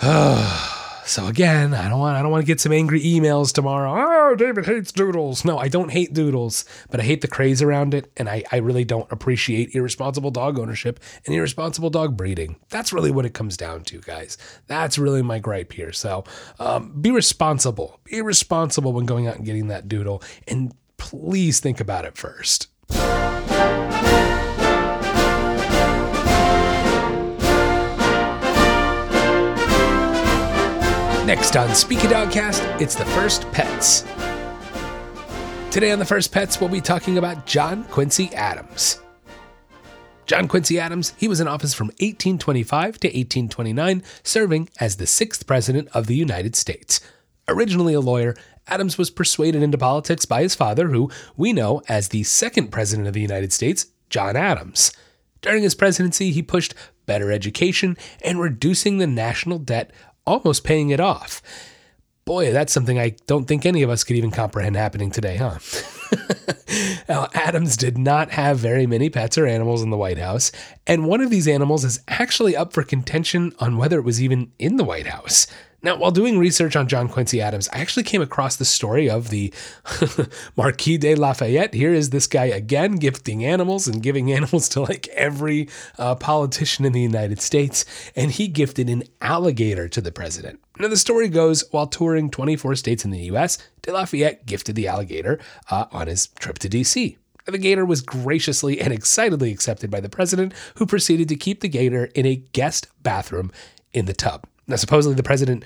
So 1.06 1.26
again, 1.26 1.74
I 1.74 1.88
don't 1.88 1.98
want 1.98 2.16
I 2.16 2.22
don't 2.22 2.30
want 2.30 2.42
to 2.42 2.46
get 2.46 2.60
some 2.60 2.72
angry 2.72 3.00
emails 3.02 3.52
tomorrow. 3.52 3.92
Oh, 3.94 4.34
David 4.34 4.64
hates 4.64 4.90
doodles. 4.90 5.44
No, 5.44 5.58
I 5.58 5.68
don't 5.68 5.90
hate 5.90 6.14
doodles, 6.14 6.64
but 6.90 6.98
I 6.98 7.02
hate 7.02 7.20
the 7.20 7.28
craze 7.28 7.60
around 7.60 7.92
it, 7.92 8.10
and 8.16 8.28
I, 8.28 8.42
I 8.50 8.56
really 8.56 8.84
don't 8.84 9.10
appreciate 9.12 9.74
irresponsible 9.74 10.30
dog 10.30 10.58
ownership 10.58 10.98
and 11.26 11.34
irresponsible 11.34 11.90
dog 11.90 12.16
breeding. 12.16 12.56
That's 12.70 12.92
really 12.92 13.10
what 13.10 13.26
it 13.26 13.34
comes 13.34 13.56
down 13.56 13.84
to, 13.84 14.00
guys. 14.00 14.38
That's 14.66 14.98
really 14.98 15.22
my 15.22 15.38
gripe 15.38 15.72
here. 15.72 15.92
So 15.92 16.24
um, 16.58 16.98
be 17.00 17.10
responsible. 17.10 18.00
Be 18.04 18.22
responsible 18.22 18.92
when 18.92 19.04
going 19.04 19.26
out 19.26 19.36
and 19.36 19.44
getting 19.44 19.68
that 19.68 19.88
doodle, 19.88 20.22
and 20.48 20.74
please 20.96 21.60
think 21.60 21.80
about 21.80 22.06
it 22.06 22.16
first. 22.16 22.68
Next 31.26 31.56
on 31.56 31.74
Speak 31.74 32.00
Speaky 32.00 32.10
Dogcast, 32.10 32.82
it's 32.82 32.94
the 32.94 33.06
First 33.06 33.50
Pets. 33.50 34.04
Today 35.70 35.90
on 35.90 35.98
the 35.98 36.04
First 36.04 36.30
Pets, 36.30 36.60
we'll 36.60 36.68
be 36.68 36.82
talking 36.82 37.16
about 37.16 37.46
John 37.46 37.84
Quincy 37.84 38.28
Adams. 38.34 39.00
John 40.26 40.48
Quincy 40.48 40.78
Adams, 40.78 41.14
he 41.16 41.26
was 41.26 41.40
in 41.40 41.48
office 41.48 41.72
from 41.72 41.86
1825 41.86 43.00
to 43.00 43.08
1829, 43.08 44.02
serving 44.22 44.68
as 44.78 44.96
the 44.96 45.06
sixth 45.06 45.46
president 45.46 45.88
of 45.94 46.08
the 46.08 46.14
United 46.14 46.54
States. 46.54 47.00
Originally 47.48 47.94
a 47.94 48.00
lawyer, 48.00 48.36
Adams 48.66 48.98
was 48.98 49.08
persuaded 49.08 49.62
into 49.62 49.78
politics 49.78 50.26
by 50.26 50.42
his 50.42 50.54
father, 50.54 50.88
who 50.88 51.10
we 51.38 51.54
know 51.54 51.80
as 51.88 52.08
the 52.08 52.24
second 52.24 52.68
president 52.68 53.08
of 53.08 53.14
the 53.14 53.22
United 53.22 53.50
States, 53.50 53.86
John 54.10 54.36
Adams. 54.36 54.92
During 55.40 55.62
his 55.62 55.74
presidency, 55.74 56.32
he 56.32 56.42
pushed 56.42 56.74
better 57.06 57.32
education 57.32 57.96
and 58.22 58.40
reducing 58.40 58.98
the 58.98 59.06
national 59.06 59.58
debt 59.58 59.90
almost 60.26 60.64
paying 60.64 60.90
it 60.90 61.00
off. 61.00 61.42
Boy, 62.24 62.52
that's 62.52 62.72
something 62.72 62.98
I 62.98 63.16
don't 63.26 63.44
think 63.44 63.66
any 63.66 63.82
of 63.82 63.90
us 63.90 64.02
could 64.02 64.16
even 64.16 64.30
comprehend 64.30 64.76
happening 64.76 65.10
today, 65.10 65.36
huh? 65.36 65.58
Now, 67.08 67.28
Adams 67.34 67.76
did 67.76 67.98
not 67.98 68.30
have 68.30 68.58
very 68.58 68.86
many 68.86 69.10
pets 69.10 69.36
or 69.36 69.46
animals 69.46 69.82
in 69.82 69.90
the 69.90 69.96
White 69.96 70.18
House, 70.18 70.50
and 70.86 71.06
one 71.06 71.20
of 71.20 71.30
these 71.30 71.46
animals 71.46 71.84
is 71.84 72.00
actually 72.08 72.56
up 72.56 72.72
for 72.72 72.82
contention 72.82 73.52
on 73.58 73.76
whether 73.76 73.98
it 73.98 74.04
was 74.04 74.22
even 74.22 74.52
in 74.58 74.76
the 74.76 74.84
White 74.84 75.06
House. 75.06 75.46
Now, 75.84 75.96
while 75.96 76.10
doing 76.10 76.38
research 76.38 76.76
on 76.76 76.88
John 76.88 77.10
Quincy 77.10 77.42
Adams, 77.42 77.68
I 77.70 77.80
actually 77.80 78.04
came 78.04 78.22
across 78.22 78.56
the 78.56 78.64
story 78.64 79.10
of 79.10 79.28
the 79.28 79.52
Marquis 80.56 80.96
de 80.96 81.14
Lafayette. 81.14 81.74
Here 81.74 81.92
is 81.92 82.08
this 82.08 82.26
guy 82.26 82.46
again 82.46 82.92
gifting 82.96 83.44
animals 83.44 83.86
and 83.86 84.02
giving 84.02 84.32
animals 84.32 84.70
to 84.70 84.80
like 84.80 85.08
every 85.08 85.68
uh, 85.98 86.14
politician 86.14 86.86
in 86.86 86.94
the 86.94 87.02
United 87.02 87.42
States, 87.42 87.84
and 88.16 88.30
he 88.30 88.48
gifted 88.48 88.88
an 88.88 89.02
alligator 89.20 89.86
to 89.90 90.00
the 90.00 90.10
president. 90.10 90.58
Now, 90.78 90.88
the 90.88 90.96
story 90.96 91.28
goes 91.28 91.64
while 91.70 91.86
touring 91.86 92.30
24 92.30 92.76
states 92.76 93.04
in 93.04 93.10
the 93.10 93.24
US, 93.34 93.58
de 93.82 93.92
Lafayette 93.92 94.46
gifted 94.46 94.76
the 94.76 94.88
alligator 94.88 95.38
uh, 95.70 95.84
on 95.92 96.06
his 96.06 96.28
trip 96.28 96.58
to 96.60 96.68
DC. 96.70 97.18
The 97.44 97.58
gator 97.58 97.84
was 97.84 98.00
graciously 98.00 98.80
and 98.80 98.90
excitedly 98.90 99.52
accepted 99.52 99.90
by 99.90 100.00
the 100.00 100.08
president, 100.08 100.54
who 100.76 100.86
proceeded 100.86 101.28
to 101.28 101.36
keep 101.36 101.60
the 101.60 101.68
gator 101.68 102.06
in 102.14 102.24
a 102.24 102.36
guest 102.36 102.88
bathroom 103.02 103.52
in 103.92 104.06
the 104.06 104.14
tub. 104.14 104.46
Now, 104.66 104.76
supposedly, 104.76 105.14
the 105.14 105.22
president 105.22 105.64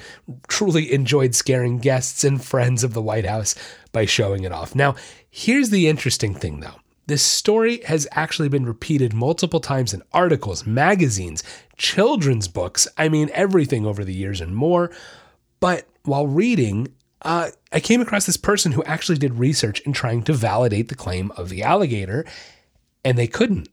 truly 0.49 0.93
enjoyed 0.93 1.35
scaring 1.35 1.79
guests 1.79 2.25
and 2.25 2.43
friends 2.43 2.83
of 2.83 2.95
the 2.95 3.03
White 3.03 3.27
House 3.27 3.55
by 3.93 4.05
showing 4.05 4.45
it 4.45 4.53
off. 4.53 4.75
Now, 4.75 4.97
here's 5.31 5.71
the 5.71 5.89
interesting 5.89 6.35
thing, 6.35 6.61
though. 6.61 6.81
This 7.07 7.23
story 7.23 7.81
has 7.85 8.07
actually 8.13 8.51
been 8.51 8.67
repeated 8.67 9.15
multiple 9.15 9.61
times 9.61 9.95
in 9.95 10.03
articles, 10.13 10.67
magazines, 10.67 11.43
children's 11.77 12.49
books, 12.49 12.87
I 12.99 13.09
mean, 13.09 13.31
everything 13.33 13.87
over 13.87 14.05
the 14.05 14.13
years 14.13 14.43
and 14.43 14.55
more. 14.55 14.91
But 15.59 15.87
while 16.03 16.27
reading, 16.27 16.89
uh, 17.23 17.51
I 17.73 17.81
came 17.81 18.01
across 18.01 18.27
this 18.27 18.37
person 18.37 18.73
who 18.73 18.85
actually 18.85 19.19
did 19.19 19.39
research 19.39 19.81
in 19.81 19.93
trying 19.93 20.23
to 20.25 20.33
validate 20.35 20.89
the 20.89 20.95
claim 20.95 21.33
of 21.37 21.49
the 21.49 21.63
alligator, 21.63 22.27
and 23.05 23.17
they 23.17 23.27
couldn't. 23.27 23.69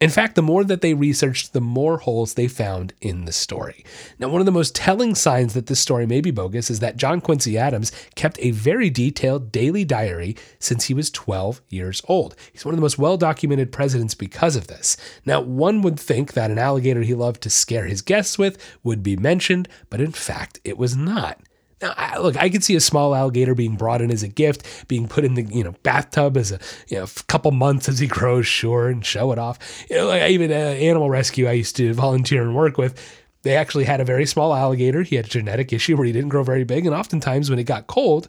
In 0.00 0.10
fact, 0.10 0.36
the 0.36 0.42
more 0.42 0.62
that 0.62 0.80
they 0.80 0.94
researched, 0.94 1.52
the 1.52 1.60
more 1.60 1.98
holes 1.98 2.34
they 2.34 2.46
found 2.46 2.92
in 3.00 3.24
the 3.24 3.32
story. 3.32 3.84
Now, 4.18 4.28
one 4.28 4.40
of 4.40 4.46
the 4.46 4.52
most 4.52 4.74
telling 4.74 5.16
signs 5.16 5.54
that 5.54 5.66
this 5.66 5.80
story 5.80 6.06
may 6.06 6.20
be 6.20 6.30
bogus 6.30 6.70
is 6.70 6.78
that 6.78 6.96
John 6.96 7.20
Quincy 7.20 7.58
Adams 7.58 7.90
kept 8.14 8.38
a 8.40 8.52
very 8.52 8.90
detailed 8.90 9.50
daily 9.50 9.84
diary 9.84 10.36
since 10.60 10.84
he 10.84 10.94
was 10.94 11.10
12 11.10 11.60
years 11.68 12.00
old. 12.06 12.36
He's 12.52 12.64
one 12.64 12.74
of 12.74 12.76
the 12.76 12.82
most 12.82 12.98
well 12.98 13.16
documented 13.16 13.72
presidents 13.72 14.14
because 14.14 14.54
of 14.54 14.68
this. 14.68 14.96
Now, 15.24 15.40
one 15.40 15.82
would 15.82 15.98
think 15.98 16.34
that 16.34 16.52
an 16.52 16.58
alligator 16.58 17.02
he 17.02 17.14
loved 17.14 17.42
to 17.42 17.50
scare 17.50 17.86
his 17.86 18.02
guests 18.02 18.38
with 18.38 18.56
would 18.84 19.02
be 19.02 19.16
mentioned, 19.16 19.68
but 19.90 20.00
in 20.00 20.12
fact, 20.12 20.60
it 20.64 20.78
was 20.78 20.96
not. 20.96 21.40
Now, 21.80 21.94
I, 21.96 22.18
look, 22.18 22.36
I 22.36 22.48
could 22.48 22.64
see 22.64 22.74
a 22.74 22.80
small 22.80 23.14
alligator 23.14 23.54
being 23.54 23.76
brought 23.76 24.02
in 24.02 24.10
as 24.10 24.22
a 24.22 24.28
gift, 24.28 24.88
being 24.88 25.06
put 25.06 25.24
in 25.24 25.34
the 25.34 25.42
you 25.42 25.62
know 25.62 25.74
bathtub 25.82 26.36
as 26.36 26.52
a 26.52 26.58
you 26.88 26.98
know 26.98 27.06
couple 27.28 27.50
months 27.52 27.88
as 27.88 27.98
he 27.98 28.06
grows, 28.18 28.46
sure, 28.46 28.88
and 28.88 29.04
show 29.04 29.32
it 29.32 29.38
off. 29.38 29.58
You 29.88 29.96
know, 29.96 30.06
like 30.06 30.30
even 30.30 30.50
uh, 30.50 30.54
animal 30.54 31.10
rescue 31.10 31.46
I 31.46 31.52
used 31.52 31.76
to 31.76 31.94
volunteer 31.94 32.42
and 32.42 32.54
work 32.54 32.78
with. 32.78 33.00
They 33.42 33.54
actually 33.54 33.84
had 33.84 34.00
a 34.00 34.04
very 34.04 34.26
small 34.26 34.54
alligator. 34.54 35.02
He 35.02 35.16
had 35.16 35.26
a 35.26 35.28
genetic 35.28 35.72
issue 35.72 35.96
where 35.96 36.06
he 36.06 36.12
didn't 36.12 36.30
grow 36.30 36.42
very 36.42 36.64
big, 36.64 36.86
and 36.86 36.94
oftentimes 36.94 37.48
when 37.48 37.58
it 37.58 37.64
got 37.64 37.86
cold, 37.86 38.26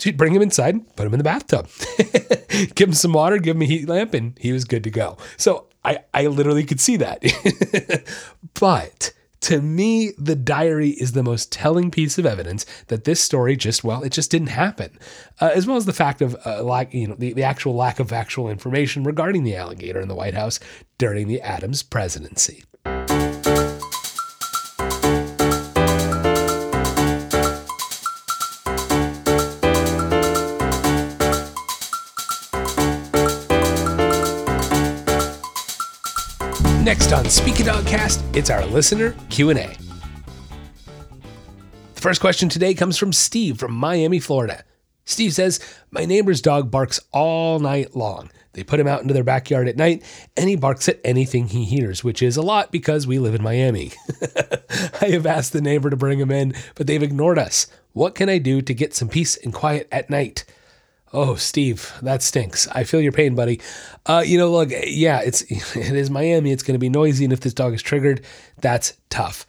she'd 0.00 0.16
bring 0.16 0.34
him 0.34 0.42
inside, 0.42 0.96
put 0.96 1.06
him 1.06 1.14
in 1.14 1.18
the 1.18 1.24
bathtub, 1.24 1.68
give 2.74 2.88
him 2.88 2.94
some 2.94 3.12
water, 3.12 3.38
give 3.38 3.56
him 3.56 3.62
a 3.62 3.66
heat 3.66 3.88
lamp, 3.88 4.14
and 4.14 4.36
he 4.40 4.52
was 4.52 4.64
good 4.64 4.82
to 4.84 4.90
go. 4.90 5.16
So 5.36 5.66
I 5.84 6.00
I 6.12 6.26
literally 6.26 6.64
could 6.64 6.80
see 6.80 6.96
that, 6.96 7.22
but 8.54 9.12
to 9.40 9.60
me, 9.60 10.12
the 10.18 10.34
diary 10.34 10.90
is 10.90 11.12
the 11.12 11.22
most 11.22 11.52
telling 11.52 11.90
piece 11.90 12.18
of 12.18 12.26
evidence 12.26 12.66
that 12.88 13.04
this 13.04 13.20
story 13.20 13.56
just, 13.56 13.84
well, 13.84 14.02
it 14.02 14.10
just 14.10 14.30
didn't 14.30 14.48
happen, 14.48 14.98
uh, 15.40 15.50
as 15.54 15.66
well 15.66 15.76
as 15.76 15.86
the 15.86 15.92
fact 15.92 16.20
of 16.22 16.36
uh, 16.44 16.84
you 16.90 17.06
know, 17.06 17.14
the, 17.14 17.32
the 17.32 17.44
actual 17.44 17.74
lack 17.74 18.00
of 18.00 18.12
actual 18.12 18.50
information 18.50 19.04
regarding 19.04 19.44
the 19.44 19.56
alligator 19.56 20.00
in 20.00 20.08
the 20.08 20.14
White 20.14 20.34
House 20.34 20.58
during 20.98 21.28
the 21.28 21.40
Adams 21.40 21.82
presidency. 21.82 22.64
Next 36.88 37.12
on 37.12 37.28
Speak 37.28 37.60
a 37.60 37.64
Dogcast, 37.64 38.34
it's 38.34 38.48
our 38.48 38.64
listener 38.64 39.14
Q&A. 39.28 39.76
The 41.94 42.00
first 42.00 42.18
question 42.18 42.48
today 42.48 42.72
comes 42.72 42.96
from 42.96 43.12
Steve 43.12 43.58
from 43.58 43.74
Miami, 43.74 44.18
Florida. 44.18 44.64
Steve 45.04 45.34
says, 45.34 45.60
My 45.90 46.06
neighbor's 46.06 46.40
dog 46.40 46.70
barks 46.70 46.98
all 47.12 47.58
night 47.58 47.94
long. 47.94 48.30
They 48.54 48.64
put 48.64 48.80
him 48.80 48.86
out 48.86 49.02
into 49.02 49.12
their 49.12 49.22
backyard 49.22 49.68
at 49.68 49.76
night, 49.76 50.02
and 50.34 50.48
he 50.48 50.56
barks 50.56 50.88
at 50.88 50.98
anything 51.04 51.48
he 51.48 51.66
hears, 51.66 52.02
which 52.02 52.22
is 52.22 52.38
a 52.38 52.42
lot 52.42 52.72
because 52.72 53.06
we 53.06 53.18
live 53.18 53.34
in 53.34 53.42
Miami. 53.42 53.92
I 55.02 55.08
have 55.10 55.26
asked 55.26 55.52
the 55.52 55.60
neighbor 55.60 55.90
to 55.90 55.96
bring 55.96 56.18
him 56.18 56.30
in, 56.30 56.54
but 56.74 56.86
they've 56.86 57.02
ignored 57.02 57.38
us. 57.38 57.66
What 57.92 58.14
can 58.14 58.30
I 58.30 58.38
do 58.38 58.62
to 58.62 58.72
get 58.72 58.94
some 58.94 59.10
peace 59.10 59.36
and 59.36 59.52
quiet 59.52 59.88
at 59.92 60.08
night? 60.08 60.46
Oh, 61.12 61.36
Steve, 61.36 61.92
that 62.02 62.22
stinks. 62.22 62.68
I 62.68 62.84
feel 62.84 63.00
your 63.00 63.12
pain, 63.12 63.34
buddy. 63.34 63.60
Uh, 64.04 64.22
you 64.26 64.36
know, 64.36 64.50
look, 64.50 64.70
yeah, 64.70 65.20
it's 65.20 65.42
it 65.76 65.96
is 65.96 66.10
Miami. 66.10 66.52
It's 66.52 66.62
going 66.62 66.74
to 66.74 66.78
be 66.78 66.88
noisy, 66.88 67.24
and 67.24 67.32
if 67.32 67.40
this 67.40 67.54
dog 67.54 67.74
is 67.74 67.82
triggered, 67.82 68.24
that's 68.60 68.94
tough. 69.10 69.46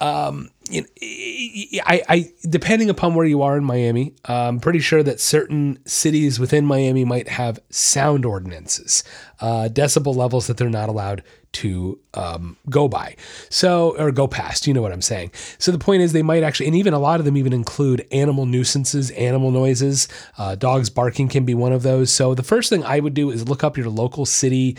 Um, 0.00 0.50
you 0.70 0.82
know, 0.82 1.82
I, 1.86 2.02
I, 2.08 2.32
depending 2.48 2.90
upon 2.90 3.14
where 3.14 3.26
you 3.26 3.42
are 3.42 3.56
in 3.56 3.64
Miami, 3.64 4.14
I'm 4.24 4.60
pretty 4.60 4.78
sure 4.78 5.02
that 5.02 5.20
certain 5.20 5.78
cities 5.84 6.38
within 6.38 6.64
Miami 6.64 7.04
might 7.04 7.28
have 7.28 7.58
sound 7.70 8.24
ordinances, 8.24 9.02
uh, 9.40 9.68
decibel 9.70 10.14
levels 10.14 10.46
that 10.46 10.56
they're 10.56 10.70
not 10.70 10.88
allowed 10.88 11.22
to 11.52 11.98
um, 12.14 12.56
go 12.68 12.86
by. 12.86 13.16
So, 13.48 13.96
or 13.98 14.12
go 14.12 14.28
past, 14.28 14.66
you 14.66 14.74
know 14.74 14.82
what 14.82 14.92
I'm 14.92 15.02
saying. 15.02 15.32
So 15.58 15.72
the 15.72 15.78
point 15.78 16.02
is, 16.02 16.12
they 16.12 16.22
might 16.22 16.44
actually, 16.44 16.66
and 16.66 16.76
even 16.76 16.94
a 16.94 16.98
lot 16.98 17.18
of 17.18 17.26
them 17.26 17.36
even 17.36 17.52
include 17.52 18.06
animal 18.12 18.46
nuisances, 18.46 19.10
animal 19.12 19.50
noises. 19.50 20.06
Uh, 20.38 20.54
dogs 20.54 20.90
barking 20.90 21.28
can 21.28 21.44
be 21.44 21.54
one 21.54 21.72
of 21.72 21.82
those. 21.82 22.12
So 22.12 22.34
the 22.34 22.44
first 22.44 22.70
thing 22.70 22.84
I 22.84 23.00
would 23.00 23.14
do 23.14 23.30
is 23.30 23.48
look 23.48 23.64
up 23.64 23.76
your 23.76 23.88
local 23.88 24.26
city 24.26 24.76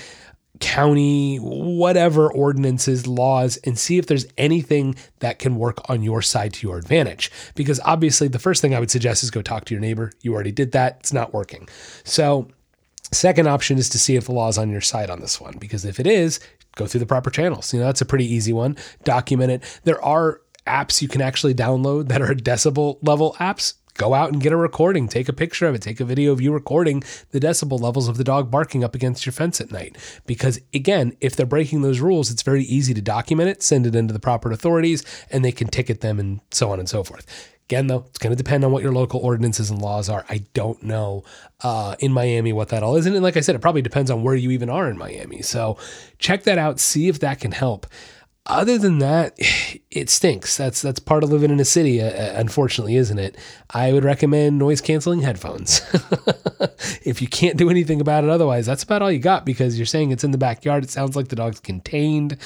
county, 0.61 1.37
whatever 1.37 2.31
ordinances, 2.31 3.07
laws, 3.07 3.57
and 3.65 3.77
see 3.77 3.97
if 3.97 4.05
there's 4.05 4.25
anything 4.37 4.95
that 5.19 5.39
can 5.39 5.57
work 5.57 5.89
on 5.89 6.03
your 6.03 6.21
side 6.21 6.53
to 6.53 6.67
your 6.67 6.77
advantage. 6.77 7.31
Because 7.55 7.79
obviously, 7.83 8.27
the 8.27 8.39
first 8.39 8.61
thing 8.61 8.73
I 8.73 8.79
would 8.79 8.91
suggest 8.91 9.23
is 9.23 9.31
go 9.31 9.41
talk 9.41 9.65
to 9.65 9.73
your 9.73 9.81
neighbor. 9.81 10.11
You 10.21 10.33
already 10.33 10.51
did 10.51 10.71
that, 10.71 10.97
it's 11.01 11.11
not 11.11 11.33
working. 11.33 11.67
So, 12.03 12.47
second 13.11 13.47
option 13.47 13.77
is 13.77 13.89
to 13.89 13.99
see 13.99 14.15
if 14.15 14.25
the 14.25 14.31
law 14.31 14.47
is 14.47 14.57
on 14.57 14.69
your 14.69 14.81
side 14.81 15.09
on 15.09 15.19
this 15.19 15.41
one. 15.41 15.57
Because 15.57 15.83
if 15.83 15.99
it 15.99 16.07
is, 16.07 16.39
go 16.75 16.87
through 16.87 16.99
the 16.99 17.05
proper 17.05 17.29
channels. 17.29 17.73
You 17.73 17.79
know, 17.79 17.87
that's 17.87 18.01
a 18.01 18.05
pretty 18.05 18.31
easy 18.31 18.53
one. 18.53 18.77
Document 19.03 19.51
it. 19.51 19.79
There 19.83 20.03
are 20.03 20.41
apps 20.67 21.01
you 21.01 21.07
can 21.07 21.21
actually 21.21 21.55
download 21.55 22.07
that 22.09 22.21
are 22.21 22.27
decibel 22.35 22.99
level 23.01 23.35
apps 23.39 23.73
go 23.95 24.13
out 24.13 24.31
and 24.31 24.41
get 24.41 24.51
a 24.51 24.57
recording, 24.57 25.07
take 25.07 25.29
a 25.29 25.33
picture 25.33 25.67
of 25.67 25.75
it, 25.75 25.81
take 25.81 25.99
a 25.99 26.05
video 26.05 26.31
of 26.31 26.41
you 26.41 26.51
recording 26.51 27.03
the 27.31 27.39
decibel 27.39 27.79
levels 27.79 28.07
of 28.07 28.17
the 28.17 28.23
dog 28.23 28.49
barking 28.49 28.83
up 28.83 28.95
against 28.95 29.25
your 29.25 29.33
fence 29.33 29.61
at 29.61 29.71
night. 29.71 29.97
Because 30.25 30.59
again, 30.73 31.15
if 31.21 31.35
they're 31.35 31.45
breaking 31.45 31.81
those 31.81 31.99
rules, 31.99 32.31
it's 32.31 32.43
very 32.43 32.63
easy 32.63 32.93
to 32.93 33.01
document 33.01 33.49
it, 33.49 33.63
send 33.63 33.85
it 33.85 33.95
into 33.95 34.13
the 34.13 34.19
proper 34.19 34.51
authorities, 34.51 35.03
and 35.29 35.43
they 35.43 35.51
can 35.51 35.67
ticket 35.67 36.01
them 36.01 36.19
and 36.19 36.41
so 36.51 36.71
on 36.71 36.79
and 36.79 36.89
so 36.89 37.03
forth. 37.03 37.25
Again, 37.71 37.87
though, 37.87 38.03
it's 38.09 38.19
going 38.19 38.35
to 38.35 38.43
depend 38.43 38.65
on 38.65 38.73
what 38.73 38.83
your 38.83 38.91
local 38.91 39.21
ordinances 39.21 39.69
and 39.69 39.81
laws 39.81 40.09
are. 40.09 40.25
I 40.27 40.43
don't 40.53 40.83
know 40.83 41.23
uh, 41.61 41.95
in 41.99 42.11
Miami 42.11 42.51
what 42.51 42.67
that 42.69 42.83
all 42.83 42.97
is. 42.97 43.05
And 43.05 43.17
like 43.21 43.37
I 43.37 43.39
said, 43.39 43.55
it 43.55 43.61
probably 43.61 43.81
depends 43.81 44.11
on 44.11 44.23
where 44.23 44.35
you 44.35 44.51
even 44.51 44.69
are 44.69 44.89
in 44.89 44.97
Miami. 44.97 45.41
So 45.41 45.77
check 46.19 46.43
that 46.43 46.57
out, 46.57 46.81
see 46.81 47.07
if 47.07 47.19
that 47.21 47.39
can 47.39 47.53
help 47.53 47.87
other 48.45 48.77
than 48.77 48.99
that, 48.99 49.35
it 49.91 50.09
stinks. 50.09 50.57
That's 50.57 50.81
that's 50.81 50.99
part 50.99 51.23
of 51.23 51.31
living 51.31 51.51
in 51.51 51.59
a 51.59 51.65
city, 51.65 52.01
uh, 52.01 52.09
uh, 52.09 52.33
unfortunately, 52.35 52.95
isn't 52.95 53.19
it? 53.19 53.37
I 53.69 53.93
would 53.93 54.03
recommend 54.03 54.57
noise 54.57 54.81
canceling 54.81 55.21
headphones. 55.21 55.81
if 57.03 57.21
you 57.21 57.27
can't 57.27 57.57
do 57.57 57.69
anything 57.69 58.01
about 58.01 58.23
it 58.23 58.29
otherwise, 58.29 58.65
that's 58.65 58.83
about 58.83 59.01
all 59.01 59.11
you 59.11 59.19
got 59.19 59.45
because 59.45 59.77
you're 59.77 59.85
saying 59.85 60.11
it's 60.11 60.23
in 60.23 60.31
the 60.31 60.37
backyard. 60.37 60.83
It 60.83 60.89
sounds 60.89 61.15
like 61.15 61.27
the 61.27 61.35
dog's 61.35 61.59
contained. 61.59 62.37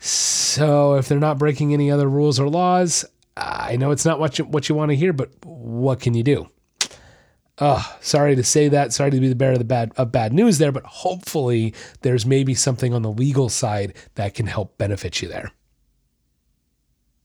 So 0.00 0.94
if 0.94 1.08
they're 1.08 1.18
not 1.18 1.38
breaking 1.38 1.72
any 1.72 1.90
other 1.90 2.08
rules 2.08 2.38
or 2.38 2.48
laws, 2.48 3.04
I 3.36 3.76
know 3.76 3.90
it's 3.90 4.04
not 4.04 4.20
what 4.20 4.38
you, 4.38 4.44
what 4.44 4.68
you 4.68 4.74
want 4.74 4.90
to 4.90 4.96
hear, 4.96 5.12
but 5.12 5.30
what 5.44 6.00
can 6.00 6.14
you 6.14 6.22
do? 6.22 6.48
Oh, 7.60 7.96
sorry 8.00 8.36
to 8.36 8.44
say 8.44 8.68
that. 8.68 8.92
Sorry 8.92 9.10
to 9.10 9.20
be 9.20 9.28
the 9.28 9.34
bearer 9.34 9.52
of 9.52 9.58
the 9.58 9.64
bad 9.64 9.92
of 9.96 10.12
bad 10.12 10.32
news 10.32 10.58
there, 10.58 10.72
but 10.72 10.84
hopefully 10.84 11.74
there's 12.02 12.24
maybe 12.24 12.54
something 12.54 12.94
on 12.94 13.02
the 13.02 13.10
legal 13.10 13.48
side 13.48 13.94
that 14.14 14.34
can 14.34 14.46
help 14.46 14.78
benefit 14.78 15.20
you 15.20 15.28
there. 15.28 15.50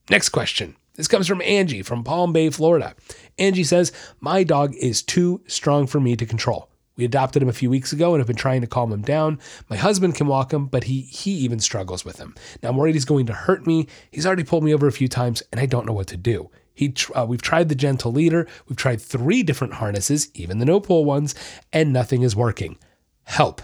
Next 0.09 0.29
question. 0.29 0.75
This 0.95 1.07
comes 1.07 1.27
from 1.27 1.41
Angie 1.41 1.81
from 1.81 2.03
Palm 2.03 2.33
Bay, 2.33 2.49
Florida. 2.49 2.95
Angie 3.39 3.63
says, 3.63 3.91
My 4.19 4.43
dog 4.43 4.75
is 4.75 5.01
too 5.01 5.41
strong 5.47 5.87
for 5.87 5.99
me 5.99 6.15
to 6.15 6.25
control. 6.25 6.69
We 6.95 7.05
adopted 7.05 7.41
him 7.41 7.49
a 7.49 7.53
few 7.53 7.71
weeks 7.71 7.91
ago 7.91 8.13
and 8.13 8.19
have 8.19 8.27
been 8.27 8.35
trying 8.35 8.61
to 8.61 8.67
calm 8.67 8.91
him 8.91 9.01
down. 9.01 9.39
My 9.69 9.77
husband 9.77 10.13
can 10.13 10.27
walk 10.27 10.53
him, 10.53 10.67
but 10.67 10.83
he 10.83 11.01
he 11.01 11.31
even 11.31 11.59
struggles 11.59 12.05
with 12.05 12.19
him. 12.19 12.35
Now 12.61 12.69
I'm 12.69 12.77
worried 12.77 12.93
he's 12.93 13.05
going 13.05 13.25
to 13.27 13.33
hurt 13.33 13.65
me. 13.65 13.87
He's 14.11 14.27
already 14.27 14.43
pulled 14.43 14.63
me 14.63 14.73
over 14.73 14.87
a 14.87 14.91
few 14.91 15.07
times 15.07 15.41
and 15.51 15.59
I 15.59 15.65
don't 15.65 15.87
know 15.87 15.93
what 15.93 16.07
to 16.07 16.17
do. 16.17 16.51
He, 16.73 16.93
uh, 17.13 17.25
we've 17.27 17.41
tried 17.41 17.69
the 17.69 17.75
gentle 17.75 18.11
leader. 18.11 18.47
We've 18.67 18.77
tried 18.77 19.01
three 19.01 19.43
different 19.43 19.75
harnesses, 19.75 20.29
even 20.33 20.59
the 20.59 20.65
no 20.65 20.79
pull 20.79 21.05
ones, 21.05 21.35
and 21.71 21.93
nothing 21.93 22.23
is 22.23 22.35
working. 22.35 22.77
help? 23.23 23.61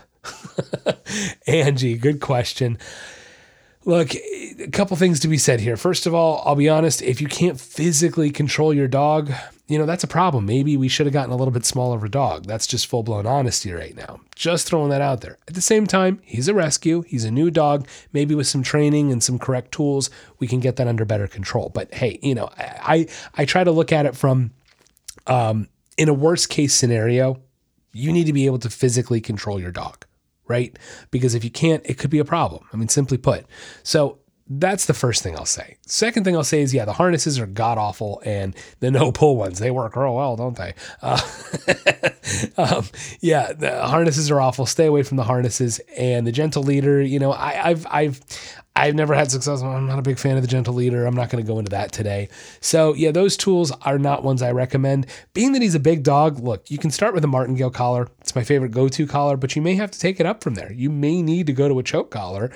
Angie, 1.48 1.98
good 1.98 2.20
question. 2.20 2.78
Look, 3.86 4.14
a 4.14 4.68
couple 4.72 4.98
things 4.98 5.22
to 5.22 5.28
be 5.28 5.38
said 5.38 5.62
here. 5.62 5.78
First 5.78 6.06
of 6.06 6.14
all, 6.14 6.44
I'll 6.46 6.56
be 6.56 6.68
honest, 6.68 7.02
if 7.02 7.22
you 7.22 7.28
can't 7.28 7.60
physically 7.60 8.30
control 8.30 8.74
your 8.74 8.90
dog, 8.90 9.32
you 9.68 9.78
know, 9.78 9.86
that's 9.86 10.04
a 10.04 10.08
problem. 10.08 10.46
Maybe 10.46 10.76
we 10.76 10.90
should 10.90 11.06
have 11.06 11.14
gotten 11.14 11.32
a 11.32 11.38
little 11.38 11.54
bit 11.54 11.66
smaller 11.66 11.96
of 11.96 12.04
a 12.04 12.10
dog. 12.10 12.46
That's 12.46 12.68
just 12.68 12.88
full 12.88 13.04
blown 13.04 13.26
honesty 13.26 13.72
right 13.72 13.96
now. 13.96 14.20
Just 14.36 14.68
throwing 14.68 14.90
that 14.90 15.02
out 15.02 15.22
there. 15.22 15.38
At 15.48 15.54
the 15.54 15.62
same 15.62 15.88
time, 15.88 16.20
he's 16.24 16.50
a 16.50 16.54
rescue, 16.54 17.04
he's 17.04 17.24
a 17.24 17.32
new 17.32 17.50
dog. 17.50 17.88
Maybe 18.12 18.36
with 18.36 18.48
some 18.48 18.64
training 18.64 19.12
and 19.12 19.24
some 19.24 19.40
correct 19.40 19.72
tools, 19.72 20.10
we 20.40 20.48
can 20.48 20.60
get 20.60 20.76
that 20.76 20.88
under 20.88 21.06
better 21.06 21.28
control. 21.28 21.70
But 21.74 21.94
hey, 21.94 22.20
you 22.22 22.36
know, 22.36 22.50
I 22.58 23.08
I 23.36 23.46
try 23.46 23.64
to 23.64 23.72
look 23.72 23.94
at 23.94 24.06
it 24.06 24.16
from 24.16 24.52
um, 25.28 25.70
in 25.98 26.10
a 26.10 26.14
worst 26.14 26.50
case 26.50 26.74
scenario, 26.74 27.40
you 27.94 28.12
need 28.12 28.26
to 28.26 28.34
be 28.34 28.46
able 28.46 28.60
to 28.60 28.70
physically 28.70 29.22
control 29.22 29.60
your 29.60 29.72
dog 29.72 30.06
right? 30.50 30.78
Because 31.12 31.36
if 31.36 31.44
you 31.46 31.52
can't, 31.52 31.86
it 31.86 31.98
could 31.98 32.10
be 32.10 32.20
a 32.20 32.26
problem. 32.26 32.66
I 32.74 32.78
mean, 32.78 32.90
simply 32.90 33.18
put. 33.18 33.46
So 33.84 34.19
that's 34.50 34.88
the 34.88 34.96
first 34.96 35.22
thing 35.22 35.36
I'll 35.36 35.46
say. 35.46 35.78
Second 35.86 36.24
thing 36.24 36.36
I'll 36.36 36.44
say 36.44 36.62
is, 36.62 36.74
yeah, 36.74 36.86
the 36.86 36.94
harnesses 36.94 37.38
are 37.40 37.46
god 37.46 37.78
awful, 37.78 38.22
and 38.26 38.56
the 38.80 38.90
no 39.00 39.12
pull 39.12 39.38
ones 39.38 39.60
they 39.60 39.72
work 39.72 39.96
real 39.96 40.16
well, 40.16 40.36
don't 40.36 40.58
they? 40.58 40.74
Uh, 41.02 41.22
um, 42.58 42.86
yeah, 43.22 43.54
the 43.54 43.86
harnesses 43.86 44.32
are 44.32 44.42
awful. 44.42 44.66
Stay 44.66 44.88
away 44.88 45.04
from 45.04 45.18
the 45.18 45.24
harnesses 45.24 45.80
and 45.98 46.26
the 46.26 46.32
gentle 46.32 46.64
leader. 46.64 47.02
You 47.02 47.20
know, 47.20 47.32
I, 47.32 47.70
I've 47.70 47.86
I've 47.90 48.22
I've 48.76 48.96
never 48.96 49.14
had 49.14 49.30
success. 49.30 49.62
I'm 49.62 49.88
not 49.88 50.00
a 50.00 50.04
big 50.04 50.18
fan 50.18 50.38
of 50.38 50.42
the 50.42 50.48
gentle 50.48 50.74
leader. 50.74 51.06
I'm 51.06 51.16
not 51.16 51.30
going 51.30 51.44
to 51.44 51.48
go 51.48 51.60
into 51.60 51.70
that 51.72 51.92
today. 51.92 52.30
So, 52.62 52.94
yeah, 52.94 53.12
those 53.12 53.36
tools 53.36 53.72
are 53.82 54.00
not 54.00 54.24
ones 54.24 54.42
I 54.42 54.52
recommend. 54.52 55.08
Being 55.34 55.52
that 55.52 55.62
he's 55.62 55.76
a 55.76 55.82
big 55.82 56.04
dog, 56.04 56.40
look, 56.40 56.72
you 56.72 56.78
can 56.78 56.90
start 56.90 57.14
with 57.14 57.24
a 57.26 57.28
martingale 57.28 57.72
collar. 57.72 58.08
It's 58.22 58.36
my 58.36 58.44
favorite 58.44 58.72
go 58.72 58.88
to 58.88 59.06
collar, 59.06 59.36
but 59.36 59.56
you 59.56 59.62
may 59.62 59.76
have 59.76 59.92
to 59.92 60.00
take 60.00 60.22
it 60.22 60.26
up 60.26 60.42
from 60.42 60.56
there. 60.56 60.72
You 60.72 60.90
may 60.90 61.22
need 61.22 61.48
to 61.48 61.54
go 61.54 61.68
to 61.68 61.78
a 61.80 61.84
choke 61.84 62.10
collar 62.10 62.52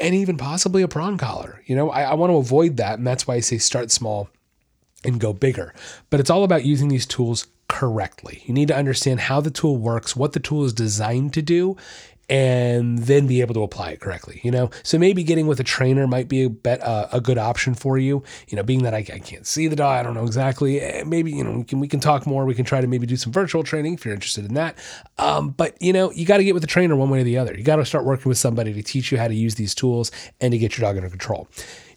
and 0.00 0.14
even 0.14 0.36
possibly 0.36 0.82
a 0.82 0.88
prong 0.88 1.18
collar. 1.18 1.62
You 1.66 1.76
know, 1.76 1.90
I, 1.90 2.02
I 2.02 2.14
want 2.14 2.30
to 2.30 2.36
avoid 2.36 2.76
that. 2.76 2.98
And 2.98 3.06
that's 3.06 3.26
why 3.26 3.34
I 3.34 3.40
say 3.40 3.58
start 3.58 3.90
small 3.90 4.28
and 5.04 5.20
go 5.20 5.32
bigger. 5.32 5.74
But 6.10 6.20
it's 6.20 6.30
all 6.30 6.44
about 6.44 6.64
using 6.64 6.88
these 6.88 7.06
tools 7.06 7.46
correctly. 7.68 8.42
You 8.46 8.54
need 8.54 8.68
to 8.68 8.76
understand 8.76 9.20
how 9.20 9.40
the 9.40 9.50
tool 9.50 9.76
works, 9.76 10.16
what 10.16 10.32
the 10.32 10.40
tool 10.40 10.64
is 10.64 10.72
designed 10.72 11.34
to 11.34 11.42
do, 11.42 11.76
and 12.28 12.98
then 12.98 13.26
be 13.26 13.40
able 13.40 13.54
to 13.54 13.62
apply 13.62 13.90
it 13.90 14.00
correctly. 14.00 14.40
You 14.42 14.50
know, 14.50 14.70
so 14.82 14.98
maybe 14.98 15.22
getting 15.22 15.46
with 15.46 15.60
a 15.60 15.64
trainer 15.64 16.06
might 16.06 16.28
be 16.28 16.44
a 16.44 16.50
bet 16.50 16.82
uh, 16.82 17.08
a 17.12 17.20
good 17.20 17.38
option 17.38 17.74
for 17.74 17.98
you. 17.98 18.22
You 18.48 18.56
know, 18.56 18.62
being 18.62 18.82
that 18.82 18.94
I, 18.94 18.98
I, 18.98 19.18
can't 19.18 19.46
see 19.46 19.68
the 19.68 19.76
dog, 19.76 19.98
I 19.98 20.02
don't 20.02 20.14
know 20.14 20.24
exactly. 20.24 20.80
Eh, 20.80 21.04
maybe 21.04 21.32
you 21.32 21.44
know 21.44 21.58
we 21.58 21.64
can 21.64 21.80
we 21.80 21.88
can 21.88 22.00
talk 22.00 22.26
more. 22.26 22.44
We 22.44 22.54
can 22.54 22.64
try 22.64 22.80
to 22.80 22.86
maybe 22.86 23.06
do 23.06 23.16
some 23.16 23.32
virtual 23.32 23.62
training 23.62 23.94
if 23.94 24.04
you're 24.04 24.14
interested 24.14 24.44
in 24.44 24.54
that. 24.54 24.76
Um, 25.18 25.50
but 25.50 25.80
you 25.80 25.92
know, 25.92 26.10
you 26.12 26.26
got 26.26 26.38
to 26.38 26.44
get 26.44 26.54
with 26.54 26.64
a 26.64 26.68
trainer 26.68 26.96
one 26.96 27.10
way 27.10 27.20
or 27.20 27.24
the 27.24 27.38
other. 27.38 27.54
You 27.56 27.64
got 27.64 27.76
to 27.76 27.84
start 27.84 28.04
working 28.04 28.28
with 28.28 28.38
somebody 28.38 28.72
to 28.74 28.82
teach 28.82 29.10
you 29.10 29.18
how 29.18 29.28
to 29.28 29.34
use 29.34 29.54
these 29.54 29.74
tools 29.74 30.10
and 30.40 30.52
to 30.52 30.58
get 30.58 30.76
your 30.76 30.86
dog 30.86 30.96
under 30.96 31.10
control. 31.10 31.48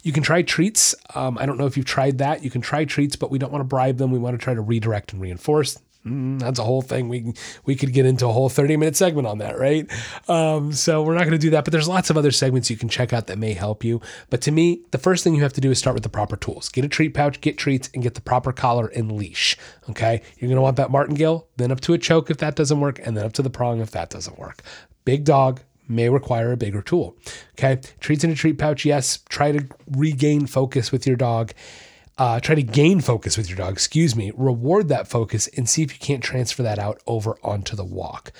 You 0.03 0.11
can 0.11 0.23
try 0.23 0.41
treats. 0.41 0.95
Um, 1.13 1.37
I 1.37 1.45
don't 1.45 1.57
know 1.57 1.67
if 1.67 1.77
you've 1.77 1.85
tried 1.85 2.17
that. 2.19 2.43
You 2.43 2.49
can 2.49 2.61
try 2.61 2.85
treats, 2.85 3.15
but 3.15 3.29
we 3.29 3.37
don't 3.37 3.51
want 3.51 3.61
to 3.61 3.67
bribe 3.67 3.97
them. 3.97 4.11
We 4.11 4.17
want 4.17 4.39
to 4.39 4.43
try 4.43 4.53
to 4.53 4.61
redirect 4.61 5.13
and 5.13 5.21
reinforce. 5.21 5.77
Mm, 6.05 6.39
that's 6.39 6.57
a 6.57 6.63
whole 6.63 6.81
thing. 6.81 7.09
We 7.09 7.33
we 7.65 7.75
could 7.75 7.93
get 7.93 8.07
into 8.07 8.27
a 8.27 8.31
whole 8.31 8.49
30 8.49 8.75
minute 8.77 8.95
segment 8.95 9.27
on 9.27 9.37
that, 9.37 9.59
right? 9.59 9.89
Um, 10.27 10.73
so 10.73 11.03
we're 11.03 11.13
not 11.13 11.21
going 11.21 11.33
to 11.33 11.37
do 11.37 11.51
that, 11.51 11.63
but 11.63 11.71
there's 11.71 11.87
lots 11.87 12.09
of 12.09 12.17
other 12.17 12.31
segments 12.31 12.71
you 12.71 12.77
can 12.77 12.89
check 12.89 13.13
out 13.13 13.27
that 13.27 13.37
may 13.37 13.53
help 13.53 13.83
you. 13.83 14.01
But 14.31 14.41
to 14.41 14.51
me, 14.51 14.81
the 14.89 14.97
first 14.97 15.23
thing 15.23 15.35
you 15.35 15.43
have 15.43 15.53
to 15.53 15.61
do 15.61 15.69
is 15.69 15.77
start 15.77 15.93
with 15.93 16.03
the 16.03 16.09
proper 16.09 16.35
tools. 16.35 16.69
Get 16.69 16.83
a 16.83 16.87
treat 16.87 17.13
pouch, 17.13 17.39
get 17.39 17.57
treats, 17.57 17.89
and 17.93 18.01
get 18.01 18.15
the 18.15 18.21
proper 18.21 18.51
collar 18.51 18.87
and 18.87 19.11
leash. 19.11 19.57
Okay, 19.89 20.23
you're 20.37 20.47
going 20.47 20.55
to 20.55 20.61
want 20.61 20.77
that 20.77 20.89
martingale, 20.89 21.47
then 21.57 21.71
up 21.71 21.81
to 21.81 21.93
a 21.93 21.99
choke 21.99 22.31
if 22.31 22.37
that 22.37 22.55
doesn't 22.55 22.79
work, 22.79 22.99
and 23.05 23.15
then 23.15 23.25
up 23.25 23.33
to 23.33 23.43
the 23.43 23.51
prong 23.51 23.79
if 23.79 23.91
that 23.91 24.09
doesn't 24.09 24.39
work. 24.39 24.63
Big 25.05 25.23
dog, 25.23 25.61
may 25.87 26.09
require 26.09 26.51
a 26.51 26.57
bigger 26.57 26.81
tool. 26.81 27.15
Okay. 27.53 27.81
Treats 27.99 28.23
in 28.23 28.31
a 28.31 28.35
treat 28.35 28.57
pouch, 28.57 28.85
yes. 28.85 29.19
Try 29.29 29.51
to 29.51 29.67
regain 29.91 30.47
focus 30.47 30.91
with 30.91 31.05
your 31.05 31.17
dog 31.17 31.51
uh, 32.21 32.39
try 32.39 32.53
to 32.53 32.61
gain 32.61 33.01
focus 33.01 33.35
with 33.35 33.49
your 33.49 33.57
dog, 33.57 33.73
excuse 33.73 34.15
me, 34.15 34.31
reward 34.35 34.89
that 34.89 35.07
focus 35.07 35.47
and 35.57 35.67
see 35.67 35.81
if 35.81 35.91
you 35.91 35.97
can't 35.97 36.23
transfer 36.23 36.61
that 36.61 36.77
out 36.77 37.01
over 37.07 37.35
onto 37.41 37.75
the 37.75 37.83
walk. 37.83 38.31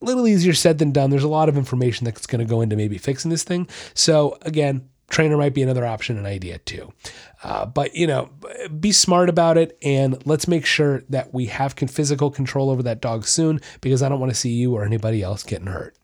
A 0.00 0.04
little 0.04 0.28
easier 0.28 0.52
said 0.52 0.78
than 0.78 0.92
done. 0.92 1.10
There's 1.10 1.24
a 1.24 1.28
lot 1.28 1.48
of 1.48 1.56
information 1.56 2.04
that's 2.04 2.28
going 2.28 2.38
to 2.38 2.48
go 2.48 2.60
into 2.60 2.76
maybe 2.76 2.96
fixing 2.96 3.32
this 3.32 3.42
thing. 3.42 3.68
So, 3.92 4.38
again, 4.42 4.88
trainer 5.10 5.36
might 5.36 5.52
be 5.52 5.64
another 5.64 5.84
option 5.84 6.16
and 6.16 6.28
idea 6.28 6.58
too. 6.58 6.92
Uh, 7.42 7.66
but, 7.66 7.96
you 7.96 8.06
know, 8.06 8.30
be 8.78 8.92
smart 8.92 9.28
about 9.28 9.58
it 9.58 9.76
and 9.82 10.24
let's 10.24 10.46
make 10.46 10.64
sure 10.64 11.02
that 11.08 11.34
we 11.34 11.46
have 11.46 11.72
physical 11.72 12.30
control 12.30 12.70
over 12.70 12.84
that 12.84 13.00
dog 13.00 13.26
soon 13.26 13.60
because 13.80 14.00
I 14.00 14.08
don't 14.08 14.20
want 14.20 14.30
to 14.30 14.38
see 14.38 14.52
you 14.52 14.76
or 14.76 14.84
anybody 14.84 15.24
else 15.24 15.42
getting 15.42 15.66
hurt. 15.66 15.96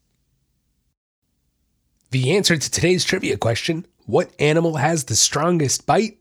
The 2.10 2.36
answer 2.36 2.56
to 2.56 2.70
today's 2.72 3.04
trivia 3.04 3.36
question 3.36 3.86
What 4.04 4.34
animal 4.40 4.78
has 4.78 5.04
the 5.04 5.14
strongest 5.14 5.86
bite? 5.86 6.18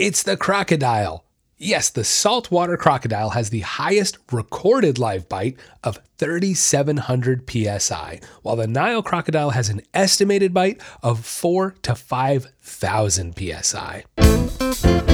It's 0.00 0.22
the 0.22 0.38
crocodile. 0.38 1.26
Yes, 1.58 1.90
the 1.90 2.04
saltwater 2.04 2.78
crocodile 2.78 3.28
has 3.30 3.50
the 3.50 3.60
highest 3.60 4.16
recorded 4.32 4.98
live 4.98 5.28
bite 5.28 5.58
of 5.84 5.98
3,700 6.16 7.42
psi, 7.46 8.20
while 8.40 8.56
the 8.56 8.66
Nile 8.66 9.02
crocodile 9.02 9.50
has 9.50 9.68
an 9.68 9.82
estimated 9.92 10.54
bite 10.54 10.80
of 11.02 11.26
4 11.26 11.74
to 11.82 11.94
5,000 11.94 13.34
psi. 13.36 15.09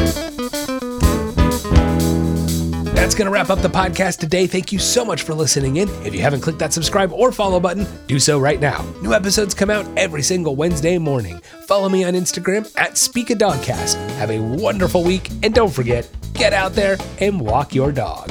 That's 2.97 3.15
going 3.15 3.27
to 3.27 3.31
wrap 3.31 3.51
up 3.51 3.61
the 3.61 3.69
podcast 3.69 4.21
today. 4.21 4.47
Thank 4.47 4.73
you 4.73 4.79
so 4.79 5.05
much 5.05 5.25
for 5.25 5.35
listening 5.35 5.77
in. 5.77 5.89
If 6.03 6.15
you 6.15 6.23
haven't 6.23 6.41
clicked 6.41 6.59
that 6.61 6.73
subscribe 6.73 7.13
or 7.13 7.31
follow 7.31 7.61
button, 7.61 7.87
do 8.07 8.19
so 8.19 8.39
right 8.39 8.59
now. 8.59 8.83
New 9.03 9.13
episodes 9.13 9.53
come 9.53 9.69
out 9.69 9.87
every 9.99 10.23
single 10.23 10.57
Wednesday 10.57 10.97
morning. 10.97 11.39
Follow 11.67 11.91
me 11.91 12.05
on 12.05 12.15
Instagram 12.15 12.73
at 12.79 12.97
Speak 12.97 13.29
Dogcast. 13.29 13.97
Have 14.13 14.31
a 14.31 14.41
wonderful 14.41 15.05
week, 15.05 15.29
and 15.43 15.53
don't 15.53 15.73
forget, 15.73 16.09
get 16.33 16.55
out 16.55 16.73
there 16.73 16.97
and 17.21 17.39
walk 17.39 17.75
your 17.75 17.93
dog. 17.93 18.31